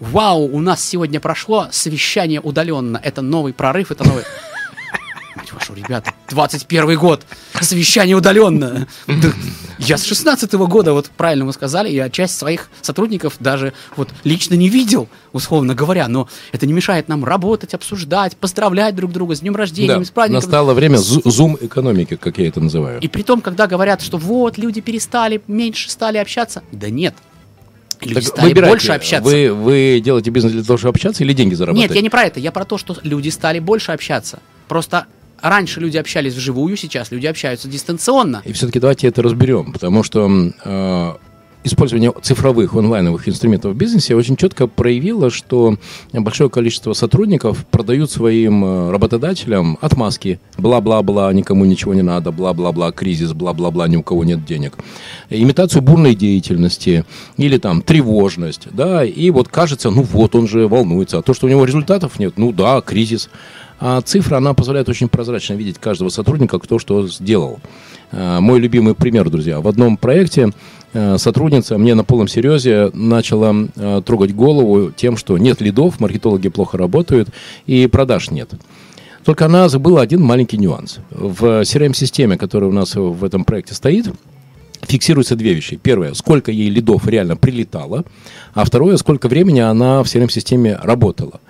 Вау, 0.00 0.44
у 0.44 0.60
нас 0.60 0.84
сегодня 0.84 1.20
прошло 1.20 1.68
совещание 1.70 2.40
удаленно, 2.40 3.00
это 3.02 3.22
новый 3.22 3.52
прорыв, 3.52 3.90
это 3.90 4.04
новый 4.04 4.24
мать 5.36 5.52
вашу, 5.52 5.74
ребята, 5.74 6.12
21 6.30 6.98
год, 6.98 7.22
совещание 7.60 8.16
удаленно. 8.16 8.86
Я 9.78 9.98
с 9.98 10.04
16 10.04 10.54
-го 10.54 10.66
года, 10.66 10.92
вот 10.92 11.10
правильно 11.16 11.44
вы 11.44 11.52
сказали, 11.52 11.90
я 11.90 12.08
часть 12.10 12.38
своих 12.38 12.70
сотрудников 12.80 13.36
даже 13.40 13.72
вот 13.96 14.10
лично 14.24 14.54
не 14.54 14.68
видел, 14.68 15.08
условно 15.32 15.74
говоря, 15.74 16.08
но 16.08 16.28
это 16.52 16.66
не 16.66 16.72
мешает 16.72 17.08
нам 17.08 17.24
работать, 17.24 17.74
обсуждать, 17.74 18.36
поздравлять 18.36 18.94
друг 18.94 19.12
друга 19.12 19.34
с 19.34 19.40
днем 19.40 19.56
рождения, 19.56 19.98
да, 19.98 20.04
с 20.04 20.10
праздником. 20.10 20.42
Настало 20.42 20.74
время 20.74 20.96
зум-экономики, 20.96 22.16
как 22.16 22.38
я 22.38 22.48
это 22.48 22.60
называю. 22.60 23.00
И 23.00 23.08
при 23.08 23.22
том, 23.22 23.40
когда 23.40 23.66
говорят, 23.66 24.00
что 24.02 24.18
вот, 24.18 24.58
люди 24.58 24.80
перестали, 24.80 25.42
меньше 25.48 25.90
стали 25.90 26.18
общаться, 26.18 26.62
да 26.72 26.90
нет, 26.90 27.14
Люди 28.00 28.14
так 28.14 28.24
стали 28.24 28.48
выбирайте, 28.48 28.72
больше 28.72 28.92
общаться. 28.92 29.30
Вы, 29.30 29.52
вы 29.52 30.00
делаете 30.04 30.30
бизнес 30.30 30.52
для 30.52 30.62
того, 30.62 30.76
чтобы 30.76 30.90
общаться 30.90 31.24
или 31.24 31.32
деньги 31.32 31.54
зарабатывать? 31.54 31.90
Нет, 31.90 31.96
я 31.96 32.02
не 32.02 32.10
про 32.10 32.24
это. 32.24 32.40
Я 32.40 32.52
про 32.52 32.64
то, 32.64 32.76
что 32.76 32.96
люди 33.02 33.28
стали 33.30 33.60
больше 33.60 33.92
общаться. 33.92 34.40
Просто 34.68 35.06
раньше 35.50 35.80
люди 35.80 35.96
общались 35.96 36.34
вживую, 36.34 36.76
сейчас 36.76 37.10
люди 37.10 37.26
общаются 37.26 37.68
дистанционно. 37.68 38.42
И 38.44 38.52
все-таки 38.52 38.80
давайте 38.80 39.08
это 39.08 39.22
разберем, 39.22 39.72
потому 39.72 40.02
что 40.02 40.30
э, 40.64 41.12
использование 41.64 42.12
цифровых 42.22 42.74
онлайновых 42.74 43.28
инструментов 43.28 43.72
в 43.72 43.76
бизнесе 43.76 44.14
очень 44.14 44.36
четко 44.36 44.66
проявило, 44.66 45.30
что 45.30 45.76
большое 46.12 46.50
количество 46.50 46.92
сотрудников 46.92 47.66
продают 47.66 48.10
своим 48.10 48.64
э, 48.64 48.90
работодателям 48.90 49.78
отмазки. 49.80 50.38
Бла-бла-бла, 50.58 51.32
никому 51.32 51.64
ничего 51.64 51.94
не 51.94 52.02
надо, 52.02 52.30
бла-бла-бла, 52.30 52.92
кризис, 52.92 53.32
бла-бла-бла, 53.32 53.88
ни 53.88 53.96
у 53.96 54.02
кого 54.02 54.24
нет 54.24 54.44
денег. 54.44 54.74
Имитацию 55.30 55.82
бурной 55.82 56.14
деятельности 56.14 57.04
или 57.38 57.56
там 57.56 57.82
тревожность, 57.82 58.68
да, 58.70 59.04
и 59.04 59.30
вот 59.30 59.48
кажется, 59.48 59.90
ну 59.90 60.02
вот 60.02 60.34
он 60.34 60.46
же 60.46 60.68
волнуется, 60.68 61.18
а 61.18 61.22
то, 61.22 61.32
что 61.34 61.46
у 61.46 61.50
него 61.50 61.64
результатов 61.64 62.18
нет, 62.18 62.34
ну 62.36 62.52
да, 62.52 62.80
кризис. 62.82 63.30
А 63.80 64.00
цифра, 64.00 64.36
она 64.36 64.54
позволяет 64.54 64.88
очень 64.88 65.08
прозрачно 65.08 65.54
видеть 65.54 65.78
каждого 65.78 66.08
сотрудника, 66.08 66.58
кто 66.58 66.78
что 66.78 67.06
сделал. 67.08 67.60
А, 68.12 68.40
мой 68.40 68.60
любимый 68.60 68.94
пример, 68.94 69.28
друзья. 69.30 69.60
В 69.60 69.68
одном 69.68 69.96
проекте 69.96 70.50
а, 70.92 71.18
сотрудница 71.18 71.76
мне 71.78 71.94
на 71.94 72.04
полном 72.04 72.28
серьезе 72.28 72.90
начала 72.92 73.54
а, 73.76 74.02
трогать 74.02 74.34
голову 74.34 74.92
тем, 74.92 75.16
что 75.16 75.36
нет 75.38 75.60
лидов, 75.60 75.98
маркетологи 76.00 76.48
плохо 76.48 76.78
работают 76.78 77.28
и 77.66 77.86
продаж 77.86 78.30
нет. 78.30 78.50
Только 79.24 79.46
она 79.46 79.68
забыла 79.68 80.02
один 80.02 80.22
маленький 80.22 80.58
нюанс. 80.58 80.98
В 81.10 81.62
CRM-системе, 81.62 82.36
которая 82.36 82.68
у 82.68 82.74
нас 82.74 82.94
в 82.94 83.24
этом 83.24 83.44
проекте 83.44 83.74
стоит, 83.74 84.06
фиксируются 84.82 85.34
две 85.34 85.54
вещи. 85.54 85.76
Первое, 85.82 86.12
сколько 86.14 86.52
ей 86.52 86.68
лидов 86.68 87.08
реально 87.08 87.36
прилетало, 87.36 88.04
а 88.52 88.64
второе, 88.64 88.98
сколько 88.98 89.28
времени 89.28 89.60
она 89.60 90.02
в 90.02 90.06
CRM-системе 90.06 90.78
работала. 90.82 91.40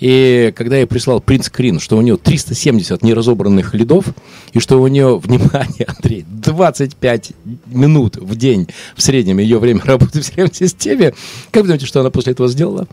И 0.00 0.52
когда 0.56 0.78
я 0.78 0.86
прислал 0.86 1.20
принт-скрин, 1.20 1.78
что 1.78 1.96
у 1.96 2.00
нее 2.00 2.16
370 2.16 3.02
неразобранных 3.02 3.74
лидов, 3.74 4.06
и 4.52 4.58
что 4.58 4.80
у 4.80 4.86
нее, 4.88 5.18
внимание, 5.22 5.86
Андрей, 5.86 6.24
25 6.26 7.32
минут 7.66 8.16
в 8.16 8.34
день 8.34 8.68
в 8.96 9.02
среднем 9.02 9.38
ее 9.38 9.58
время 9.58 9.82
работы 9.84 10.20
в 10.20 10.54
системе, 10.54 11.14
как 11.50 11.62
вы 11.62 11.68
думаете, 11.68 11.86
что 11.86 12.00
она 12.00 12.10
после 12.10 12.32
этого 12.32 12.48
сделала? 12.48 12.88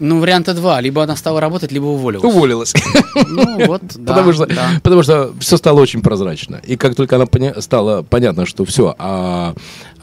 Ну, 0.00 0.20
варианта 0.20 0.54
два. 0.54 0.80
Либо 0.80 1.02
она 1.04 1.14
стала 1.14 1.40
работать, 1.40 1.70
либо 1.70 1.84
уволилась. 1.84 2.24
Уволилась. 2.24 2.74
Ну, 3.14 3.66
вот, 3.66 3.82
да. 3.94 4.12
Потому 4.12 4.32
что, 4.32 4.46
да. 4.46 4.70
потому 4.82 5.02
что 5.04 5.32
все 5.38 5.56
стало 5.56 5.80
очень 5.80 6.02
прозрачно. 6.02 6.60
И 6.66 6.76
как 6.76 6.96
только 6.96 7.16
она 7.16 7.26
поня- 7.26 7.60
стало 7.60 8.02
понятно, 8.02 8.44
что 8.44 8.64
все, 8.64 8.94
а, 8.98 9.54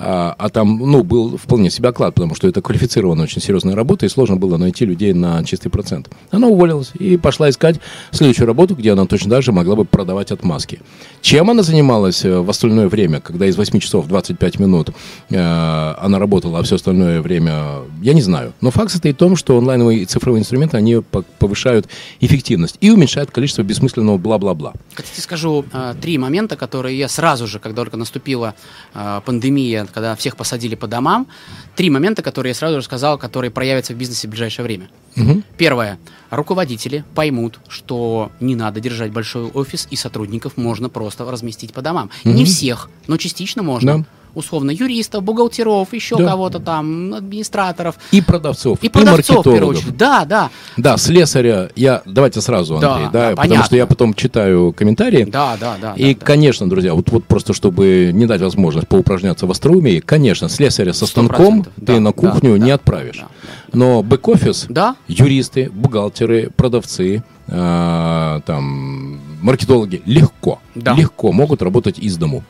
а, 0.02 0.36
а 0.38 0.50
там, 0.50 0.78
ну, 0.78 1.04
был 1.04 1.38
вполне 1.38 1.70
себе 1.70 1.90
оклад, 1.90 2.16
потому 2.16 2.36
что 2.36 2.48
это 2.48 2.62
квалифицированная, 2.62 3.26
очень 3.26 3.42
серьезная 3.42 3.76
работа, 3.76 4.06
и 4.06 4.10
сложно 4.10 4.38
было 4.38 4.58
найти 4.58 4.86
людей 4.86 5.14
на 5.14 5.44
чистый 5.44 5.70
процент. 5.70 6.10
Она 6.32 6.48
уволилась 6.48 6.92
и 6.98 7.18
пошла 7.18 7.50
искать 7.50 7.80
следующую 8.12 8.48
работу, 8.48 8.76
где 8.76 8.92
она 8.92 9.06
точно 9.06 9.32
так 9.32 9.44
же 9.44 9.52
могла 9.52 9.76
бы 9.76 9.86
продавать 9.86 10.32
отмазки. 10.32 10.80
Чем 11.22 11.50
она 11.50 11.64
занималась 11.64 12.24
э, 12.24 12.40
в 12.40 12.50
остальное 12.50 12.88
время, 12.88 13.20
когда 13.20 13.46
из 13.46 13.58
8 13.58 13.80
часов 13.80 14.08
25 14.08 14.60
минут 14.60 14.92
э, 15.30 15.36
она 15.38 16.20
работала, 16.20 16.60
а 16.60 16.64
все 16.64 16.76
остальное 16.76 17.22
время, 17.22 17.82
я 18.02 18.14
не 18.14 18.22
знаю. 18.22 18.54
Но 18.62 18.72
факт 18.72 18.92
состоит 18.92 19.16
в 19.16 19.20
том, 19.20 19.36
что 19.36 19.58
онлайн 19.58 19.72
онлайновые 19.82 20.02
и 20.02 20.06
цифровые 20.06 20.42
инструменты, 20.42 20.78
они 20.78 21.02
повышают 21.40 21.88
эффективность 22.20 22.78
и 22.82 22.92
уменьшают 22.92 23.32
количество 23.32 23.64
бессмысленного 23.64 24.18
бла-бла-бла. 24.18 24.74
Хотите, 24.94 25.22
скажу 25.22 25.66
э, 25.72 25.96
три 26.02 26.18
момента, 26.18 26.56
которые 26.56 26.98
я 26.98 27.08
сразу 27.08 27.48
же, 27.48 27.60
когда 27.60 27.82
только 27.82 27.98
наступила 27.98 28.54
э, 28.94 29.22
пандемия, 29.26 29.86
когда 29.92 30.16
всех 30.16 30.36
посадили 30.36 30.76
по 30.76 30.88
домам, 30.88 31.28
три 31.76 31.90
момента, 31.90 32.22
которые 32.22 32.52
я 32.52 32.56
сразу 32.56 32.78
же 32.78 32.86
сказал, 32.86 33.18
которые 33.18 33.52
проявятся 33.52 33.94
в 33.94 33.98
бизнесе 33.98 34.28
в 34.28 34.32
ближайшее 34.32 34.64
время. 34.64 34.90
Угу. 35.18 35.44
Первое. 35.58 36.00
Руководители 36.30 37.04
поймут, 37.16 37.60
что 37.68 38.32
не 38.40 38.56
надо 38.56 38.80
держать 38.80 39.12
большой 39.12 39.46
офис, 39.52 39.88
и 39.92 39.96
сотрудников 39.96 40.58
можно 40.58 40.90
просто 40.90 41.30
разместить 41.30 41.74
по 41.74 41.82
домам. 41.82 42.10
Угу. 42.24 42.34
Не 42.34 42.46
всех, 42.46 42.90
но 43.08 43.18
частично 43.18 43.64
можно. 43.64 44.00
Да 44.00 44.06
условно 44.34 44.72
юристов, 44.72 45.24
бухгалтеров, 45.24 45.94
еще 45.94 46.18
да. 46.18 46.26
кого-то 46.26 46.60
там, 46.60 47.14
администраторов. 47.14 47.96
И 48.12 48.22
продавцов. 48.22 48.80
И, 48.82 48.88
и 48.88 48.90
продавцов, 48.90 49.46
в 49.46 49.52
первую 49.52 49.78
очередь. 49.78 49.98
Да, 49.98 50.26
да. 50.26 50.50
Да, 50.78 50.98
слесаря, 50.98 51.70
я, 51.76 52.02
давайте 52.06 52.42
сразу, 52.42 52.76
Андрей, 52.76 53.06
да, 53.06 53.30
да, 53.30 53.30
да 53.32 53.36
потому 53.36 53.64
что 53.64 53.76
я 53.76 53.86
потом 53.86 54.14
читаю 54.14 54.74
комментарии. 54.74 55.24
Да, 55.24 55.58
да, 55.60 55.76
да. 55.82 55.94
И, 55.96 56.16
да, 56.16 56.26
конечно, 56.26 56.70
друзья, 56.70 56.94
вот, 56.94 57.10
вот 57.12 57.26
просто 57.26 57.54
чтобы 57.54 58.12
не 58.14 58.26
дать 58.26 58.42
возможность 58.42 58.88
поупражняться 58.88 59.46
в 59.46 59.52
остроумии, 59.52 60.00
конечно, 60.00 60.50
слесаря 60.50 60.94
со 60.94 61.06
станком 61.06 61.64
ты 61.64 61.72
да, 61.78 62.00
на 62.00 62.12
кухню 62.12 62.58
да, 62.58 62.58
не 62.58 62.70
да, 62.70 62.76
отправишь. 62.76 63.18
Да, 63.18 63.28
да. 63.44 63.78
Но 63.78 64.04
бэк-офис, 64.04 64.66
да? 64.70 64.96
юристы, 65.08 65.70
бухгалтеры, 65.74 66.52
продавцы, 66.56 67.24
э, 67.48 68.42
там, 68.46 69.20
маркетологи 69.42 70.02
легко, 70.06 70.60
да. 70.76 70.94
легко 70.94 71.32
могут 71.32 71.62
работать 71.62 72.00
из 72.00 72.18
дому. 72.18 72.44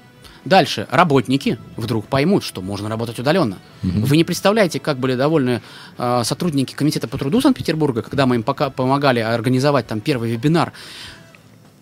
Дальше. 0.46 0.88
Работники 0.90 1.60
вдруг 1.78 2.08
поймут, 2.08 2.44
что 2.44 2.62
можно 2.62 2.90
работать 2.90 3.20
удаленно. 3.20 3.60
Угу. 3.84 4.06
Вы 4.06 4.18
не 4.18 4.24
представляете, 4.24 4.80
как 4.80 4.98
были 4.98 5.16
довольны 5.16 5.62
э, 5.98 6.22
сотрудники 6.24 6.74
Комитета 6.74 7.08
по 7.08 7.18
труду 7.18 7.42
Санкт-Петербурга, 7.42 8.02
когда 8.02 8.26
мы 8.26 8.36
им 8.36 8.44
пока 8.44 8.70
помогали 8.70 9.20
организовать 9.20 9.88
там 9.88 10.02
первый 10.02 10.32
вебинар. 10.32 10.74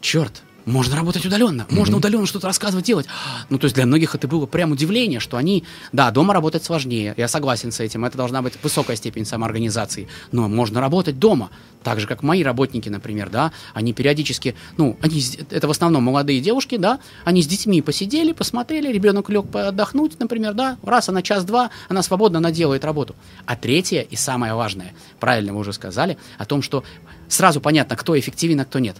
Черт, 0.01 0.41
можно 0.70 0.96
работать 0.96 1.26
удаленно, 1.26 1.64
mm-hmm. 1.64 1.76
можно 1.76 1.98
удаленно 1.98 2.26
что-то 2.26 2.48
рассказывать, 2.48 2.86
делать. 2.86 3.08
Ну, 3.50 3.58
то 3.58 3.66
есть 3.66 3.76
для 3.76 3.86
многих 3.86 4.16
это 4.16 4.28
было 4.28 4.46
прям 4.46 4.72
удивление, 4.72 5.20
что 5.20 5.38
они, 5.38 5.64
да, 5.92 6.12
дома 6.12 6.34
работать 6.34 6.64
сложнее, 6.64 7.14
я 7.18 7.28
согласен 7.28 7.72
с 7.72 7.80
этим, 7.80 8.06
это 8.06 8.18
должна 8.18 8.42
быть 8.42 8.54
высокая 8.62 8.96
степень 8.96 9.26
самоорганизации, 9.26 10.08
но 10.32 10.48
можно 10.48 10.80
работать 10.80 11.20
дома, 11.20 11.50
так 11.84 12.00
же, 12.00 12.08
как 12.08 12.24
мои 12.24 12.44
работники, 12.44 12.90
например, 12.90 13.30
да, 13.30 13.52
они 13.74 13.94
периодически, 13.94 14.56
ну, 14.78 14.98
они, 15.02 15.24
это 15.50 15.68
в 15.68 15.72
основном 15.72 16.04
молодые 16.04 16.42
девушки, 16.42 16.78
да, 16.78 17.00
они 17.24 17.42
с 17.42 17.48
детьми 17.48 17.82
посидели, 17.82 18.32
посмотрели, 18.32 18.92
ребенок 18.92 19.30
лег 19.30 19.54
отдохнуть, 19.54 20.20
например, 20.20 20.54
да, 20.54 20.78
раз 20.84 21.10
она 21.10 21.22
час-два, 21.22 21.70
она 21.88 22.04
свободно, 22.04 22.40
она 22.40 22.52
делает 22.52 22.86
работу. 22.86 23.16
А 23.46 23.56
третье 23.56 24.02
и 24.02 24.16
самое 24.16 24.54
важное, 24.54 24.94
правильно 25.20 25.54
вы 25.54 25.60
уже 25.60 25.74
сказали, 25.74 26.18
о 26.38 26.46
том, 26.46 26.62
что 26.62 26.84
сразу 27.28 27.62
понятно, 27.62 27.96
кто 27.96 28.18
эффективен, 28.20 28.60
а 28.60 28.66
кто 28.66 28.80
нет. 28.80 28.98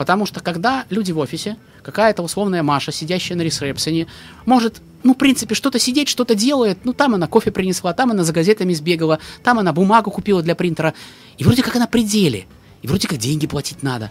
Потому 0.00 0.24
что 0.24 0.40
когда 0.40 0.86
люди 0.88 1.12
в 1.12 1.18
офисе, 1.18 1.58
какая-то 1.82 2.22
условная 2.22 2.62
Маша, 2.62 2.90
сидящая 2.90 3.36
на 3.36 3.42
ресепшене, 3.42 4.06
может, 4.46 4.80
ну, 5.02 5.12
в 5.12 5.18
принципе, 5.18 5.54
что-то 5.54 5.78
сидеть, 5.78 6.08
что-то 6.08 6.34
делает, 6.34 6.78
ну, 6.86 6.94
там 6.94 7.16
она 7.16 7.26
кофе 7.26 7.50
принесла, 7.50 7.92
там 7.92 8.10
она 8.10 8.24
за 8.24 8.32
газетами 8.32 8.72
сбегала, 8.72 9.18
там 9.42 9.58
она 9.58 9.74
бумагу 9.74 10.10
купила 10.10 10.42
для 10.42 10.54
принтера, 10.54 10.94
и 11.36 11.44
вроде 11.44 11.62
как 11.62 11.76
она 11.76 11.86
при 11.86 12.02
деле, 12.02 12.46
и 12.80 12.86
вроде 12.86 13.08
как 13.08 13.18
деньги 13.18 13.46
платить 13.46 13.82
надо. 13.82 14.10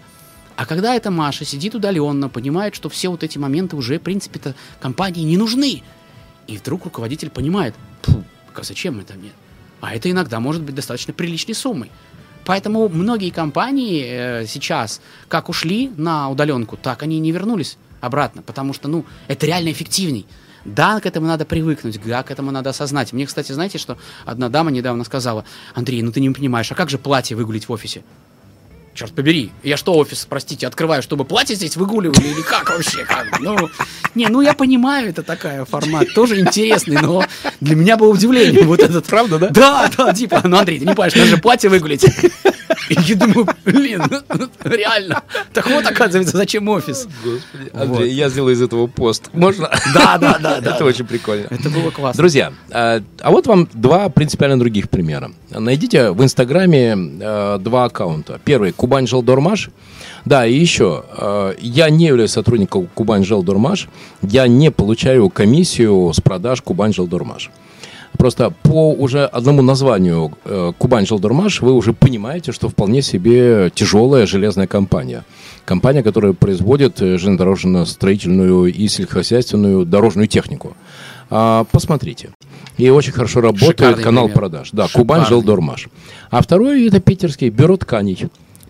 А 0.55 0.67
когда 0.67 0.93
эта 0.93 1.09
Маша 1.09 1.43
сидит 1.43 1.73
удаленно, 1.73 2.29
понимает, 2.29 2.75
что 2.75 2.87
все 2.87 3.09
вот 3.09 3.23
эти 3.23 3.39
моменты 3.39 3.75
уже, 3.75 3.97
в 3.97 4.03
принципе-то, 4.03 4.53
компании 4.79 5.23
не 5.23 5.37
нужны, 5.37 5.81
и 6.45 6.57
вдруг 6.57 6.85
руководитель 6.85 7.31
понимает, 7.31 7.73
а 8.05 8.61
зачем 8.61 8.99
это 8.99 9.15
мне? 9.15 9.31
А 9.81 9.95
это 9.95 10.11
иногда 10.11 10.39
может 10.39 10.61
быть 10.61 10.75
достаточно 10.75 11.13
приличной 11.13 11.55
суммой. 11.55 11.89
Поэтому 12.49 12.89
многие 12.89 13.29
компании 13.29 14.03
э, 14.03 14.47
сейчас 14.47 15.01
как 15.27 15.49
ушли 15.49 15.91
на 15.97 16.29
удаленку, 16.29 16.77
так 16.77 17.03
они 17.03 17.17
и 17.17 17.19
не 17.19 17.31
вернулись 17.31 17.77
обратно, 18.01 18.41
потому 18.41 18.73
что, 18.73 18.87
ну, 18.87 19.05
это 19.27 19.45
реально 19.45 19.71
эффективней. 19.71 20.25
Да, 20.65 20.99
к 20.99 21.05
этому 21.05 21.27
надо 21.27 21.45
привыкнуть, 21.45 22.01
да, 22.03 22.23
к 22.23 22.31
этому 22.31 22.49
надо 22.49 22.71
осознать. 22.71 23.13
Мне, 23.13 23.27
кстати, 23.27 23.51
знаете, 23.51 23.77
что 23.77 23.99
одна 24.25 24.49
дама 24.49 24.71
недавно 24.71 25.03
сказала, 25.03 25.45
Андрей, 25.75 26.01
ну 26.01 26.11
ты 26.11 26.21
не 26.21 26.31
понимаешь, 26.31 26.71
а 26.71 26.75
как 26.75 26.89
же 26.89 26.97
платье 26.97 27.37
выгулить 27.37 27.69
в 27.69 27.71
офисе? 27.71 28.03
Черт 28.99 29.13
побери, 29.13 29.51
я 29.63 29.77
что 29.77 29.93
офис, 29.93 30.27
простите, 30.29 30.67
открываю, 30.67 31.01
чтобы 31.01 31.23
платье 31.23 31.55
здесь 31.55 31.77
выгуливали 31.77 32.21
или 32.21 32.41
как 32.41 32.69
вообще? 32.69 33.05
Как? 33.05 33.39
Ну, 33.39 33.69
не, 34.13 34.27
ну 34.27 34.41
я 34.41 34.53
понимаю, 34.53 35.07
это 35.07 35.23
такая 35.23 35.63
формат, 35.63 36.13
тоже 36.13 36.37
интересный, 36.37 36.97
но 37.01 37.23
для 37.61 37.77
меня 37.77 37.95
было 37.95 38.09
удивление 38.09 38.65
вот 38.65 38.81
этот. 38.81 39.05
Правда, 39.05 39.39
да? 39.39 39.47
Да, 39.51 39.89
да, 39.97 40.13
типа, 40.13 40.41
ну 40.43 40.57
Андрей, 40.57 40.79
ты 40.79 40.85
не 40.85 40.91
понимаешь, 40.91 41.15
надо 41.15 41.27
же 41.29 41.37
платье 41.37 41.69
выгулить. 41.69 42.03
И 42.89 42.95
я 43.05 43.15
думаю, 43.15 43.47
блин, 43.65 44.03
реально. 44.63 45.23
Так 45.53 45.69
вот, 45.69 45.85
оказывается, 45.85 46.37
зачем 46.37 46.67
офис? 46.69 47.07
Господи, 47.23 47.69
Андрей, 47.73 48.09
вот. 48.09 48.13
я 48.13 48.29
сделаю 48.29 48.55
из 48.55 48.61
этого 48.61 48.87
пост. 48.87 49.29
Можно? 49.33 49.69
Да, 49.93 50.17
да, 50.17 50.37
да. 50.39 50.57
Это 50.57 50.79
да. 50.79 50.85
очень 50.85 51.05
прикольно. 51.05 51.47
Это 51.49 51.69
было 51.69 51.91
классно. 51.91 52.21
Друзья, 52.21 52.53
а, 52.71 53.01
а 53.19 53.31
вот 53.31 53.47
вам 53.47 53.67
два 53.73 54.09
принципиально 54.09 54.59
других 54.59 54.89
примера. 54.89 55.31
Найдите 55.51 56.11
в 56.11 56.23
Инстаграме 56.23 56.95
а, 57.21 57.57
два 57.59 57.85
аккаунта. 57.85 58.39
Первый– 58.43 58.71
Кубань 58.89 59.05
Желдормаш. 59.05 59.69
Да, 60.25 60.47
и 60.47 60.57
еще, 60.57 61.03
э, 61.15 61.53
я 61.61 61.91
не 61.91 62.07
являюсь 62.07 62.31
сотрудником 62.31 62.87
Кубань 62.95 63.23
Желдормаш, 63.23 63.87
я 64.23 64.47
не 64.47 64.71
получаю 64.71 65.29
комиссию 65.29 66.11
с 66.11 66.19
продаж 66.19 66.63
Кубань 66.63 66.91
Желдормаш. 66.91 67.51
Просто 68.17 68.51
по 68.63 68.91
уже 68.91 69.25
одному 69.25 69.61
названию 69.61 70.31
э, 70.43 70.73
Кубань 70.75 71.05
Желдормаш 71.05 71.61
вы 71.61 71.73
уже 71.73 71.93
понимаете, 71.93 72.51
что 72.51 72.67
вполне 72.67 73.03
себе 73.03 73.71
тяжелая 73.75 74.25
железная 74.25 74.65
компания. 74.65 75.23
Компания, 75.65 76.01
которая 76.01 76.33
производит 76.33 76.99
э, 76.99 77.19
железнодорожно-строительную 77.19 78.73
и 78.73 78.87
сельскохозяйственную 78.87 79.85
дорожную 79.85 80.27
технику. 80.27 80.75
А, 81.29 81.63
посмотрите. 81.71 82.31
И 82.77 82.89
очень 82.89 83.11
хорошо 83.11 83.41
работает 83.41 83.77
Шикарный 83.77 84.03
канал 84.03 84.25
пример. 84.25 84.39
продаж. 84.39 84.69
Да, 84.71 84.87
Шикарный. 84.87 85.01
Кубань 85.03 85.25
Желдормаш. 85.27 85.89
А 86.31 86.41
второй 86.41 86.87
это 86.87 86.99
питерский 86.99 87.49
бюро 87.49 87.77
тканей 87.77 88.27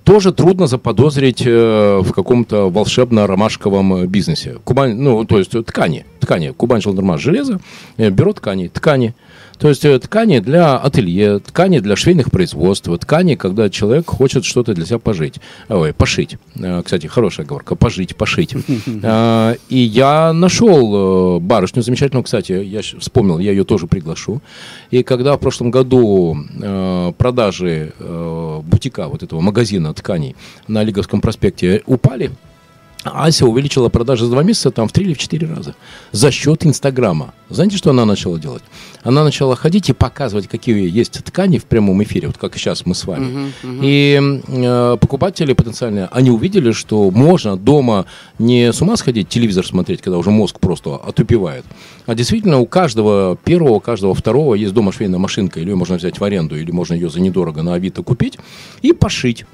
тоже 0.09 0.31
трудно 0.31 0.65
заподозрить 0.65 1.43
э, 1.45 1.99
в 2.01 2.13
каком-то 2.13 2.67
волшебно-ромашковом 2.69 4.07
бизнесе. 4.07 4.55
Кубань, 4.63 4.95
ну, 4.95 5.23
то 5.23 5.37
есть 5.37 5.51
ткани, 5.67 6.03
ткани. 6.19 6.49
Кубань 6.49 6.81
Желдермаш 6.81 7.21
железо, 7.21 7.59
э, 7.97 8.09
бюро 8.09 8.33
ткани, 8.33 8.69
ткани. 8.69 9.13
То 9.59 9.67
есть 9.67 9.83
э, 9.83 9.99
ткани 9.99 10.39
для 10.39 10.77
ателье, 10.77 11.39
ткани 11.39 11.79
для 11.79 11.95
швейных 11.95 12.31
производств, 12.31 12.89
ткани, 12.99 13.35
когда 13.35 13.69
человек 13.69 14.07
хочет 14.07 14.45
что-то 14.45 14.73
для 14.73 14.85
себя 14.85 14.99
пожить. 14.99 15.35
Ой, 15.67 15.93
пошить. 15.93 16.37
Э, 16.55 16.81
кстати, 16.83 17.07
хорошая 17.07 17.45
оговорка. 17.45 17.75
Пожить, 17.75 18.15
пошить. 18.15 18.55
Э, 19.01 19.55
и 19.69 19.77
я 19.77 20.33
нашел 20.33 21.39
барышню 21.39 21.81
замечательную, 21.83 22.23
кстати, 22.23 22.51
я 22.51 22.81
вспомнил, 22.81 23.39
я 23.39 23.51
ее 23.51 23.63
тоже 23.63 23.87
приглашу. 23.87 24.41
И 24.91 25.03
когда 25.03 25.35
в 25.35 25.39
прошлом 25.39 25.71
году 25.71 26.37
продажи 27.17 27.93
бутика, 27.99 29.07
вот 29.07 29.23
этого 29.23 29.41
магазина 29.41 29.93
тканей 29.93 30.35
на 30.67 30.83
Лиговском 30.83 31.21
проспекте 31.21 31.81
упали, 31.85 32.31
Ася 33.03 33.45
увеличила 33.45 33.89
продажи 33.89 34.25
за 34.25 34.31
два 34.31 34.43
месяца 34.43 34.71
там 34.71 34.87
в 34.87 34.91
три 34.91 35.05
или 35.05 35.13
в 35.13 35.17
четыре 35.17 35.47
раза 35.47 35.75
за 36.11 36.31
счет 36.31 36.65
Инстаграма. 36.65 37.33
Знаете, 37.49 37.77
что 37.77 37.91
она 37.91 38.05
начала 38.05 38.37
делать? 38.37 38.61
Она 39.03 39.23
начала 39.23 39.55
ходить 39.55 39.89
и 39.89 39.93
показывать, 39.93 40.47
какие 40.47 40.89
есть 40.89 41.23
ткани 41.23 41.57
в 41.57 41.65
прямом 41.65 42.03
эфире, 42.03 42.27
вот 42.27 42.37
как 42.37 42.57
сейчас 42.57 42.85
мы 42.85 42.93
с 42.93 43.05
вами. 43.05 43.25
Uh-huh, 43.25 43.51
uh-huh. 43.63 43.79
И 43.81 44.41
э, 44.47 44.97
покупатели 44.99 45.53
потенциальные, 45.53 46.09
они 46.11 46.29
увидели, 46.29 46.71
что 46.73 47.09
можно 47.09 47.55
дома 47.55 48.05
не 48.37 48.73
с 48.73 48.81
ума 48.81 48.97
сходить, 48.97 49.29
телевизор 49.29 49.65
смотреть, 49.65 50.01
когда 50.01 50.17
уже 50.17 50.29
мозг 50.29 50.59
просто 50.59 50.95
отупевает, 50.95 51.63
а 52.05 52.15
действительно 52.15 52.59
у 52.59 52.65
каждого 52.65 53.37
первого, 53.37 53.75
у 53.75 53.79
каждого 53.79 54.13
второго 54.13 54.55
есть 54.55 54.73
дома 54.73 54.91
швейная 54.91 55.19
машинка, 55.19 55.61
или 55.61 55.69
ее 55.69 55.75
можно 55.75 55.95
взять 55.95 56.19
в 56.19 56.23
аренду, 56.23 56.57
или 56.57 56.71
можно 56.71 56.93
ее 56.93 57.09
за 57.09 57.21
недорого 57.21 57.63
на 57.63 57.75
Авито 57.75 58.03
купить 58.03 58.37
и 58.81 58.91
пошить 58.91 59.45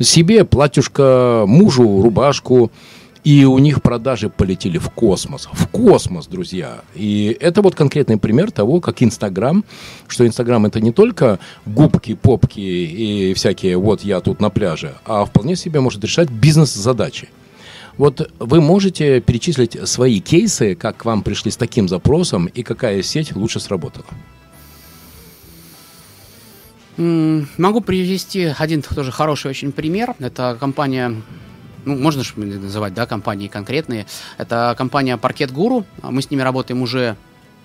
себе 0.00 0.44
платьюшко, 0.44 1.44
мужу 1.46 2.02
рубашку, 2.02 2.70
и 3.24 3.44
у 3.44 3.58
них 3.58 3.82
продажи 3.82 4.30
полетели 4.30 4.78
в 4.78 4.90
космос. 4.90 5.48
В 5.52 5.66
космос, 5.66 6.26
друзья. 6.26 6.80
И 6.94 7.36
это 7.40 7.62
вот 7.62 7.74
конкретный 7.74 8.16
пример 8.16 8.50
того, 8.50 8.80
как 8.80 9.02
Инстаграм, 9.02 9.64
что 10.06 10.26
Инстаграм 10.26 10.64
это 10.66 10.80
не 10.80 10.92
только 10.92 11.38
губки, 11.66 12.14
попки 12.14 12.60
и 12.60 13.34
всякие 13.34 13.76
«вот 13.76 14.02
я 14.02 14.20
тут 14.20 14.40
на 14.40 14.50
пляже», 14.50 14.94
а 15.04 15.24
вполне 15.24 15.56
себе 15.56 15.80
может 15.80 16.02
решать 16.02 16.30
бизнес-задачи. 16.30 17.28
Вот 17.98 18.30
вы 18.38 18.60
можете 18.60 19.20
перечислить 19.20 19.76
свои 19.88 20.20
кейсы, 20.20 20.76
как 20.76 20.98
к 20.98 21.04
вам 21.04 21.22
пришли 21.22 21.50
с 21.50 21.56
таким 21.56 21.88
запросом 21.88 22.46
и 22.46 22.62
какая 22.62 23.02
сеть 23.02 23.34
лучше 23.34 23.58
сработала? 23.58 24.06
Могу 26.98 27.80
привести 27.80 28.52
один 28.58 28.82
тоже 28.82 29.12
хороший 29.12 29.50
очень 29.50 29.72
пример. 29.72 30.14
Это 30.18 30.56
компания 30.58 31.14
ну, 31.84 31.96
можно 31.96 32.24
же 32.24 32.32
называть, 32.36 32.92
да, 32.92 33.06
компании 33.06 33.48
конкретные. 33.48 34.06
Это 34.36 34.74
компания 34.76 35.16
Паркет 35.16 35.52
Гуру. 35.52 35.86
Мы 36.02 36.20
с 36.22 36.30
ними 36.30 36.42
работаем 36.42 36.82
уже 36.82 37.16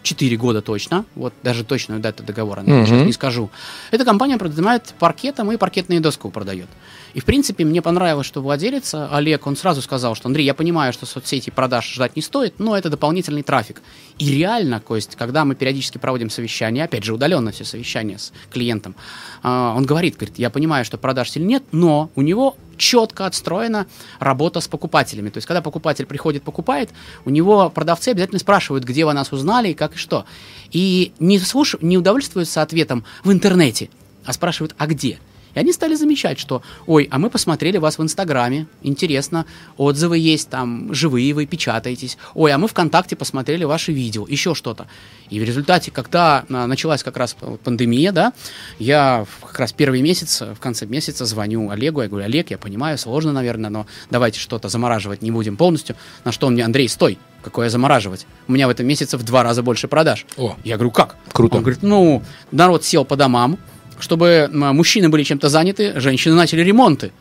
4 0.04 0.38
года 0.38 0.62
точно, 0.62 1.06
вот 1.16 1.34
даже 1.44 1.64
точную 1.64 2.00
дату 2.00 2.24
договора 2.24 2.62
uh-huh. 2.62 2.86
сейчас 2.86 3.06
не 3.06 3.14
скажу. 3.14 3.50
Эта 3.92 4.06
компания 4.06 4.38
продает 4.38 4.94
паркетом 5.00 5.52
и 5.52 5.58
паркетные 5.58 6.00
доску 6.00 6.30
продает. 6.30 6.68
И, 7.14 7.20
в 7.20 7.26
принципе, 7.26 7.64
мне 7.64 7.82
понравилось, 7.82 8.26
что 8.26 8.42
владелец 8.42 8.94
Олег, 8.94 9.46
он 9.46 9.56
сразу 9.56 9.82
сказал, 9.82 10.16
что, 10.16 10.28
Андрей, 10.28 10.46
я 10.46 10.54
понимаю, 10.54 10.94
что 10.94 11.06
соцсети 11.06 11.52
продаж 11.52 11.92
ждать 11.92 12.16
не 12.16 12.22
стоит, 12.22 12.60
но 12.60 12.76
это 12.76 12.90
дополнительный 12.90 13.44
трафик. 13.44 13.82
И 14.18 14.32
реально, 14.32 14.80
то 14.80 14.96
есть, 14.96 15.16
когда 15.16 15.46
мы 15.46 15.56
периодически 15.56 16.00
проводим 16.00 16.30
совещания, 16.30 16.84
опять 16.84 17.04
же, 17.04 17.14
удаленно 17.14 17.52
все 17.52 17.66
совещания 17.66 18.18
с 18.18 18.34
клиентом, 18.52 18.96
а, 19.44 19.74
он 19.76 19.86
говорит, 19.86 20.16
говорит, 20.16 20.40
я 20.40 20.50
понимаю, 20.50 20.86
что 20.86 20.98
продаж 20.98 21.30
сильно 21.30 21.48
нет, 21.48 21.64
но 21.72 22.10
у 22.16 22.22
него 22.22 22.58
четко 22.78 23.28
отстроена 23.28 23.86
работа 24.20 24.60
с 24.60 24.68
покупателями. 24.68 25.30
То 25.30 25.38
есть, 25.38 25.48
когда 25.48 25.62
покупатель 25.62 26.08
приходит, 26.08 26.44
покупает, 26.44 26.90
у 27.26 27.30
него 27.30 27.70
продавцы 27.70 28.10
обязательно 28.10 28.40
спрашивают, 28.40 28.84
где 28.84 29.06
вы 29.06 29.14
нас 29.14 29.32
узнали 29.32 29.70
и 29.70 29.74
как 29.74 29.96
и 29.96 29.98
что. 29.98 30.26
И 30.72 31.14
не, 31.20 31.38
слуш... 31.38 31.76
не 31.82 31.98
удовольствуются 31.98 32.64
ответом 32.64 33.06
в 33.24 33.32
интернете, 33.32 33.90
а 34.26 34.34
спрашивают, 34.34 34.74
а 34.80 34.88
где? 34.88 35.20
И 35.54 35.60
они 35.60 35.72
стали 35.74 35.96
замечать, 35.96 36.40
что, 36.40 36.62
ой, 36.88 37.08
а 37.12 37.20
мы 37.20 37.30
посмотрели 37.30 37.78
вас 37.78 37.98
в 37.98 38.04
Инстаграме, 38.04 38.68
интересно, 38.82 39.46
отзывы 39.78 40.18
есть 40.18 40.50
там, 40.50 40.94
живые 40.94 41.34
вы 41.34 41.46
печатаетесь. 41.46 42.18
Ой, 42.34 42.52
а 42.52 42.58
мы 42.58 42.68
ВКонтакте 42.68 43.16
посмотрели 43.16 43.64
ваши 43.64 43.92
видео, 43.92 44.26
еще 44.28 44.56
что-то. 44.56 44.88
И 45.30 45.40
в 45.40 45.44
результате, 45.44 45.92
когда 45.92 46.46
а, 46.50 46.68
началась 46.68 47.04
как 47.04 47.18
раз 47.18 47.36
пандемия, 47.64 48.12
да, 48.12 48.34
я 48.80 49.26
как 49.42 49.60
раз 49.60 49.74
первый 49.74 50.02
месяц, 50.02 50.42
в 50.42 50.60
конце 50.60 50.86
месяца 50.86 51.26
звоню 51.26 51.70
Олегу, 51.70 52.02
я 52.02 52.08
говорю, 52.08 52.26
Олег, 52.26 52.52
я 52.52 52.58
понимаю, 52.58 52.98
сложно, 52.98 53.32
наверное, 53.32 53.70
но 53.70 53.88
давайте 54.10 54.40
что-то 54.40 54.70
замораживать 54.70 55.22
не 55.22 55.32
будем 55.32 55.58
полностью. 55.58 55.96
На 56.24 56.32
что 56.32 56.48
он 56.48 56.54
мне, 56.54 56.64
Андрей, 56.64 56.90
стой, 56.90 57.18
какое 57.44 57.70
замораживать? 57.70 58.26
У 58.48 58.52
меня 58.52 58.68
в 58.68 58.70
этом 58.70 58.86
месяце 58.86 59.18
в 59.18 59.24
два 59.24 59.44
раза 59.44 59.64
больше 59.64 59.88
продаж. 59.88 60.26
О, 60.38 60.56
Я 60.64 60.76
говорю, 60.76 60.92
как? 60.92 61.16
Круто. 61.32 61.58
Он 61.58 61.62
говорит, 61.64 61.84
ну, 61.84 62.24
народ 62.52 62.84
сел 62.84 63.06
по 63.06 63.16
домам, 63.16 63.58
чтобы 64.04 64.50
мужчины 64.52 65.08
были 65.08 65.24
чем-то 65.24 65.48
заняты, 65.48 65.98
женщины 65.98 66.36
начали 66.36 66.62
ремонты. 66.62 67.14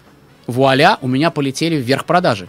Вуаля, 0.48 0.98
у 1.00 1.06
меня 1.06 1.30
полетели 1.30 1.76
вверх 1.76 2.04
продажи. 2.06 2.48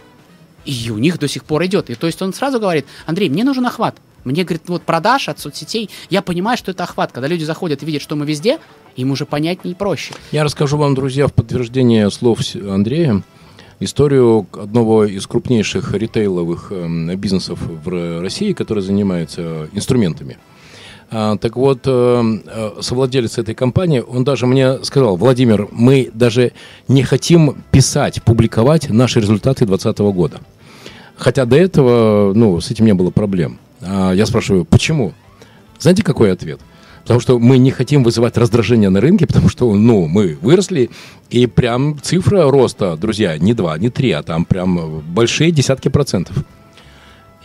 И 0.66 0.90
у 0.90 0.98
них 0.98 1.20
до 1.20 1.28
сих 1.28 1.44
пор 1.44 1.64
идет. 1.66 1.92
И 1.92 1.96
то 1.96 2.08
есть 2.08 2.20
он 2.20 2.34
сразу 2.34 2.60
говорит, 2.60 2.88
Андрей, 3.06 3.30
мне 3.30 3.44
нужен 3.44 3.64
охват. 3.68 3.96
Мне, 4.24 4.44
говорит, 4.44 4.64
вот 4.68 4.82
продаж 4.82 5.30
от 5.30 5.40
соцсетей, 5.40 5.92
я 6.10 6.24
понимаю, 6.24 6.58
что 6.58 6.72
это 6.72 6.84
охват. 6.84 7.12
Когда 7.12 7.28
люди 7.28 7.44
заходят 7.44 7.84
и 7.84 7.86
видят, 7.86 8.02
что 8.02 8.16
мы 8.16 8.26
везде, 8.26 8.58
им 8.96 9.12
уже 9.12 9.28
понятнее 9.28 9.74
и 9.74 9.78
проще. 9.78 10.16
Я 10.32 10.44
расскажу 10.44 10.78
вам, 10.78 10.96
друзья, 10.96 11.28
в 11.28 11.34
подтверждение 11.34 12.10
слов 12.10 12.40
Андрея, 12.56 13.22
историю 13.80 14.48
одного 14.54 15.06
из 15.06 15.28
крупнейших 15.28 15.94
ритейловых 15.94 16.72
эм, 16.72 17.16
бизнесов 17.18 17.60
в 17.62 18.22
России, 18.22 18.54
который 18.54 18.82
занимается 18.82 19.70
инструментами. 19.74 20.40
А, 21.16 21.38
так 21.38 21.56
вот, 21.58 21.82
э, 21.86 22.24
э, 22.48 22.72
совладелец 22.82 23.38
этой 23.38 23.54
компании, 23.54 24.00
он 24.00 24.24
даже 24.24 24.48
мне 24.48 24.84
сказал, 24.84 25.16
Владимир, 25.16 25.68
мы 25.72 26.10
даже 26.12 26.54
не 26.88 27.04
хотим 27.04 27.56
писать, 27.70 28.24
публиковать 28.24 28.90
наши 28.90 29.20
результаты 29.20 29.68
2020 29.68 30.00
года. 30.12 30.40
Хотя 31.16 31.46
до 31.46 31.56
этого, 31.56 32.34
ну, 32.34 32.60
с 32.60 32.72
этим 32.72 32.86
не 32.86 32.96
было 32.96 33.12
проблем. 33.12 33.60
А 33.82 34.12
я 34.12 34.26
спрашиваю, 34.26 34.66
почему? 34.66 35.14
Знаете, 35.78 36.02
какой 36.02 36.32
ответ? 36.32 36.60
Потому 37.04 37.20
что 37.20 37.38
мы 37.38 37.60
не 37.60 37.70
хотим 37.70 38.04
вызывать 38.04 38.36
раздражение 38.36 38.90
на 38.90 39.00
рынке, 39.00 39.28
потому 39.28 39.50
что, 39.50 39.72
ну, 39.76 40.08
мы 40.08 40.40
выросли, 40.42 40.90
и 41.30 41.46
прям 41.46 42.00
цифра 42.02 42.50
роста, 42.50 42.98
друзья, 42.98 43.38
не 43.38 43.54
два, 43.54 43.78
не 43.78 43.92
три, 43.92 44.10
а 44.14 44.24
там 44.24 44.46
прям 44.46 45.04
большие 45.14 45.52
десятки 45.52 45.90
процентов. 45.90 46.38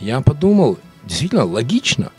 Я 0.00 0.22
подумал, 0.22 0.78
действительно, 1.04 1.44
логично. 1.44 2.12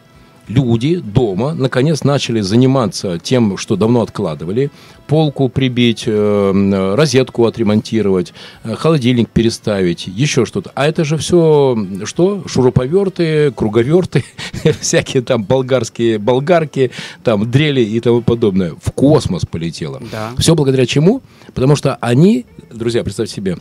Люди 0.49 0.97
дома 0.97 1.53
наконец 1.53 2.03
начали 2.03 2.41
заниматься 2.41 3.19
тем, 3.19 3.55
что 3.55 3.75
давно 3.75 4.01
откладывали. 4.01 4.71
Полку 5.05 5.47
прибить, 5.47 6.05
э, 6.07 6.93
розетку 6.95 7.45
отремонтировать, 7.45 8.33
э, 8.63 8.75
холодильник 8.75 9.29
переставить, 9.29 10.07
еще 10.07 10.45
что-то. 10.45 10.71
А 10.73 10.87
это 10.87 11.03
же 11.03 11.17
все 11.17 11.77
что? 12.03 12.43
Шуруповерты, 12.47 13.51
круговерты, 13.51 14.25
всякие 14.81 15.21
там 15.21 15.43
болгарские 15.43 16.17
болгарки, 16.17 16.89
там 17.23 17.49
дрели 17.49 17.81
и 17.81 17.99
тому 17.99 18.21
подобное. 18.21 18.73
В 18.81 18.91
космос 18.91 19.45
полетело. 19.45 20.01
Да. 20.11 20.31
Все 20.39 20.55
благодаря 20.55 20.87
чему? 20.87 21.21
Потому 21.53 21.75
что 21.75 21.95
они, 22.01 22.47
друзья, 22.71 23.03
представьте 23.03 23.35
себе, 23.35 23.57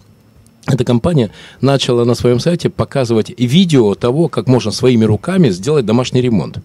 эта 0.69 0.85
компания 0.85 1.31
начала 1.61 2.05
на 2.05 2.15
своем 2.15 2.41
сайте 2.41 2.69
показывать 2.69 3.33
видео 3.39 3.95
того, 3.95 4.29
как 4.29 4.47
можно 4.49 4.71
своими 4.71 5.05
руками 5.05 5.49
сделать 5.49 5.87
домашний 5.87 6.21
ремонт. 6.21 6.59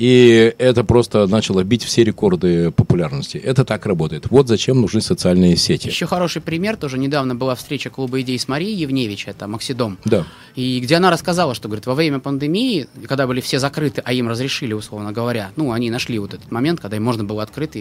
И 0.00 0.54
это 0.56 0.82
просто 0.82 1.26
начало 1.26 1.62
бить 1.62 1.84
все 1.84 2.02
рекорды 2.04 2.70
популярности. 2.70 3.36
Это 3.36 3.66
так 3.66 3.84
работает. 3.84 4.30
Вот 4.30 4.48
зачем 4.48 4.80
нужны 4.80 5.02
социальные 5.02 5.58
сети. 5.58 5.88
Еще 5.88 6.06
хороший 6.06 6.40
пример, 6.40 6.78
тоже 6.78 6.96
недавно 6.96 7.34
была 7.34 7.54
встреча 7.54 7.90
клуба 7.90 8.18
идей 8.22 8.38
с 8.38 8.48
Марией 8.48 8.74
Евневич, 8.74 9.28
это 9.28 9.46
Максидом. 9.46 9.98
Да. 10.06 10.24
И 10.54 10.80
где 10.80 10.96
она 10.96 11.10
рассказала, 11.10 11.54
что, 11.54 11.68
говорит, 11.68 11.84
во 11.84 11.94
время 11.94 12.18
пандемии, 12.18 12.88
когда 13.06 13.26
были 13.26 13.42
все 13.42 13.58
закрыты, 13.58 14.00
а 14.02 14.14
им 14.14 14.26
разрешили, 14.30 14.72
условно 14.72 15.12
говоря, 15.12 15.50
ну, 15.56 15.70
они 15.70 15.90
нашли 15.90 16.18
вот 16.18 16.32
этот 16.32 16.50
момент, 16.50 16.80
когда 16.80 16.96
им 16.96 17.04
можно 17.04 17.24
было 17.24 17.42
открыты. 17.42 17.80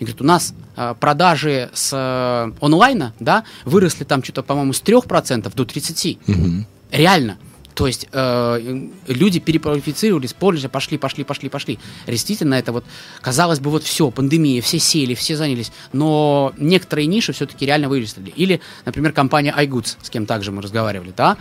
И 0.00 0.04
говорит, 0.04 0.20
у 0.20 0.24
нас 0.24 0.52
а, 0.76 0.92
продажи 0.92 1.70
с 1.72 1.90
а, 1.94 2.52
онлайна, 2.60 3.14
да, 3.20 3.44
выросли 3.64 4.04
там 4.04 4.22
что-то, 4.22 4.42
по-моему, 4.42 4.74
с 4.74 4.82
3% 4.82 5.50
до 5.54 5.62
30%. 5.62 6.18
Мгм. 6.26 6.66
Реально. 6.90 7.38
То 7.74 7.86
есть 7.86 8.06
э, 8.12 8.88
люди 9.08 9.40
переквалифицировались, 9.40 10.32
позже 10.32 10.68
пошли, 10.68 10.96
пошли, 10.96 11.24
пошли, 11.24 11.48
пошли. 11.48 11.78
Действительно, 12.06 12.54
это 12.54 12.72
вот, 12.72 12.84
казалось 13.20 13.58
бы, 13.58 13.70
вот 13.70 13.82
все, 13.82 14.10
пандемия, 14.10 14.62
все 14.62 14.78
сели, 14.78 15.14
все 15.14 15.36
занялись, 15.36 15.72
но 15.92 16.52
некоторые 16.56 17.06
ниши 17.06 17.32
все-таки 17.32 17.66
реально 17.66 17.88
вырастили. 17.88 18.32
Или, 18.36 18.60
например, 18.84 19.12
компания 19.12 19.54
iGoods, 19.56 19.96
с 20.02 20.10
кем 20.10 20.26
также 20.26 20.52
мы 20.52 20.62
разговаривали, 20.62 21.12
да, 21.16 21.36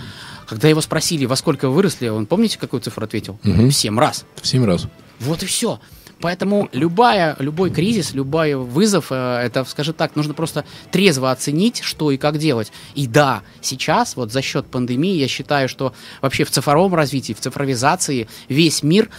когда 0.48 0.68
его 0.68 0.82
спросили, 0.82 1.26
во 1.26 1.36
сколько 1.36 1.70
вы 1.70 1.76
выросли, 1.76 2.08
он, 2.08 2.26
помните, 2.26 2.58
какую 2.58 2.82
цифру 2.82 3.04
ответил? 3.06 3.40
Мгм. 3.44 3.70
В 3.70 3.74
семь 3.74 4.00
раз. 4.00 4.26
В 4.42 4.48
семь 4.48 4.66
раз. 4.66 4.88
Вот 5.20 5.44
и 5.44 5.46
все. 5.46 5.80
Поэтому 6.24 6.70
любая, 6.72 7.36
любой 7.40 7.70
кризис, 7.70 8.14
любой 8.14 8.56
вызов, 8.56 9.08
э, 9.10 9.42
это, 9.44 9.66
скажем 9.66 9.94
так, 9.94 10.16
нужно 10.16 10.34
просто 10.34 10.64
трезво 10.90 11.32
оценить, 11.32 11.82
что 11.84 12.12
и 12.12 12.18
как 12.18 12.38
делать. 12.38 12.72
И 12.96 13.08
да, 13.08 13.42
сейчас 13.60 14.16
вот 14.16 14.32
за 14.32 14.42
счет 14.42 14.66
пандемии 14.68 15.18
я 15.18 15.28
считаю, 15.28 15.68
что 15.68 15.94
вообще 16.22 16.46
в 16.46 16.50
цифровом 16.50 16.96
развитии, 16.96 17.34
в 17.34 17.42
цифровизации 17.42 18.30
весь 18.48 18.84
мир 18.84 19.10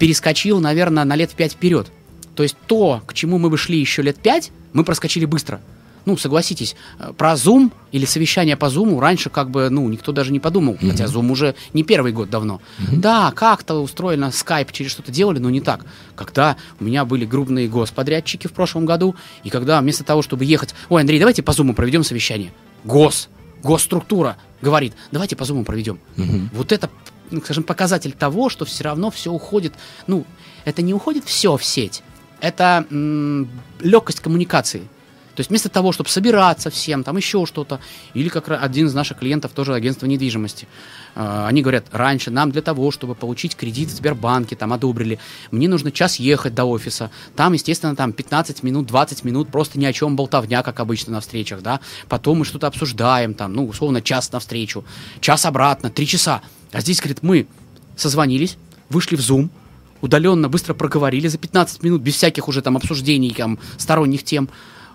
перескочил, 0.00 0.58
наверное, 0.58 1.04
на 1.04 1.14
лет 1.14 1.30
пять 1.30 1.52
вперед. 1.52 1.86
То 2.34 2.42
есть 2.42 2.56
то, 2.66 3.00
к 3.06 3.14
чему 3.14 3.38
мы 3.38 3.48
бы 3.48 3.56
шли 3.56 3.78
еще 3.78 4.02
лет 4.02 4.18
пять, 4.18 4.50
мы 4.72 4.82
проскочили 4.82 5.26
быстро. 5.26 5.60
Ну, 6.06 6.16
согласитесь, 6.16 6.76
э, 6.98 7.12
про 7.16 7.32
Zoom 7.34 7.72
или 7.92 8.04
совещание 8.04 8.56
по 8.56 8.66
Zoom 8.66 8.98
раньше 9.00 9.30
как 9.30 9.50
бы, 9.50 9.68
ну, 9.70 9.88
никто 9.88 10.12
даже 10.12 10.32
не 10.32 10.40
подумал. 10.40 10.76
Хотя 10.80 11.04
Zoom 11.04 11.30
уже 11.30 11.54
не 11.74 11.82
первый 11.82 12.12
год 12.12 12.30
давно. 12.30 12.60
Да, 12.92 13.32
как-то 13.32 13.74
устроено 13.82 14.26
Skype 14.26 14.68
через 14.72 14.90
что-то 14.92 15.12
делали, 15.12 15.38
но 15.38 15.50
не 15.50 15.60
так. 15.60 15.84
Когда 16.16 16.56
у 16.80 16.84
меня 16.84 17.04
были 17.04 17.26
крупные 17.26 17.68
господрядчики 17.68 18.46
в 18.46 18.52
прошлом 18.52 18.86
году, 18.86 19.14
и 19.44 19.50
когда 19.50 19.80
вместо 19.80 20.04
того, 20.04 20.22
чтобы 20.22 20.44
ехать, 20.44 20.74
ой, 20.88 21.00
Андрей, 21.02 21.18
давайте 21.18 21.42
по 21.42 21.50
Zoom 21.50 21.74
проведем 21.74 22.04
совещание. 22.04 22.52
Гос, 22.84 23.28
госструктура 23.62 24.36
говорит, 24.62 24.94
давайте 25.12 25.36
по 25.36 25.42
Zoom 25.44 25.64
проведем. 25.64 25.98
Вот 26.52 26.72
это, 26.72 26.88
ну, 27.30 27.40
скажем, 27.40 27.62
показатель 27.64 28.12
того, 28.12 28.48
что 28.48 28.64
все 28.64 28.84
равно 28.84 29.10
все 29.10 29.30
уходит, 29.30 29.74
ну, 30.06 30.24
это 30.64 30.82
не 30.82 30.94
уходит 30.94 31.24
все 31.24 31.56
в 31.56 31.64
сеть, 31.64 32.02
это 32.40 32.86
м, 32.90 33.48
легкость 33.80 34.20
коммуникации. 34.20 34.82
То 35.34 35.40
есть 35.40 35.50
вместо 35.50 35.68
того, 35.68 35.92
чтобы 35.92 36.10
собираться 36.10 36.70
всем, 36.70 37.04
там 37.04 37.16
еще 37.16 37.46
что-то, 37.46 37.80
или 38.14 38.28
как 38.28 38.48
один 38.50 38.86
из 38.86 38.94
наших 38.94 39.18
клиентов, 39.18 39.52
тоже 39.52 39.74
агентство 39.74 40.06
недвижимости, 40.06 40.66
э, 41.14 41.44
они 41.46 41.62
говорят, 41.62 41.86
раньше 41.92 42.30
нам 42.30 42.50
для 42.50 42.62
того, 42.62 42.90
чтобы 42.90 43.14
получить 43.14 43.56
кредит 43.56 43.88
в 43.88 43.96
Сбербанке, 43.96 44.56
там 44.56 44.72
одобрили, 44.72 45.18
мне 45.50 45.68
нужно 45.68 45.92
час 45.92 46.16
ехать 46.16 46.54
до 46.54 46.64
офиса, 46.64 47.10
там, 47.36 47.52
естественно, 47.52 47.94
там 47.94 48.12
15 48.12 48.62
минут, 48.62 48.86
20 48.86 49.24
минут, 49.24 49.48
просто 49.50 49.78
ни 49.78 49.84
о 49.84 49.92
чем 49.92 50.16
болтовня, 50.16 50.62
как 50.62 50.80
обычно 50.80 51.12
на 51.12 51.20
встречах, 51.20 51.62
да, 51.62 51.80
потом 52.08 52.38
мы 52.38 52.44
что-то 52.44 52.66
обсуждаем, 52.66 53.34
там, 53.34 53.52
ну, 53.52 53.66
условно, 53.66 54.02
час 54.02 54.32
на 54.32 54.40
встречу, 54.40 54.84
час 55.20 55.46
обратно, 55.46 55.90
три 55.90 56.06
часа, 56.06 56.42
а 56.72 56.80
здесь, 56.80 56.98
говорит, 56.98 57.22
мы 57.22 57.46
созвонились, 57.96 58.56
вышли 58.88 59.16
в 59.16 59.20
Zoom, 59.20 59.50
удаленно 60.00 60.48
быстро 60.48 60.74
проговорили 60.74 61.28
за 61.28 61.38
15 61.38 61.82
минут, 61.82 62.02
без 62.02 62.16
всяких 62.16 62.48
уже 62.48 62.62
там 62.62 62.76
обсуждений, 62.76 63.34
там, 63.36 63.58
сторонних 63.76 64.24
тем, 64.24 64.48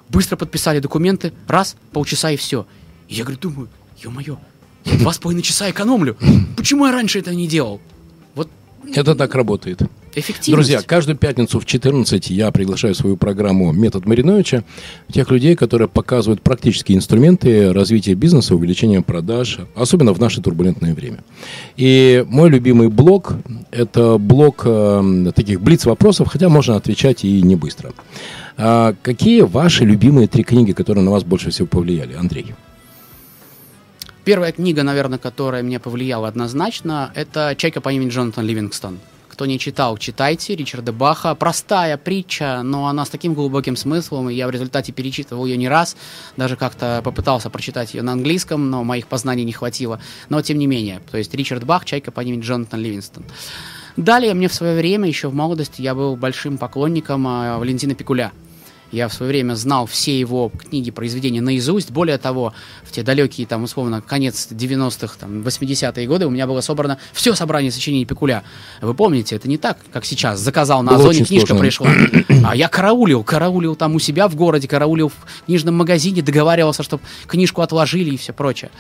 быстро 0.10 0.36
подписали 0.36 0.80
документы, 0.80 1.34
раз, 1.48 1.76
полчаса 1.92 2.32
и 2.32 2.38
все. 2.38 2.66
И 3.08 3.16
я 3.16 3.24
говорю, 3.24 3.40
думаю, 3.40 3.70
ё-моё, 4.04 4.38
я 4.86 4.98
два 4.98 5.14
с 5.14 5.18
половиной 5.18 5.44
часа 5.44 5.70
экономлю. 5.70 6.18
Почему 6.58 6.86
я 6.86 6.92
раньше 6.92 7.20
это 7.20 7.34
не 7.34 7.48
делал? 7.48 7.82
Вот 8.36 8.50
Это 8.94 9.16
так 9.16 9.36
работает. 9.36 9.82
Эффективность. 10.16 10.70
Друзья, 10.70 10.82
каждую 10.82 11.18
пятницу 11.18 11.60
в 11.60 11.66
14 11.66 12.30
я 12.30 12.52
приглашаю 12.52 12.94
в 12.94 12.98
свою 12.98 13.18
программу 13.18 13.72
«Метод 13.72 14.06
Мариновича» 14.06 14.64
тех 15.12 15.30
людей, 15.32 15.56
которые 15.56 15.88
показывают 15.88 16.42
практические 16.42 16.98
инструменты 16.98 17.74
развития 17.74 18.16
бизнеса, 18.16 18.56
увеличения 18.56 19.02
продаж, 19.02 19.60
особенно 19.76 20.14
в 20.14 20.20
наше 20.20 20.42
турбулентное 20.42 20.94
время. 20.94 21.24
И 21.76 22.26
мой 22.28 22.50
любимый 22.50 22.90
блок– 22.90 23.34
это 23.72 24.18
блок 24.18 24.64
э, 24.66 25.32
таких 25.36 25.62
блиц-вопросов, 25.62 26.30
хотя 26.30 26.50
можно 26.50 26.76
отвечать 26.76 27.24
и 27.26 27.42
не 27.42 27.56
быстро. 27.56 27.94
А 28.58 28.96
какие 29.02 29.42
ваши 29.42 29.84
любимые 29.84 30.28
три 30.28 30.44
книги, 30.44 30.72
которые 30.72 31.04
на 31.04 31.12
вас 31.12 31.24
больше 31.24 31.50
всего 31.50 31.68
повлияли, 31.68 32.14
Андрей? 32.14 32.54
Первая 34.24 34.52
книга, 34.52 34.82
наверное, 34.82 35.20
которая 35.20 35.62
мне 35.62 35.80
повлияла 35.80 36.28
однозначно, 36.28 37.12
это 37.14 37.54
«Чайка 37.56 37.80
по 37.80 37.90
имени 37.90 38.10
Джонатан 38.10 38.44
Ливингстон». 38.44 38.98
Кто 39.36 39.46
не 39.46 39.60
читал, 39.60 39.98
читайте. 39.98 40.56
Ричарда 40.56 40.94
Баха. 40.94 41.36
Простая 41.36 41.98
притча, 41.98 42.62
но 42.64 42.88
она 42.88 43.04
с 43.04 43.10
таким 43.10 43.34
глубоким 43.34 43.76
смыслом, 43.76 44.30
и 44.30 44.34
я 44.34 44.48
в 44.48 44.50
результате 44.50 44.94
перечитывал 44.94 45.46
ее 45.46 45.58
не 45.58 45.68
раз. 45.68 45.98
Даже 46.38 46.56
как-то 46.56 47.02
попытался 47.04 47.50
прочитать 47.50 47.94
ее 47.94 48.02
на 48.02 48.14
английском, 48.14 48.70
но 48.70 48.86
моих 48.86 49.08
познаний 49.08 49.44
не 49.44 49.52
хватило. 49.52 50.00
Но 50.30 50.42
тем 50.42 50.58
не 50.58 50.68
менее. 50.68 51.02
То 51.12 51.18
есть 51.18 51.36
Ричард 51.36 51.66
Бах, 51.66 51.84
«Чайка 51.84 52.14
по 52.14 52.22
имени 52.22 52.40
Джонатан 52.40 52.80
Ливингстон». 52.80 53.26
Далее 53.98 54.34
мне 54.34 54.48
в 54.48 54.54
свое 54.54 54.78
время, 54.78 55.10
еще 55.10 55.28
в 55.28 55.34
молодости, 55.34 55.82
я 55.82 55.96
был 55.96 56.16
большим 56.16 56.58
поклонником 56.58 57.28
а, 57.28 57.58
Валентина 57.58 57.94
Пикуля. 57.94 58.32
Я 58.96 59.10
в 59.10 59.14
свое 59.14 59.30
время 59.30 59.56
знал 59.56 59.88
все 59.88 60.18
его 60.18 60.48
книги, 60.48 60.90
произведения 60.90 61.42
наизусть. 61.42 61.92
Более 61.92 62.18
того, 62.18 62.54
в 62.82 62.94
те 62.94 63.04
далекие, 63.04 63.46
там, 63.46 63.64
условно, 63.64 64.02
конец 64.02 64.48
90-х, 64.50 65.18
там, 65.20 65.42
80-е 65.42 66.08
годы 66.08 66.26
у 66.28 66.30
меня 66.30 66.48
было 66.48 66.62
собрано 66.62 66.98
все 67.12 67.36
собрание 67.36 67.74
сочинений 67.74 68.06
Пикуля. 68.06 68.44
Вы 68.80 68.94
помните, 68.94 69.36
это 69.36 69.50
не 69.50 69.58
так, 69.58 69.80
как 69.92 70.06
сейчас. 70.06 70.40
Заказал 70.40 70.82
на 70.82 70.96
Озоне, 70.96 71.26
книжка 71.26 71.48
сложно. 71.48 71.66
пришла. 71.66 71.90
А 72.46 72.56
я 72.56 72.70
караулил, 72.70 73.26
караулил 73.26 73.76
там 73.76 73.96
у 73.96 74.00
себя 74.00 74.30
в 74.30 74.36
городе, 74.36 74.70
караулил 74.70 75.10
в 75.10 75.46
книжном 75.46 75.76
магазине, 75.76 76.22
договаривался, 76.22 76.82
чтобы 76.82 77.04
книжку 77.28 77.62
отложили 77.64 78.12
и 78.12 78.18
все 78.18 78.32
прочее. 78.32 78.72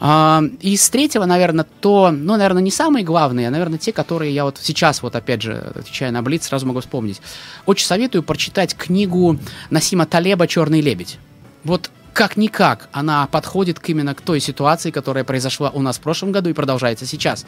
А, 0.00 0.42
из 0.60 0.88
третьего, 0.90 1.24
наверное, 1.24 1.66
то, 1.80 2.10
ну, 2.10 2.36
наверное, 2.36 2.62
не 2.62 2.70
самые 2.70 3.04
главные, 3.04 3.48
а, 3.48 3.50
наверное, 3.50 3.78
те, 3.78 3.92
которые 3.92 4.32
я 4.32 4.44
вот 4.44 4.58
сейчас, 4.60 5.02
вот 5.02 5.16
опять 5.16 5.42
же, 5.42 5.72
отвечая 5.74 6.12
на 6.12 6.22
Блиц, 6.22 6.46
сразу 6.46 6.66
могу 6.66 6.80
вспомнить. 6.80 7.20
Очень 7.66 7.86
советую 7.86 8.22
прочитать 8.22 8.74
книгу 8.76 9.38
Насима 9.70 10.06
Талеба 10.06 10.46
«Черный 10.46 10.80
лебедь». 10.80 11.18
Вот 11.64 11.90
как-никак 12.12 12.88
она 12.92 13.26
подходит 13.26 13.80
к 13.80 13.88
именно 13.88 14.14
к 14.14 14.20
той 14.20 14.40
ситуации, 14.40 14.90
которая 14.90 15.24
произошла 15.24 15.70
у 15.70 15.82
нас 15.82 15.98
в 15.98 16.00
прошлом 16.00 16.32
году 16.32 16.50
и 16.50 16.54
продолжается 16.54 17.04
сейчас. 17.04 17.44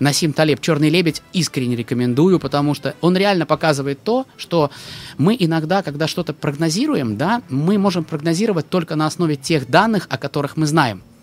Насим 0.00 0.32
Талеб 0.32 0.60
«Черный 0.60 0.88
лебедь» 0.88 1.22
искренне 1.34 1.76
рекомендую, 1.76 2.40
потому 2.40 2.74
что 2.74 2.94
он 3.02 3.16
реально 3.16 3.44
показывает 3.46 4.02
то, 4.02 4.26
что 4.36 4.70
мы 5.18 5.36
иногда, 5.38 5.82
когда 5.82 6.08
что-то 6.08 6.32
прогнозируем, 6.32 7.16
да, 7.16 7.42
мы 7.48 7.78
можем 7.78 8.04
прогнозировать 8.04 8.68
только 8.68 8.96
на 8.96 9.06
основе 9.06 9.36
тех 9.36 9.68
данных, 9.68 10.06
о 10.08 10.16
которых 10.16 10.56
мы 10.56 10.66
знаем– 10.66 11.02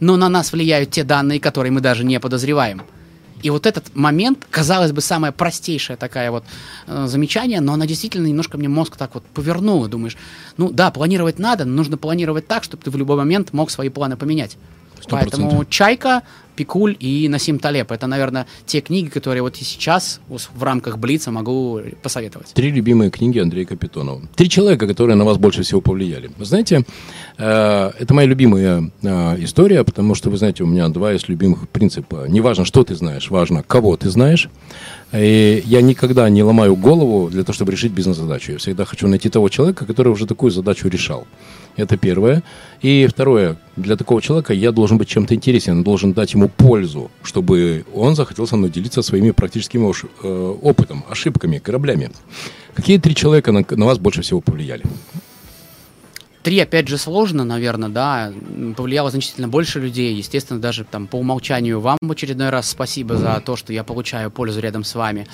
но 0.00 0.16
на 0.16 0.28
нас 0.28 0.52
влияют 0.52 0.90
те 0.90 1.04
данные, 1.04 1.40
которые 1.40 1.72
мы 1.72 1.80
даже 1.80 2.04
не 2.04 2.20
подозреваем. 2.20 2.82
И 3.42 3.50
вот 3.50 3.66
этот 3.66 3.94
момент, 3.94 4.46
казалось 4.50 4.92
бы, 4.92 5.00
самое 5.00 5.32
простейшее 5.32 5.96
такое 5.96 6.30
вот 6.30 6.44
э, 6.86 7.06
замечание, 7.06 7.60
но 7.60 7.72
она 7.72 7.86
действительно 7.86 8.26
немножко 8.26 8.58
мне 8.58 8.68
мозг 8.68 8.96
так 8.96 9.14
вот 9.14 9.24
повернула. 9.26 9.88
Думаешь, 9.88 10.16
ну 10.56 10.70
да, 10.70 10.90
планировать 10.90 11.38
надо, 11.38 11.64
но 11.64 11.76
нужно 11.76 11.96
планировать 11.96 12.48
так, 12.48 12.64
чтобы 12.64 12.82
ты 12.82 12.90
в 12.90 12.96
любой 12.96 13.16
момент 13.16 13.52
мог 13.52 13.70
свои 13.70 13.90
планы 13.90 14.16
поменять. 14.16 14.56
100%. 15.00 15.06
Поэтому 15.10 15.64
«Чайка», 15.64 16.22
Пикуль 16.58 16.96
и 16.98 17.28
Насим 17.28 17.60
Талеб. 17.60 17.92
Это, 17.92 18.08
наверное, 18.08 18.48
те 18.66 18.80
книги, 18.80 19.08
которые 19.08 19.42
вот 19.42 19.56
и 19.58 19.64
сейчас 19.64 20.20
в 20.28 20.62
рамках 20.64 20.98
Блица 20.98 21.30
могу 21.30 21.80
посоветовать. 22.02 22.48
Три 22.52 22.72
любимые 22.72 23.12
книги 23.12 23.38
Андрея 23.38 23.64
Капитонова. 23.64 24.22
Три 24.34 24.50
человека, 24.50 24.88
которые 24.88 25.14
на 25.14 25.24
вас 25.24 25.38
больше 25.38 25.62
всего 25.62 25.80
повлияли. 25.80 26.32
Вы 26.36 26.44
знаете, 26.44 26.84
это 27.38 28.14
моя 28.14 28.26
любимая 28.26 28.90
э, 29.00 29.36
история, 29.44 29.84
потому 29.84 30.16
что, 30.16 30.28
вы 30.28 30.38
знаете, 30.38 30.64
у 30.64 30.66
меня 30.66 30.88
два 30.88 31.12
из 31.12 31.28
любимых 31.28 31.68
принципа. 31.68 32.26
Не 32.28 32.40
важно, 32.40 32.64
что 32.64 32.82
ты 32.82 32.96
знаешь, 32.96 33.30
важно, 33.30 33.62
кого 33.62 33.96
ты 33.96 34.10
знаешь. 34.10 34.48
И 35.12 35.62
я 35.64 35.80
никогда 35.80 36.28
не 36.28 36.42
ломаю 36.42 36.74
голову 36.74 37.30
для 37.30 37.44
того, 37.44 37.54
чтобы 37.54 37.70
решить 37.70 37.92
бизнес-задачу. 37.92 38.52
Я 38.52 38.58
всегда 38.58 38.84
хочу 38.84 39.06
найти 39.06 39.28
того 39.28 39.48
человека, 39.48 39.86
который 39.86 40.08
уже 40.08 40.26
такую 40.26 40.50
задачу 40.50 40.88
решал. 40.88 41.28
Это 41.76 41.96
первое. 41.96 42.42
И 42.82 43.06
второе, 43.06 43.56
для 43.76 43.96
такого 43.96 44.20
человека 44.20 44.52
я 44.52 44.72
должен 44.72 44.98
быть 44.98 45.08
чем-то 45.08 45.32
интересен, 45.36 45.84
должен 45.84 46.12
дать 46.14 46.34
ему 46.34 46.48
пользу, 46.48 47.08
чтобы 47.22 47.84
он 47.94 48.16
захотел 48.16 48.48
со 48.48 48.56
мной 48.56 48.70
делиться 48.70 49.00
своими 49.00 49.30
практическим 49.30 49.88
э, 49.88 50.56
опытом, 50.62 51.04
ошибками, 51.08 51.58
кораблями. 51.58 52.10
Какие 52.74 52.98
три 52.98 53.14
человека 53.14 53.52
на, 53.52 53.64
на 53.70 53.86
вас 53.86 53.98
больше 53.98 54.22
всего 54.22 54.40
повлияли? 54.40 54.82
Три, 56.42 56.60
опять 56.60 56.88
же, 56.88 56.98
сложно, 56.98 57.44
наверное, 57.44 57.88
да. 57.88 58.32
Повлияло 58.76 59.10
значительно 59.10 59.48
больше 59.48 59.80
людей. 59.80 60.14
Естественно, 60.14 60.60
даже 60.60 60.84
там 60.84 61.06
по 61.06 61.16
умолчанию 61.16 61.80
вам 61.80 61.98
в 62.00 62.10
очередной 62.10 62.50
раз 62.50 62.70
спасибо 62.70 63.16
за 63.16 63.40
то, 63.44 63.56
что 63.56 63.72
я 63.72 63.84
получаю 63.84 64.30
пользу 64.30 64.60
рядом 64.60 64.84
с 64.84 64.94
вами. 64.94 65.26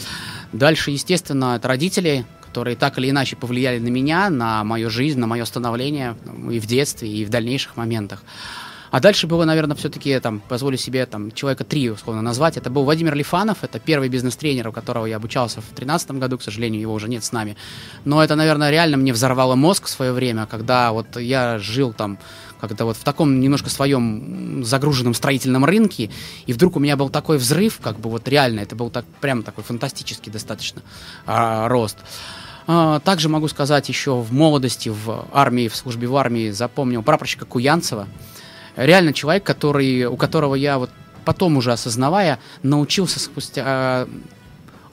Дальше, 0.53 0.91
естественно, 0.91 1.57
это 1.57 1.69
родители, 1.69 2.25
которые 2.41 2.77
так 2.77 2.99
или 2.99 3.11
иначе 3.11 3.37
повлияли 3.37 3.79
на 3.79 3.89
меня, 3.89 4.31
на 4.31 4.65
мою 4.65 4.89
жизнь, 4.89 5.19
на 5.19 5.27
мое 5.27 5.45
становление 5.45 6.17
и 6.51 6.59
в 6.59 6.67
детстве, 6.67 7.09
и 7.09 7.25
в 7.25 7.29
дальнейших 7.29 7.77
моментах. 7.77 8.23
А 8.95 9.01
дальше 9.01 9.27
было, 9.27 9.45
наверное, 9.45 9.75
все-таки, 9.75 10.21
там, 10.21 10.39
позволю 10.39 10.77
себе, 10.77 11.05
там, 11.05 11.33
человека 11.33 11.65
три, 11.65 11.91
условно, 11.91 12.23
назвать. 12.23 12.57
Это 12.57 12.71
был 12.71 12.85
Владимир 12.85 13.17
Лифанов, 13.17 13.65
это 13.65 13.81
первый 13.81 14.09
бизнес-тренер, 14.09 14.69
у 14.69 14.73
которого 14.73 15.07
я 15.07 15.17
обучался 15.17 15.57
в 15.57 15.65
2013 15.65 16.13
году, 16.13 16.39
к 16.39 16.43
сожалению, 16.45 16.81
его 16.81 16.95
уже 16.95 17.09
нет 17.09 17.25
с 17.25 17.33
нами. 17.33 17.57
Но 18.05 18.23
это, 18.23 18.37
наверное, 18.37 18.71
реально 18.71 18.97
мне 18.97 19.13
взорвало 19.13 19.57
мозг 19.57 19.87
в 19.87 19.89
свое 19.89 20.13
время, 20.13 20.47
когда 20.47 20.93
вот 20.93 21.17
я 21.17 21.59
жил 21.59 21.93
там 21.93 22.19
как-то 22.61 22.85
вот 22.85 22.97
в 22.97 23.03
таком 23.03 23.41
немножко 23.41 23.69
своем 23.69 24.63
загруженном 24.63 25.15
строительном 25.15 25.65
рынке, 25.65 26.09
и 26.47 26.53
вдруг 26.53 26.77
у 26.77 26.79
меня 26.79 26.97
был 26.97 27.09
такой 27.09 27.39
взрыв, 27.39 27.81
как 27.83 27.99
бы 27.99 28.09
вот 28.09 28.29
реально, 28.29 28.61
это 28.61 28.77
был 28.77 28.91
так, 28.91 29.05
прям 29.21 29.43
такой 29.43 29.65
фантастический 29.65 30.31
достаточно 30.31 30.83
а, 31.27 31.67
рост. 31.67 31.99
А, 32.69 33.01
также 33.01 33.29
могу 33.29 33.49
сказать, 33.49 33.89
еще 33.89 34.15
в 34.21 34.33
молодости, 34.33 34.89
в 34.89 35.27
армии, 35.33 35.67
в 35.67 35.75
службе 35.75 36.07
в 36.07 36.15
армии 36.15 36.51
запомнил 36.51 37.03
прапорщика 37.03 37.45
Куянцева. 37.45 38.07
Реально 38.77 39.13
человек, 39.13 39.45
который, 39.45 40.05
у 40.07 40.17
которого 40.17 40.55
я 40.55 40.79
вот 40.79 40.91
потом 41.25 41.57
уже 41.57 41.73
осознавая, 41.73 42.39
научился 42.63 43.19
спустя 43.21 44.07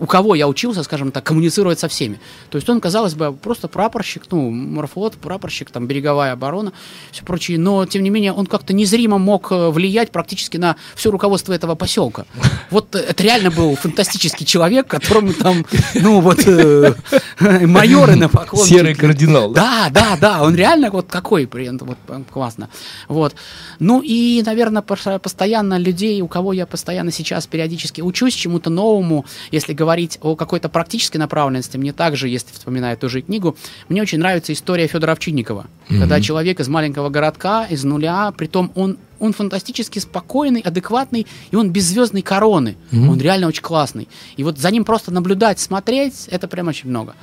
у 0.02 0.08
кого 0.08 0.34
я 0.34 0.47
учился, 0.47 0.82
скажем 0.82 1.12
так, 1.12 1.24
коммуницировать 1.24 1.80
со 1.80 1.88
всеми. 1.88 2.20
То 2.49 2.58
есть 2.58 2.68
он, 2.68 2.82
казалось 2.82 3.14
бы, 3.14 3.32
просто 3.32 3.68
прапорщик, 3.68 4.24
ну, 4.32 4.49
морфлот, 4.49 5.14
прапорщик, 5.14 5.70
там, 5.70 5.86
береговая 5.86 6.34
оборона, 6.34 6.74
все 7.12 7.24
прочее, 7.24 7.60
но, 7.60 7.86
тем 7.86 8.02
не 8.02 8.10
менее, 8.10 8.34
он 8.34 8.47
как-то 8.47 8.74
незримо 8.74 9.20
мог 9.20 9.52
э, 9.52 9.70
влиять 9.70 10.12
практически 10.12 10.58
на 10.58 10.76
все 10.95 11.12
руководство 11.12 11.54
этого 11.54 11.76
поселка. 11.76 12.26
Вот 12.72 12.95
это 12.95 13.22
реально 13.22 13.52
был 13.52 13.76
фантастический 13.76 14.45
человек, 14.45 14.88
которому 14.88 15.34
там, 15.34 15.66
ну, 15.93 16.22
вот, 16.22 16.47
э, 16.47 16.93
майоры 17.39 18.16
на 18.16 18.30
поклон. 18.30 18.66
Серый 18.66 18.95
кардинал. 18.95 19.52
Да, 19.52 19.89
да, 19.91 20.18
да, 20.20 20.41
он 20.41 20.56
реально 20.56 20.89
вот 20.89 21.08
какой, 21.10 21.45
вот, 21.45 21.97
классно. 22.32 22.70
Вот. 23.08 23.36
Ну, 23.80 24.02
и, 24.02 24.41
наверное, 24.45 24.82
постоянно 24.82 25.78
людей, 25.78 26.22
у 26.22 26.28
кого 26.28 26.54
я 26.54 26.66
постоянно 26.66 27.12
сейчас 27.12 27.45
периодически 27.45 27.99
учусь 27.99 28.34
чему-то 28.34 28.70
новому, 28.70 29.26
если 29.52 29.74
говорить 29.74 29.91
говорить 29.92 30.20
о 30.22 30.38
какой-то 30.38 30.70
практической 30.70 31.18
направленности, 31.18 31.76
мне 31.76 31.92
также, 31.92 32.30
если 32.30 32.54
вспоминаю 32.54 32.96
ту 32.98 33.10
же 33.10 33.22
книгу, 33.22 33.58
мне 33.89 34.02
очень 34.02 34.20
нравится 34.20 34.54
история 34.54 34.88
Федора 34.88 35.12
Овчинникова. 35.12 35.66
Mm-hmm. 35.66 36.00
Когда 36.00 36.22
человек 36.22 36.62
из 36.62 36.70
маленького 36.70 37.10
городка, 37.10 37.66
из 37.66 37.84
нуля, 37.84 38.32
притом 38.38 38.72
он, 38.76 38.98
он 39.20 39.34
фантастически 39.34 40.00
спокойный, 40.00 40.62
адекватный, 40.62 41.28
и 41.52 41.56
он 41.58 41.72
без 41.72 41.84
звездной 41.88 42.22
короны. 42.22 42.78
Mm-hmm. 42.92 43.10
Он 43.10 43.20
реально 43.20 43.48
очень 43.48 43.64
классный. 43.64 44.08
И 44.38 44.46
вот 44.46 44.58
за 44.58 44.72
ним 44.72 44.86
просто 44.86 45.12
наблюдать, 45.12 45.60
смотреть, 45.60 46.30
это 46.32 46.48
прям 46.48 46.70
очень 46.70 46.89
много. 46.89 47.14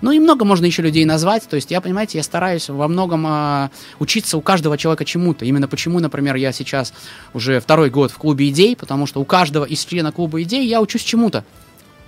Ну 0.00 0.10
и 0.10 0.18
много 0.18 0.46
можно 0.46 0.66
еще 0.66 0.82
людей 0.82 1.04
назвать. 1.04 1.46
То 1.46 1.56
есть 1.56 1.70
я, 1.70 1.80
понимаете, 1.82 2.18
я 2.18 2.24
стараюсь 2.24 2.70
во 2.70 2.88
многом 2.88 3.26
э, 3.26 3.68
учиться 3.98 4.36
у 4.36 4.40
каждого 4.40 4.78
человека 4.78 5.04
чему-то. 5.04 5.44
Именно 5.44 5.68
почему, 5.68 6.00
например, 6.00 6.36
я 6.36 6.52
сейчас 6.52 6.94
уже 7.32 7.60
второй 7.60 7.90
год 7.90 8.10
в 8.10 8.16
клубе 8.16 8.48
идей, 8.48 8.76
потому 8.76 9.06
что 9.06 9.20
у 9.20 9.24
каждого 9.24 9.64
из 9.64 9.84
члена 9.84 10.10
клуба 10.10 10.42
идей 10.42 10.66
я 10.66 10.80
учусь 10.80 11.02
чему-то. 11.02 11.44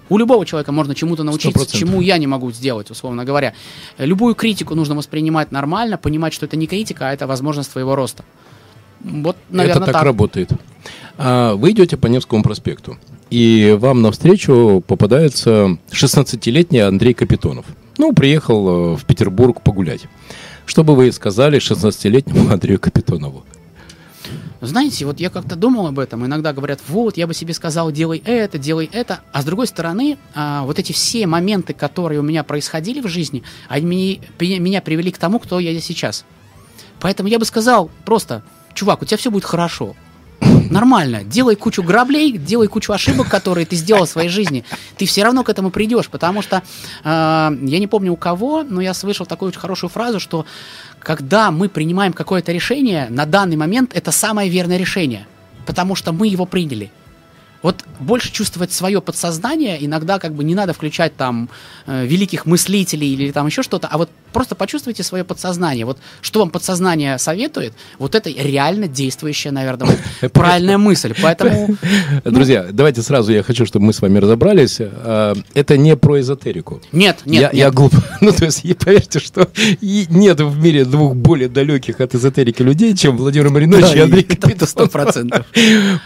У 0.08 0.18
любого 0.18 0.46
человека 0.46 0.72
можно 0.72 0.94
чему-то 0.94 1.24
научиться, 1.24 1.64
100%. 1.64 1.76
чему 1.76 2.00
я 2.00 2.18
не 2.18 2.26
могу 2.26 2.52
сделать, 2.52 2.90
условно 2.90 3.24
говоря. 3.24 3.54
Любую 3.98 4.34
критику 4.34 4.74
нужно 4.74 4.94
воспринимать 4.94 5.52
нормально, 5.52 5.98
понимать, 5.98 6.32
что 6.32 6.46
это 6.46 6.56
не 6.56 6.66
критика, 6.66 7.08
а 7.08 7.12
это 7.12 7.26
возможность 7.26 7.72
твоего 7.72 7.96
роста. 7.96 8.24
Вот, 9.00 9.36
наверное, 9.50 9.76
это 9.76 9.86
так, 9.86 9.94
так. 9.94 10.04
работает. 10.04 10.50
А, 11.18 11.54
вы 11.54 11.72
идете 11.72 11.96
по 11.96 12.06
Невскому 12.06 12.42
проспекту, 12.42 12.98
и 13.30 13.76
вам 13.78 14.02
навстречу 14.02 14.82
попадается 14.86 15.78
16-летний 15.90 16.80
Андрей 16.80 17.14
Капитонов. 17.14 17.66
Ну, 17.98 18.12
приехал 18.12 18.68
э, 18.68 18.96
в 18.96 19.04
Петербург 19.04 19.62
погулять. 19.62 20.02
Что 20.66 20.84
бы 20.84 20.94
вы 20.94 21.10
сказали 21.12 21.58
16-летнему 21.58 22.50
Андрею 22.52 22.78
Капитонову? 22.78 23.44
Знаете, 24.60 25.04
вот 25.04 25.20
я 25.20 25.30
как-то 25.30 25.56
думал 25.56 25.86
об 25.86 25.98
этом. 25.98 26.24
Иногда 26.24 26.52
говорят, 26.52 26.80
вот, 26.88 27.16
я 27.16 27.26
бы 27.26 27.34
себе 27.34 27.54
сказал, 27.54 27.92
делай 27.92 28.22
это, 28.24 28.58
делай 28.58 28.88
это. 28.92 29.20
А 29.32 29.42
с 29.42 29.44
другой 29.44 29.66
стороны, 29.66 30.18
а, 30.34 30.62
вот 30.64 30.78
эти 30.78 30.92
все 30.92 31.26
моменты, 31.26 31.74
которые 31.74 32.20
у 32.20 32.22
меня 32.22 32.42
происходили 32.44 33.00
в 33.00 33.08
жизни, 33.08 33.42
они 33.68 34.20
меня 34.38 34.80
привели 34.80 35.10
к 35.10 35.18
тому, 35.18 35.38
кто 35.38 35.58
я 35.58 35.78
сейчас. 35.80 36.24
Поэтому 37.00 37.28
я 37.28 37.38
бы 37.38 37.44
сказал 37.44 37.90
просто, 38.04 38.42
чувак, 38.74 39.02
у 39.02 39.04
тебя 39.04 39.18
все 39.18 39.30
будет 39.30 39.44
хорошо. 39.44 39.94
Нормально. 40.70 41.22
Делай 41.24 41.56
кучу 41.56 41.82
граблей, 41.82 42.32
делай 42.32 42.68
кучу 42.68 42.92
ошибок, 42.92 43.28
которые 43.28 43.66
ты 43.66 43.76
сделал 43.76 44.04
в 44.04 44.08
своей 44.08 44.28
жизни. 44.28 44.64
Ты 44.96 45.06
все 45.06 45.24
равно 45.24 45.44
к 45.44 45.48
этому 45.48 45.70
придешь, 45.70 46.08
потому 46.08 46.42
что 46.42 46.56
э, 46.56 46.60
я 47.04 47.78
не 47.78 47.86
помню 47.86 48.12
у 48.12 48.16
кого, 48.16 48.62
но 48.62 48.80
я 48.80 48.92
слышал 48.94 49.26
такую 49.26 49.50
очень 49.50 49.60
хорошую 49.60 49.90
фразу, 49.90 50.20
что 50.20 50.44
когда 51.00 51.50
мы 51.50 51.68
принимаем 51.68 52.12
какое-то 52.12 52.52
решение, 52.52 53.08
на 53.10 53.26
данный 53.26 53.56
момент 53.56 53.94
это 53.94 54.10
самое 54.10 54.50
верное 54.50 54.76
решение, 54.76 55.26
потому 55.66 55.94
что 55.94 56.12
мы 56.12 56.28
его 56.28 56.46
приняли. 56.46 56.90
Вот 57.62 57.84
больше 58.00 58.32
чувствовать 58.32 58.72
свое 58.72 59.00
подсознание, 59.00 59.84
иногда 59.84 60.18
как 60.18 60.34
бы 60.34 60.44
не 60.44 60.54
надо 60.54 60.72
включать 60.72 61.16
там 61.16 61.48
э, 61.86 62.06
великих 62.06 62.46
мыслителей 62.46 63.12
или 63.12 63.30
там 63.32 63.46
еще 63.46 63.62
что-то, 63.62 63.88
а 63.88 63.98
вот 63.98 64.10
просто 64.32 64.54
почувствуйте 64.54 65.02
свое 65.02 65.24
подсознание. 65.24 65.86
Вот 65.86 65.98
что 66.20 66.40
вам 66.40 66.50
подсознание 66.50 67.18
советует, 67.18 67.72
вот 67.98 68.14
это 68.14 68.30
реально 68.30 68.86
действующая, 68.86 69.50
наверное, 69.50 69.96
правильная 70.32 70.78
мысль. 70.78 71.14
Поэтому... 71.22 71.76
Друзья, 72.24 72.66
давайте 72.70 73.02
сразу 73.02 73.32
я 73.32 73.42
хочу, 73.42 73.64
чтобы 73.66 73.86
мы 73.86 73.92
с 73.92 74.02
вами 74.02 74.18
разобрались. 74.18 74.76
А, 74.80 75.34
это 75.54 75.76
не 75.76 75.96
про 75.96 76.20
эзотерику. 76.20 76.82
Нет, 76.92 77.20
нет, 77.24 77.52
я, 77.54 77.70
глуп. 77.70 77.94
Ну, 78.20 78.32
то 78.32 78.46
есть, 78.46 78.64
поверьте, 78.78 79.18
что 79.20 79.48
нет 79.80 80.40
в 80.40 80.58
мире 80.58 80.84
двух 80.84 81.14
более 81.14 81.48
далеких 81.48 82.00
от 82.00 82.14
эзотерики 82.14 82.62
людей, 82.62 82.94
чем 82.96 83.16
Владимир 83.16 83.50
Маринович 83.50 83.94
и 83.94 83.98
Андрей 84.00 84.26
Это 84.42 84.66
сто 84.66 84.86
процентов. 84.86 85.46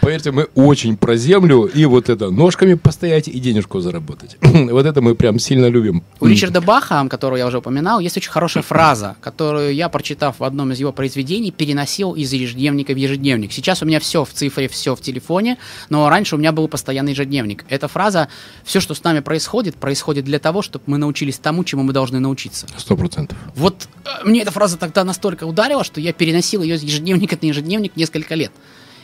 Поверьте, 0.01 0.31
мы 0.31 0.43
очень 0.55 0.97
про 0.97 1.15
землю 1.15 1.40
и 1.45 1.85
вот 1.85 2.09
это 2.09 2.29
ножками 2.29 2.75
постоять 2.75 3.27
и 3.27 3.39
денежку 3.39 3.79
заработать. 3.79 4.37
вот 4.41 4.85
это 4.85 5.01
мы 5.01 5.15
прям 5.15 5.39
сильно 5.39 5.67
любим. 5.67 6.03
У 6.19 6.27
Ричарда 6.27 6.61
Баха, 6.61 7.07
которого 7.09 7.37
я 7.37 7.47
уже 7.47 7.59
упоминал, 7.59 7.99
есть 7.99 8.17
очень 8.17 8.31
хорошая 8.31 8.63
фраза, 8.63 9.15
которую 9.21 9.73
я, 9.73 9.89
прочитав 9.89 10.39
в 10.39 10.43
одном 10.43 10.71
из 10.71 10.79
его 10.79 10.91
произведений, 10.91 11.51
переносил 11.51 12.13
из 12.13 12.31
ежедневника 12.33 12.93
в 12.93 12.97
ежедневник. 12.97 13.51
Сейчас 13.51 13.81
у 13.81 13.85
меня 13.85 13.99
все 13.99 14.25
в 14.25 14.29
цифре, 14.29 14.67
все 14.67 14.95
в 14.95 15.01
телефоне, 15.01 15.57
но 15.89 16.09
раньше 16.09 16.35
у 16.35 16.37
меня 16.37 16.51
был 16.51 16.67
постоянный 16.67 17.11
ежедневник. 17.11 17.65
Эта 17.69 17.87
фраза 17.87 18.27
«все, 18.63 18.79
что 18.79 18.93
с 18.93 19.03
нами 19.03 19.19
происходит, 19.19 19.75
происходит 19.75 20.25
для 20.25 20.39
того, 20.39 20.61
чтобы 20.61 20.83
мы 20.87 20.97
научились 20.97 21.37
тому, 21.37 21.63
чему 21.63 21.83
мы 21.83 21.93
должны 21.93 22.19
научиться». 22.19 22.67
Сто 22.77 22.95
процентов. 22.95 23.37
Вот 23.55 23.87
э, 24.05 24.25
мне 24.25 24.41
эта 24.41 24.51
фраза 24.51 24.77
тогда 24.77 25.03
настолько 25.03 25.45
ударила, 25.45 25.83
что 25.83 25.99
я 26.01 26.13
переносил 26.13 26.61
ее 26.61 26.75
из 26.75 26.83
ежедневника 26.83 27.37
на 27.41 27.47
ежедневник 27.47 27.95
несколько 27.95 28.35
лет. 28.35 28.51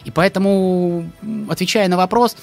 И 0.05 0.11
поэтому, 0.11 1.09
отвечая 1.49 1.87
на 1.87 1.97
вопрос, 1.97 2.35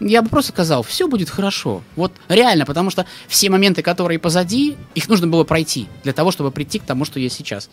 я 0.00 0.22
бы 0.22 0.28
просто 0.28 0.52
сказал, 0.52 0.82
все 0.82 1.08
будет 1.08 1.30
хорошо. 1.30 1.82
Вот 1.96 2.12
реально, 2.28 2.66
потому 2.66 2.90
что 2.90 3.06
все 3.28 3.48
моменты, 3.48 3.82
которые 3.82 4.18
позади, 4.18 4.76
их 4.94 5.08
нужно 5.08 5.26
было 5.26 5.44
пройти 5.44 5.88
для 6.02 6.12
того, 6.12 6.30
чтобы 6.30 6.50
прийти 6.50 6.78
к 6.78 6.82
тому, 6.82 7.04
что 7.04 7.18
есть 7.18 7.36
сейчас. 7.36 7.70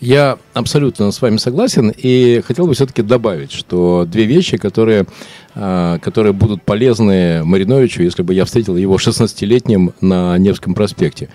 Я 0.00 0.38
абсолютно 0.52 1.10
с 1.12 1.22
вами 1.22 1.38
согласен 1.38 1.90
и 1.96 2.42
хотел 2.46 2.66
бы 2.66 2.74
все-таки 2.74 3.00
добавить, 3.00 3.52
что 3.52 4.06
две 4.06 4.24
вещи, 4.24 4.58
которые, 4.58 5.06
а, 5.54 5.98
которые 5.98 6.32
будут 6.32 6.62
полезны 6.62 7.42
Мариновичу, 7.44 8.02
если 8.02 8.22
бы 8.22 8.34
я 8.34 8.44
встретил 8.44 8.76
его 8.76 8.96
16-летним 8.96 9.94
на 10.02 10.36
Невском 10.36 10.74
проспекте. 10.74 11.28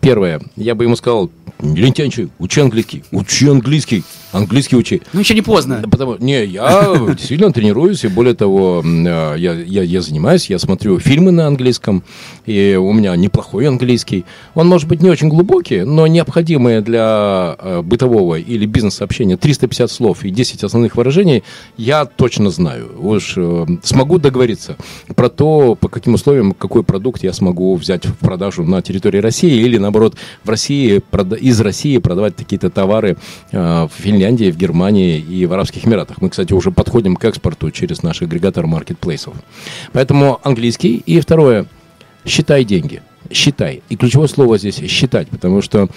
Первое, 0.00 0.40
я 0.56 0.74
бы 0.74 0.84
ему 0.84 0.96
сказал, 0.96 1.30
лентянчик, 1.60 2.30
учи 2.38 2.60
английский, 2.60 3.04
учи 3.12 3.48
английский, 3.48 4.02
английский 4.32 4.76
учи. 4.76 5.02
Ну, 5.12 5.20
еще 5.20 5.34
не 5.34 5.42
поздно. 5.42 5.84
Потому, 5.88 6.16
не, 6.18 6.44
я 6.44 6.96
действительно 7.16 7.52
тренируюсь, 7.52 8.04
и 8.04 8.08
более 8.08 8.34
того, 8.34 8.82
а, 8.84 9.34
я, 9.34 9.52
я, 9.52 9.82
я 9.82 10.02
занимаюсь, 10.02 10.50
я 10.50 10.58
смотрю 10.58 10.98
фильмы 10.98 11.30
на 11.30 11.46
английском, 11.46 12.02
и 12.44 12.76
у 12.80 12.92
меня 12.92 13.14
неплохой 13.14 13.68
английский. 13.68 14.24
Он 14.54 14.66
может 14.66 14.88
быть 14.88 15.02
не 15.02 15.10
очень 15.10 15.28
глубокий, 15.28 15.82
но 15.82 16.06
необходимые 16.06 16.80
для 16.80 17.56
э, 17.58 17.75
бытового 17.82 18.36
или 18.36 18.66
бизнес-сообщения 18.66 19.36
350 19.36 19.90
слов 19.90 20.24
и 20.24 20.30
10 20.30 20.64
основных 20.64 20.96
выражений 20.96 21.42
я 21.76 22.04
точно 22.04 22.50
знаю. 22.50 22.90
Уж 22.98 23.34
э, 23.36 23.66
смогу 23.82 24.18
договориться 24.18 24.76
про 25.14 25.28
то, 25.28 25.74
по 25.74 25.88
каким 25.88 26.14
условиям, 26.14 26.52
какой 26.52 26.82
продукт 26.82 27.22
я 27.22 27.32
смогу 27.32 27.74
взять 27.76 28.06
в 28.06 28.14
продажу 28.16 28.64
на 28.64 28.82
территории 28.82 29.18
России 29.18 29.62
или, 29.62 29.78
наоборот, 29.78 30.16
в 30.44 30.48
России, 30.48 31.02
из 31.40 31.60
России 31.60 31.98
продавать 31.98 32.36
какие-то 32.36 32.70
товары 32.70 33.16
э, 33.52 33.58
в 33.58 33.90
Финляндии, 33.96 34.50
в 34.50 34.56
Германии 34.56 35.18
и 35.18 35.46
в 35.46 35.52
Арабских 35.52 35.86
Эмиратах. 35.86 36.20
Мы, 36.20 36.30
кстати, 36.30 36.52
уже 36.52 36.70
подходим 36.70 37.16
к 37.16 37.24
экспорту 37.24 37.70
через 37.70 38.02
наш 38.02 38.22
агрегатор 38.22 38.66
маркетплейсов. 38.66 39.34
Поэтому 39.92 40.40
английский. 40.42 41.02
И 41.06 41.20
второе, 41.20 41.66
считай 42.24 42.64
деньги. 42.64 43.02
Считай. 43.30 43.82
И 43.88 43.96
ключевое 43.96 44.28
слово 44.28 44.58
здесь 44.58 44.76
считать, 44.76 45.28
потому 45.28 45.62
что 45.62 45.88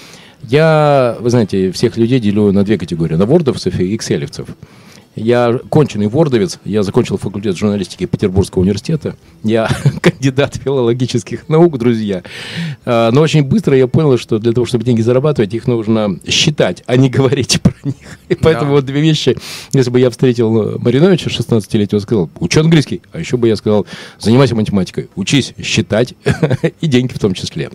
я, 0.43 1.17
вы 1.19 1.29
знаете, 1.29 1.71
всех 1.71 1.97
людей 1.97 2.19
делю 2.19 2.51
на 2.51 2.63
две 2.63 2.77
категории. 2.77 3.15
На 3.15 3.25
вордовцев 3.25 3.79
и 3.79 3.95
экселевцев. 3.95 4.47
Я 5.15 5.59
конченый 5.69 6.07
вордовец, 6.07 6.59
я 6.63 6.81
закончил 6.81 7.17
факультет 7.17 7.57
журналистики 7.57 8.05
Петербургского 8.05 8.61
университета. 8.61 9.15
Я 9.43 9.67
кандидат 10.01 10.55
филологических 10.55 11.49
наук, 11.49 11.77
друзья. 11.77 12.23
А, 12.85 13.11
но 13.11 13.21
очень 13.21 13.43
быстро 13.43 13.75
я 13.75 13.87
понял, 13.87 14.17
что 14.17 14.39
для 14.39 14.53
того, 14.53 14.65
чтобы 14.65 14.85
деньги 14.85 15.01
зарабатывать, 15.01 15.53
их 15.53 15.67
нужно 15.67 16.19
считать, 16.27 16.83
а 16.85 16.95
не 16.95 17.09
говорить 17.09 17.61
про 17.61 17.73
них. 17.83 17.95
И 18.29 18.35
поэтому 18.35 18.69
да. 18.69 18.75
вот 18.75 18.85
две 18.85 19.01
вещи. 19.01 19.35
Если 19.73 19.91
бы 19.91 19.99
я 19.99 20.09
встретил 20.09 20.79
Мариновича, 20.79 21.29
16-летнего, 21.29 21.99
сказал, 21.99 22.29
учи 22.39 22.59
английский. 22.59 23.01
А 23.11 23.19
еще 23.19 23.35
бы 23.35 23.49
я 23.49 23.57
сказал, 23.57 23.85
занимайся 24.19 24.55
математикой, 24.55 25.09
учись 25.15 25.53
считать 25.61 26.13
и 26.81 26.87
деньги 26.87 27.11
в 27.11 27.19
том 27.19 27.33
числе. 27.33 27.69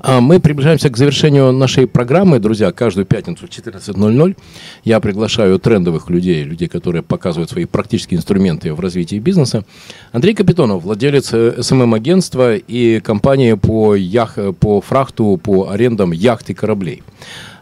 А, 0.00 0.20
мы 0.20 0.40
приближаемся 0.40 0.90
к 0.90 0.96
завершению 0.96 1.52
нашей 1.52 1.86
программы, 1.86 2.38
друзья. 2.38 2.72
Каждую 2.72 3.06
пятницу 3.06 3.46
в 3.46 3.50
14.00 3.50 4.36
я 4.84 5.00
приглашаю 5.00 5.58
трендовых 5.58 6.10
людей, 6.10 6.44
людей, 6.44 6.68
которые 6.68 7.02
показывают 7.02 7.50
свои 7.50 7.64
практические 7.64 8.18
инструменты 8.18 8.72
в 8.72 8.80
развитии 8.80 9.18
бизнеса. 9.18 9.64
Андрей 10.12 10.34
Капитонов, 10.34 10.82
владелец 10.82 11.28
СММ-агентства 11.28 12.56
и 12.56 13.00
компании 13.00 13.54
по, 13.54 13.94
ях... 13.94 14.38
по 14.60 14.80
фрахту, 14.80 15.38
по 15.42 15.70
арендам 15.70 16.12
яхт 16.12 16.50
и 16.50 16.54
кораблей. 16.54 17.02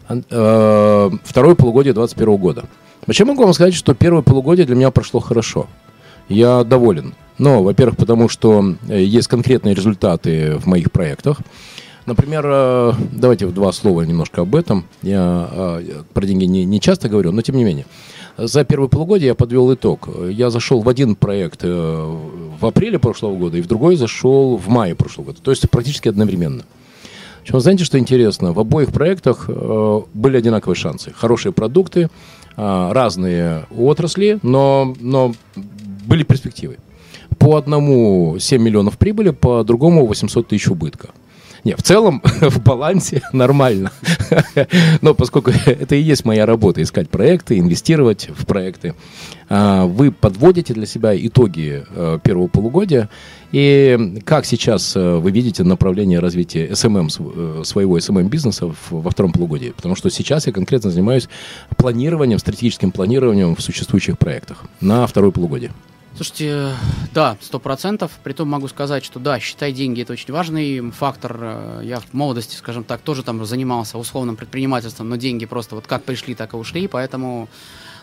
А, 0.07 1.11
второе 1.23 1.55
полугодие 1.55 1.93
2021 1.93 2.37
года. 2.37 2.65
Вообще 3.05 3.25
могу 3.25 3.43
вам 3.43 3.53
сказать, 3.53 3.73
что 3.73 3.93
первое 3.93 4.21
полугодие 4.21 4.65
для 4.65 4.75
меня 4.75 4.91
прошло 4.91 5.19
хорошо. 5.19 5.67
Я 6.29 6.63
доволен. 6.63 7.13
Но, 7.37 7.63
во-первых, 7.63 7.97
потому 7.97 8.29
что 8.29 8.75
э, 8.89 9.01
есть 9.01 9.27
конкретные 9.27 9.75
результаты 9.75 10.57
в 10.57 10.65
моих 10.65 10.91
проектах. 10.91 11.39
Например, 12.07 12.45
э, 12.47 12.93
давайте 13.11 13.45
в 13.47 13.53
два 13.53 13.73
слова 13.73 14.01
немножко 14.01 14.41
об 14.41 14.55
этом. 14.55 14.85
Я 15.03 15.49
э, 15.51 16.03
про 16.13 16.25
деньги 16.25 16.45
не, 16.45 16.63
не 16.63 16.79
часто 16.79 17.09
говорю, 17.09 17.33
но 17.33 17.41
тем 17.41 17.57
не 17.57 17.65
менее. 17.65 17.85
За 18.37 18.63
первое 18.63 18.87
полугодие 18.87 19.27
я 19.27 19.35
подвел 19.35 19.73
итог. 19.73 20.07
Я 20.29 20.49
зашел 20.49 20.79
в 20.81 20.87
один 20.87 21.15
проект 21.15 21.59
э, 21.63 22.17
в 22.59 22.65
апреле 22.65 22.97
прошлого 22.97 23.35
года, 23.35 23.57
и 23.57 23.61
в 23.61 23.67
другой 23.67 23.97
зашел 23.97 24.55
в 24.55 24.69
мае 24.69 24.95
прошлого 24.95 25.27
года. 25.27 25.41
То 25.41 25.51
есть 25.51 25.69
практически 25.69 26.07
одновременно. 26.07 26.63
Причем, 27.41 27.59
знаете, 27.59 27.83
что 27.83 27.99
интересно? 27.99 28.53
В 28.53 28.59
обоих 28.59 28.93
проектах 28.93 29.49
были 29.49 30.37
одинаковые 30.37 30.75
шансы. 30.75 31.13
Хорошие 31.15 31.53
продукты, 31.53 32.09
разные 32.57 33.65
отрасли, 33.77 34.39
но, 34.43 34.93
но 34.99 35.33
были 36.05 36.23
перспективы. 36.23 36.77
По 37.37 37.55
одному 37.55 38.37
7 38.37 38.61
миллионов 38.61 38.97
прибыли, 38.97 39.29
по 39.29 39.63
другому 39.63 40.05
800 40.05 40.47
тысяч 40.47 40.67
убытка. 40.67 41.09
Не, 41.67 41.75
в 41.75 41.83
целом 41.83 42.21
в 42.23 42.63
балансе 42.63 43.21
нормально. 43.33 43.91
Но 45.01 45.13
поскольку 45.13 45.51
это 45.51 45.95
и 45.95 46.01
есть 46.01 46.23
моя 46.23 46.45
работа, 46.45 46.81
искать 46.81 47.09
проекты, 47.09 47.59
инвестировать 47.59 48.29
в 48.29 48.45
проекты, 48.45 48.95
а, 49.49 49.85
вы 49.85 50.13
подводите 50.13 50.73
для 50.73 50.85
себя 50.85 51.13
итоги 51.13 51.83
э, 51.89 52.19
первого 52.23 52.47
полугодия. 52.47 53.09
И 53.51 54.21
как 54.23 54.45
сейчас 54.45 54.95
э, 54.95 55.17
вы 55.17 55.31
видите 55.31 55.65
направление 55.65 56.19
развития 56.19 56.67
SMM, 56.67 57.09
э, 57.09 57.63
своего 57.65 57.97
SMM-бизнеса 57.97 58.73
во 58.89 59.09
втором 59.09 59.33
полугодии? 59.33 59.73
Потому 59.75 59.95
что 59.97 60.09
сейчас 60.09 60.47
я 60.47 60.53
конкретно 60.53 60.89
занимаюсь 60.89 61.27
планированием, 61.75 62.39
стратегическим 62.39 62.91
планированием 62.91 63.57
в 63.57 63.61
существующих 63.61 64.17
проектах 64.17 64.63
на 64.79 65.05
второе 65.05 65.31
полугодие. 65.31 65.73
Слушайте, 66.17 66.73
да, 67.13 67.37
сто 67.41 67.59
процентов. 67.59 68.11
Притом 68.23 68.47
могу 68.49 68.67
сказать, 68.67 69.05
что 69.05 69.19
да, 69.19 69.39
считай 69.39 69.71
деньги 69.71 70.01
это 70.01 70.13
очень 70.13 70.33
важный 70.33 70.89
фактор. 70.89 71.83
Я 71.83 71.99
в 71.99 72.11
молодости, 72.11 72.55
скажем 72.55 72.83
так, 72.83 73.01
тоже 73.01 73.21
там 73.21 73.45
занимался 73.45 73.99
условным 73.99 74.35
предпринимательством, 74.35 75.09
но 75.09 75.15
деньги 75.15 75.45
просто 75.45 75.75
вот 75.75 75.85
как 75.85 76.05
пришли, 76.05 76.33
так 76.33 76.55
и 76.55 76.57
ушли, 76.57 76.87
поэтому 76.87 77.47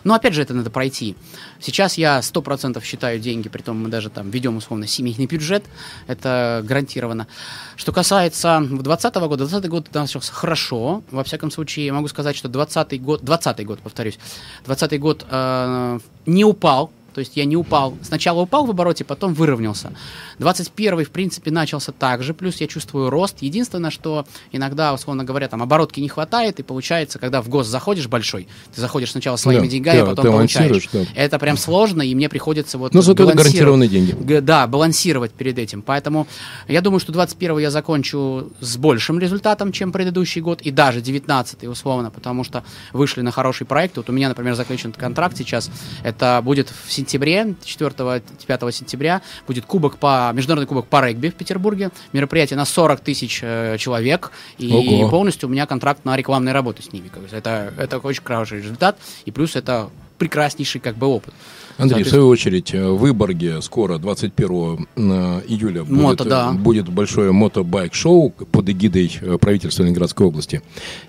но 0.05 0.13
опять 0.13 0.33
же, 0.33 0.43
это 0.43 0.53
надо 0.53 0.69
пройти. 0.69 1.17
Сейчас 1.59 1.97
я 1.97 2.21
сто 2.21 2.41
процентов 2.41 2.85
считаю 2.85 3.19
деньги, 3.19 3.49
при 3.49 3.61
том 3.61 3.83
мы 3.83 3.89
даже 3.89 4.09
там 4.09 4.29
ведем 4.29 4.55
условно 4.55 4.87
семейный 4.87 5.25
бюджет, 5.25 5.65
это 6.07 6.61
гарантированно. 6.63 7.27
Что 7.75 7.91
касается 7.91 8.59
2020 8.59 9.15
года, 9.15 9.45
2020 9.45 9.69
год 9.69 9.93
начался 9.93 10.31
хорошо. 10.31 11.03
Во 11.11 11.25
всяком 11.25 11.51
случае, 11.51 11.91
могу 11.91 12.07
сказать, 12.07 12.37
что 12.37 12.47
2020 12.47 13.01
год, 13.01 13.25
2020 13.25 13.65
год, 13.65 13.79
повторюсь, 13.79 14.19
2020 14.65 14.99
год 15.01 15.25
э, 15.29 15.99
не 16.27 16.45
упал 16.45 16.91
то 17.15 17.19
есть 17.19 17.37
я 17.37 17.45
не 17.45 17.55
упал. 17.55 17.97
Сначала 18.01 18.41
упал 18.41 18.65
в 18.65 18.71
обороте, 18.71 19.05
потом 19.05 19.33
выровнялся. 19.33 19.93
21 20.39 21.05
в 21.05 21.09
принципе, 21.11 21.49
начался 21.49 21.93
так 21.93 22.23
же, 22.23 22.33
плюс 22.33 22.57
я 22.57 22.67
чувствую 22.67 23.09
рост. 23.09 23.37
Единственное, 23.39 23.89
что 23.89 24.25
иногда, 24.51 24.93
условно 24.93 25.23
говоря, 25.23 25.47
там 25.47 25.63
оборотки 25.63 26.01
не 26.01 26.09
хватает, 26.09 26.59
и 26.59 26.63
получается, 26.63 27.17
когда 27.17 27.41
в 27.41 27.47
ГОС 27.47 27.67
заходишь 27.67 28.07
большой, 28.07 28.49
ты 28.73 28.81
заходишь 28.81 29.11
сначала 29.11 29.37
своими 29.37 29.61
да, 29.61 29.67
деньгами, 29.67 29.99
а 30.01 30.05
потом 30.07 30.25
получаешь. 30.25 30.89
Да. 30.91 31.05
Это 31.15 31.39
прям 31.39 31.55
сложно, 31.55 32.01
и 32.01 32.13
мне 32.13 32.27
приходится 32.27 32.77
вот 32.77 32.93
Но 32.93 33.01
зато 33.01 33.23
это 33.23 33.37
гарантированные 33.37 33.87
деньги. 33.87 34.39
Да, 34.41 34.67
балансировать 34.67 35.31
перед 35.31 35.57
этим. 35.57 35.81
Поэтому 35.81 36.27
я 36.67 36.81
думаю, 36.81 36.99
что 36.99 37.13
21 37.13 37.59
я 37.59 37.71
закончу 37.71 38.51
с 38.59 38.75
большим 38.75 39.19
результатом, 39.19 39.71
чем 39.71 39.93
предыдущий 39.93 40.41
год, 40.41 40.61
и 40.61 40.69
даже 40.69 40.99
19 40.99 41.63
условно, 41.63 42.11
потому 42.11 42.43
что 42.43 42.65
вышли 42.91 43.21
на 43.21 43.31
хороший 43.31 43.65
проект. 43.65 43.95
Вот 43.95 44.09
у 44.09 44.11
меня, 44.11 44.27
например, 44.27 44.55
заключен 44.55 44.91
контракт 44.91 45.37
сейчас, 45.37 45.71
это 46.03 46.41
будет 46.43 46.73
в 46.85 46.91
сентябре 46.91 47.04
сентябре, 47.05 47.55
4-5 47.63 48.71
сентября, 48.71 49.21
будет 49.47 49.65
кубок 49.65 49.97
по, 49.97 50.31
международный 50.33 50.67
кубок 50.67 50.87
по 50.87 51.05
регби 51.05 51.29
в 51.29 51.35
Петербурге. 51.35 51.91
Мероприятие 52.13 52.57
на 52.57 52.65
40 52.65 52.99
тысяч 53.01 53.39
э, 53.41 53.77
человек. 53.77 54.31
И 54.57 54.71
Ого. 54.71 55.09
полностью 55.09 55.47
у 55.47 55.51
меня 55.51 55.65
контракт 55.65 56.05
на 56.05 56.15
рекламные 56.17 56.53
работы 56.53 56.83
с 56.83 56.91
ними. 56.91 57.11
Это, 57.31 57.73
это 57.77 57.99
очень 57.99 58.23
хороший 58.23 58.57
результат. 58.57 58.97
И 59.25 59.31
плюс 59.31 59.55
это 59.55 59.89
прекраснейший 60.17 60.81
как 60.81 60.95
бы 60.95 61.07
опыт. 61.07 61.33
Андрей, 61.77 62.03
в 62.03 62.07
свою 62.07 62.27
очередь, 62.29 62.73
э, 62.73 62.87
в 62.87 62.97
Выборге 62.97 63.61
скоро, 63.61 63.97
21 63.97 64.87
э, 64.95 65.41
июля, 65.47 65.83
будет, 65.83 66.01
Мото, 66.01 66.23
да. 66.23 66.51
будет 66.51 66.87
большое 66.87 67.31
мотобайк-шоу 67.33 68.29
под 68.29 68.69
эгидой 68.69 69.11
э, 69.21 69.37
правительства 69.37 69.83
Ленинградской 69.83 70.25
области. 70.25 70.61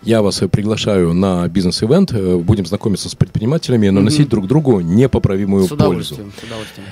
Я 0.02 0.22
вас 0.22 0.42
приглашаю 0.50 1.12
на 1.14 1.46
бизнес-ивент, 1.48 2.12
будем 2.44 2.66
знакомиться 2.66 3.08
с 3.08 3.14
предпринимателями, 3.14 3.88
наносить 3.90 4.26
mm-hmm. 4.26 4.30
друг 4.30 4.46
другу 4.48 4.80
непоправимую 4.80 5.64
с 5.64 5.68
пользу. 5.68 6.16
С. 6.16 6.18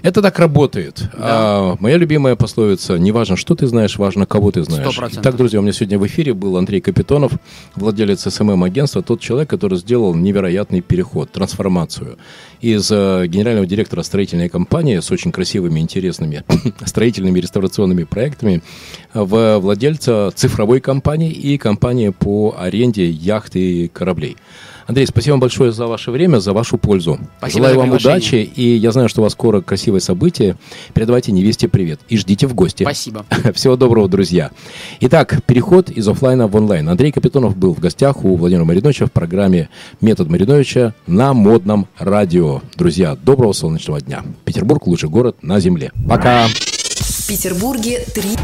Это 0.02 0.22
так 0.22 0.38
работает. 0.38 1.02
Да. 1.12 1.18
А, 1.18 1.76
моя 1.80 1.96
любимая 1.96 2.36
пословица, 2.36 2.96
не 2.96 3.10
важно, 3.10 3.36
что 3.36 3.56
ты 3.56 3.66
знаешь, 3.66 3.98
важно, 3.98 4.24
кого 4.24 4.52
ты 4.52 4.62
знаешь. 4.62 4.96
100%. 4.96 5.18
Итак, 5.20 5.36
друзья, 5.36 5.58
у 5.58 5.62
меня 5.62 5.72
сегодня 5.72 5.98
в 5.98 6.06
эфире 6.06 6.32
был 6.32 6.56
Андрей 6.56 6.80
Капитонов, 6.80 7.32
владелец 7.74 8.20
СММ-агентства, 8.20 9.02
тот 9.02 9.20
человек, 9.20 9.50
который 9.50 9.78
сделал 9.78 10.14
невероятный 10.14 10.80
переход, 10.80 11.32
трансформацию 11.32 12.18
из 12.60 12.88
генерального 12.90 13.63
генерального 13.64 13.66
директора 13.66 14.02
строительной 14.02 14.48
компании 14.48 15.00
с 15.00 15.10
очень 15.10 15.32
красивыми, 15.32 15.80
интересными 15.80 16.44
строительными 16.84 17.40
реставрационными 17.40 18.04
проектами 18.04 18.62
в 19.12 19.58
владельца 19.58 20.30
цифровой 20.34 20.80
компании 20.80 21.32
и 21.32 21.58
компании 21.58 22.10
по 22.10 22.54
аренде 22.58 23.08
яхт 23.08 23.56
и 23.56 23.88
кораблей. 23.88 24.36
Андрей, 24.86 25.06
спасибо 25.06 25.34
вам 25.34 25.40
большое 25.40 25.72
за 25.72 25.86
ваше 25.86 26.10
время, 26.10 26.38
за 26.38 26.52
вашу 26.52 26.78
пользу. 26.78 27.18
Спасибо 27.38 27.58
Желаю 27.58 27.78
вам 27.78 27.90
удачи, 27.92 28.36
и 28.36 28.76
я 28.76 28.92
знаю, 28.92 29.08
что 29.08 29.20
у 29.20 29.24
вас 29.24 29.32
скоро 29.32 29.60
красивое 29.60 30.00
событие. 30.00 30.56
Передавайте 30.92 31.32
невесте 31.32 31.68
привет 31.68 32.00
и 32.08 32.18
ждите 32.18 32.46
в 32.46 32.54
гости. 32.54 32.82
Спасибо. 32.82 33.24
Всего 33.54 33.76
доброго, 33.76 34.08
друзья. 34.08 34.50
Итак, 35.00 35.42
переход 35.46 35.90
из 35.90 36.06
офлайна 36.06 36.46
в 36.46 36.56
онлайн. 36.56 36.88
Андрей 36.88 37.12
Капитонов 37.12 37.56
был 37.56 37.74
в 37.74 37.80
гостях 37.80 38.24
у 38.24 38.36
Владимира 38.36 38.64
Мариновича 38.64 39.06
в 39.06 39.12
программе 39.12 39.68
«Метод 40.00 40.28
Мариновича» 40.28 40.94
на 41.06 41.32
модном 41.32 41.86
радио. 41.98 42.60
Друзья, 42.76 43.16
доброго 43.16 43.52
солнечного 43.52 44.00
дня. 44.00 44.22
Петербург– 44.44 44.86
лучший 44.86 45.08
город 45.08 45.36
на 45.42 45.60
земле. 45.60 45.92
Пока. 46.08 46.46
В 46.46 47.26
Петербурге 47.26 48.04
три... 48.14 48.36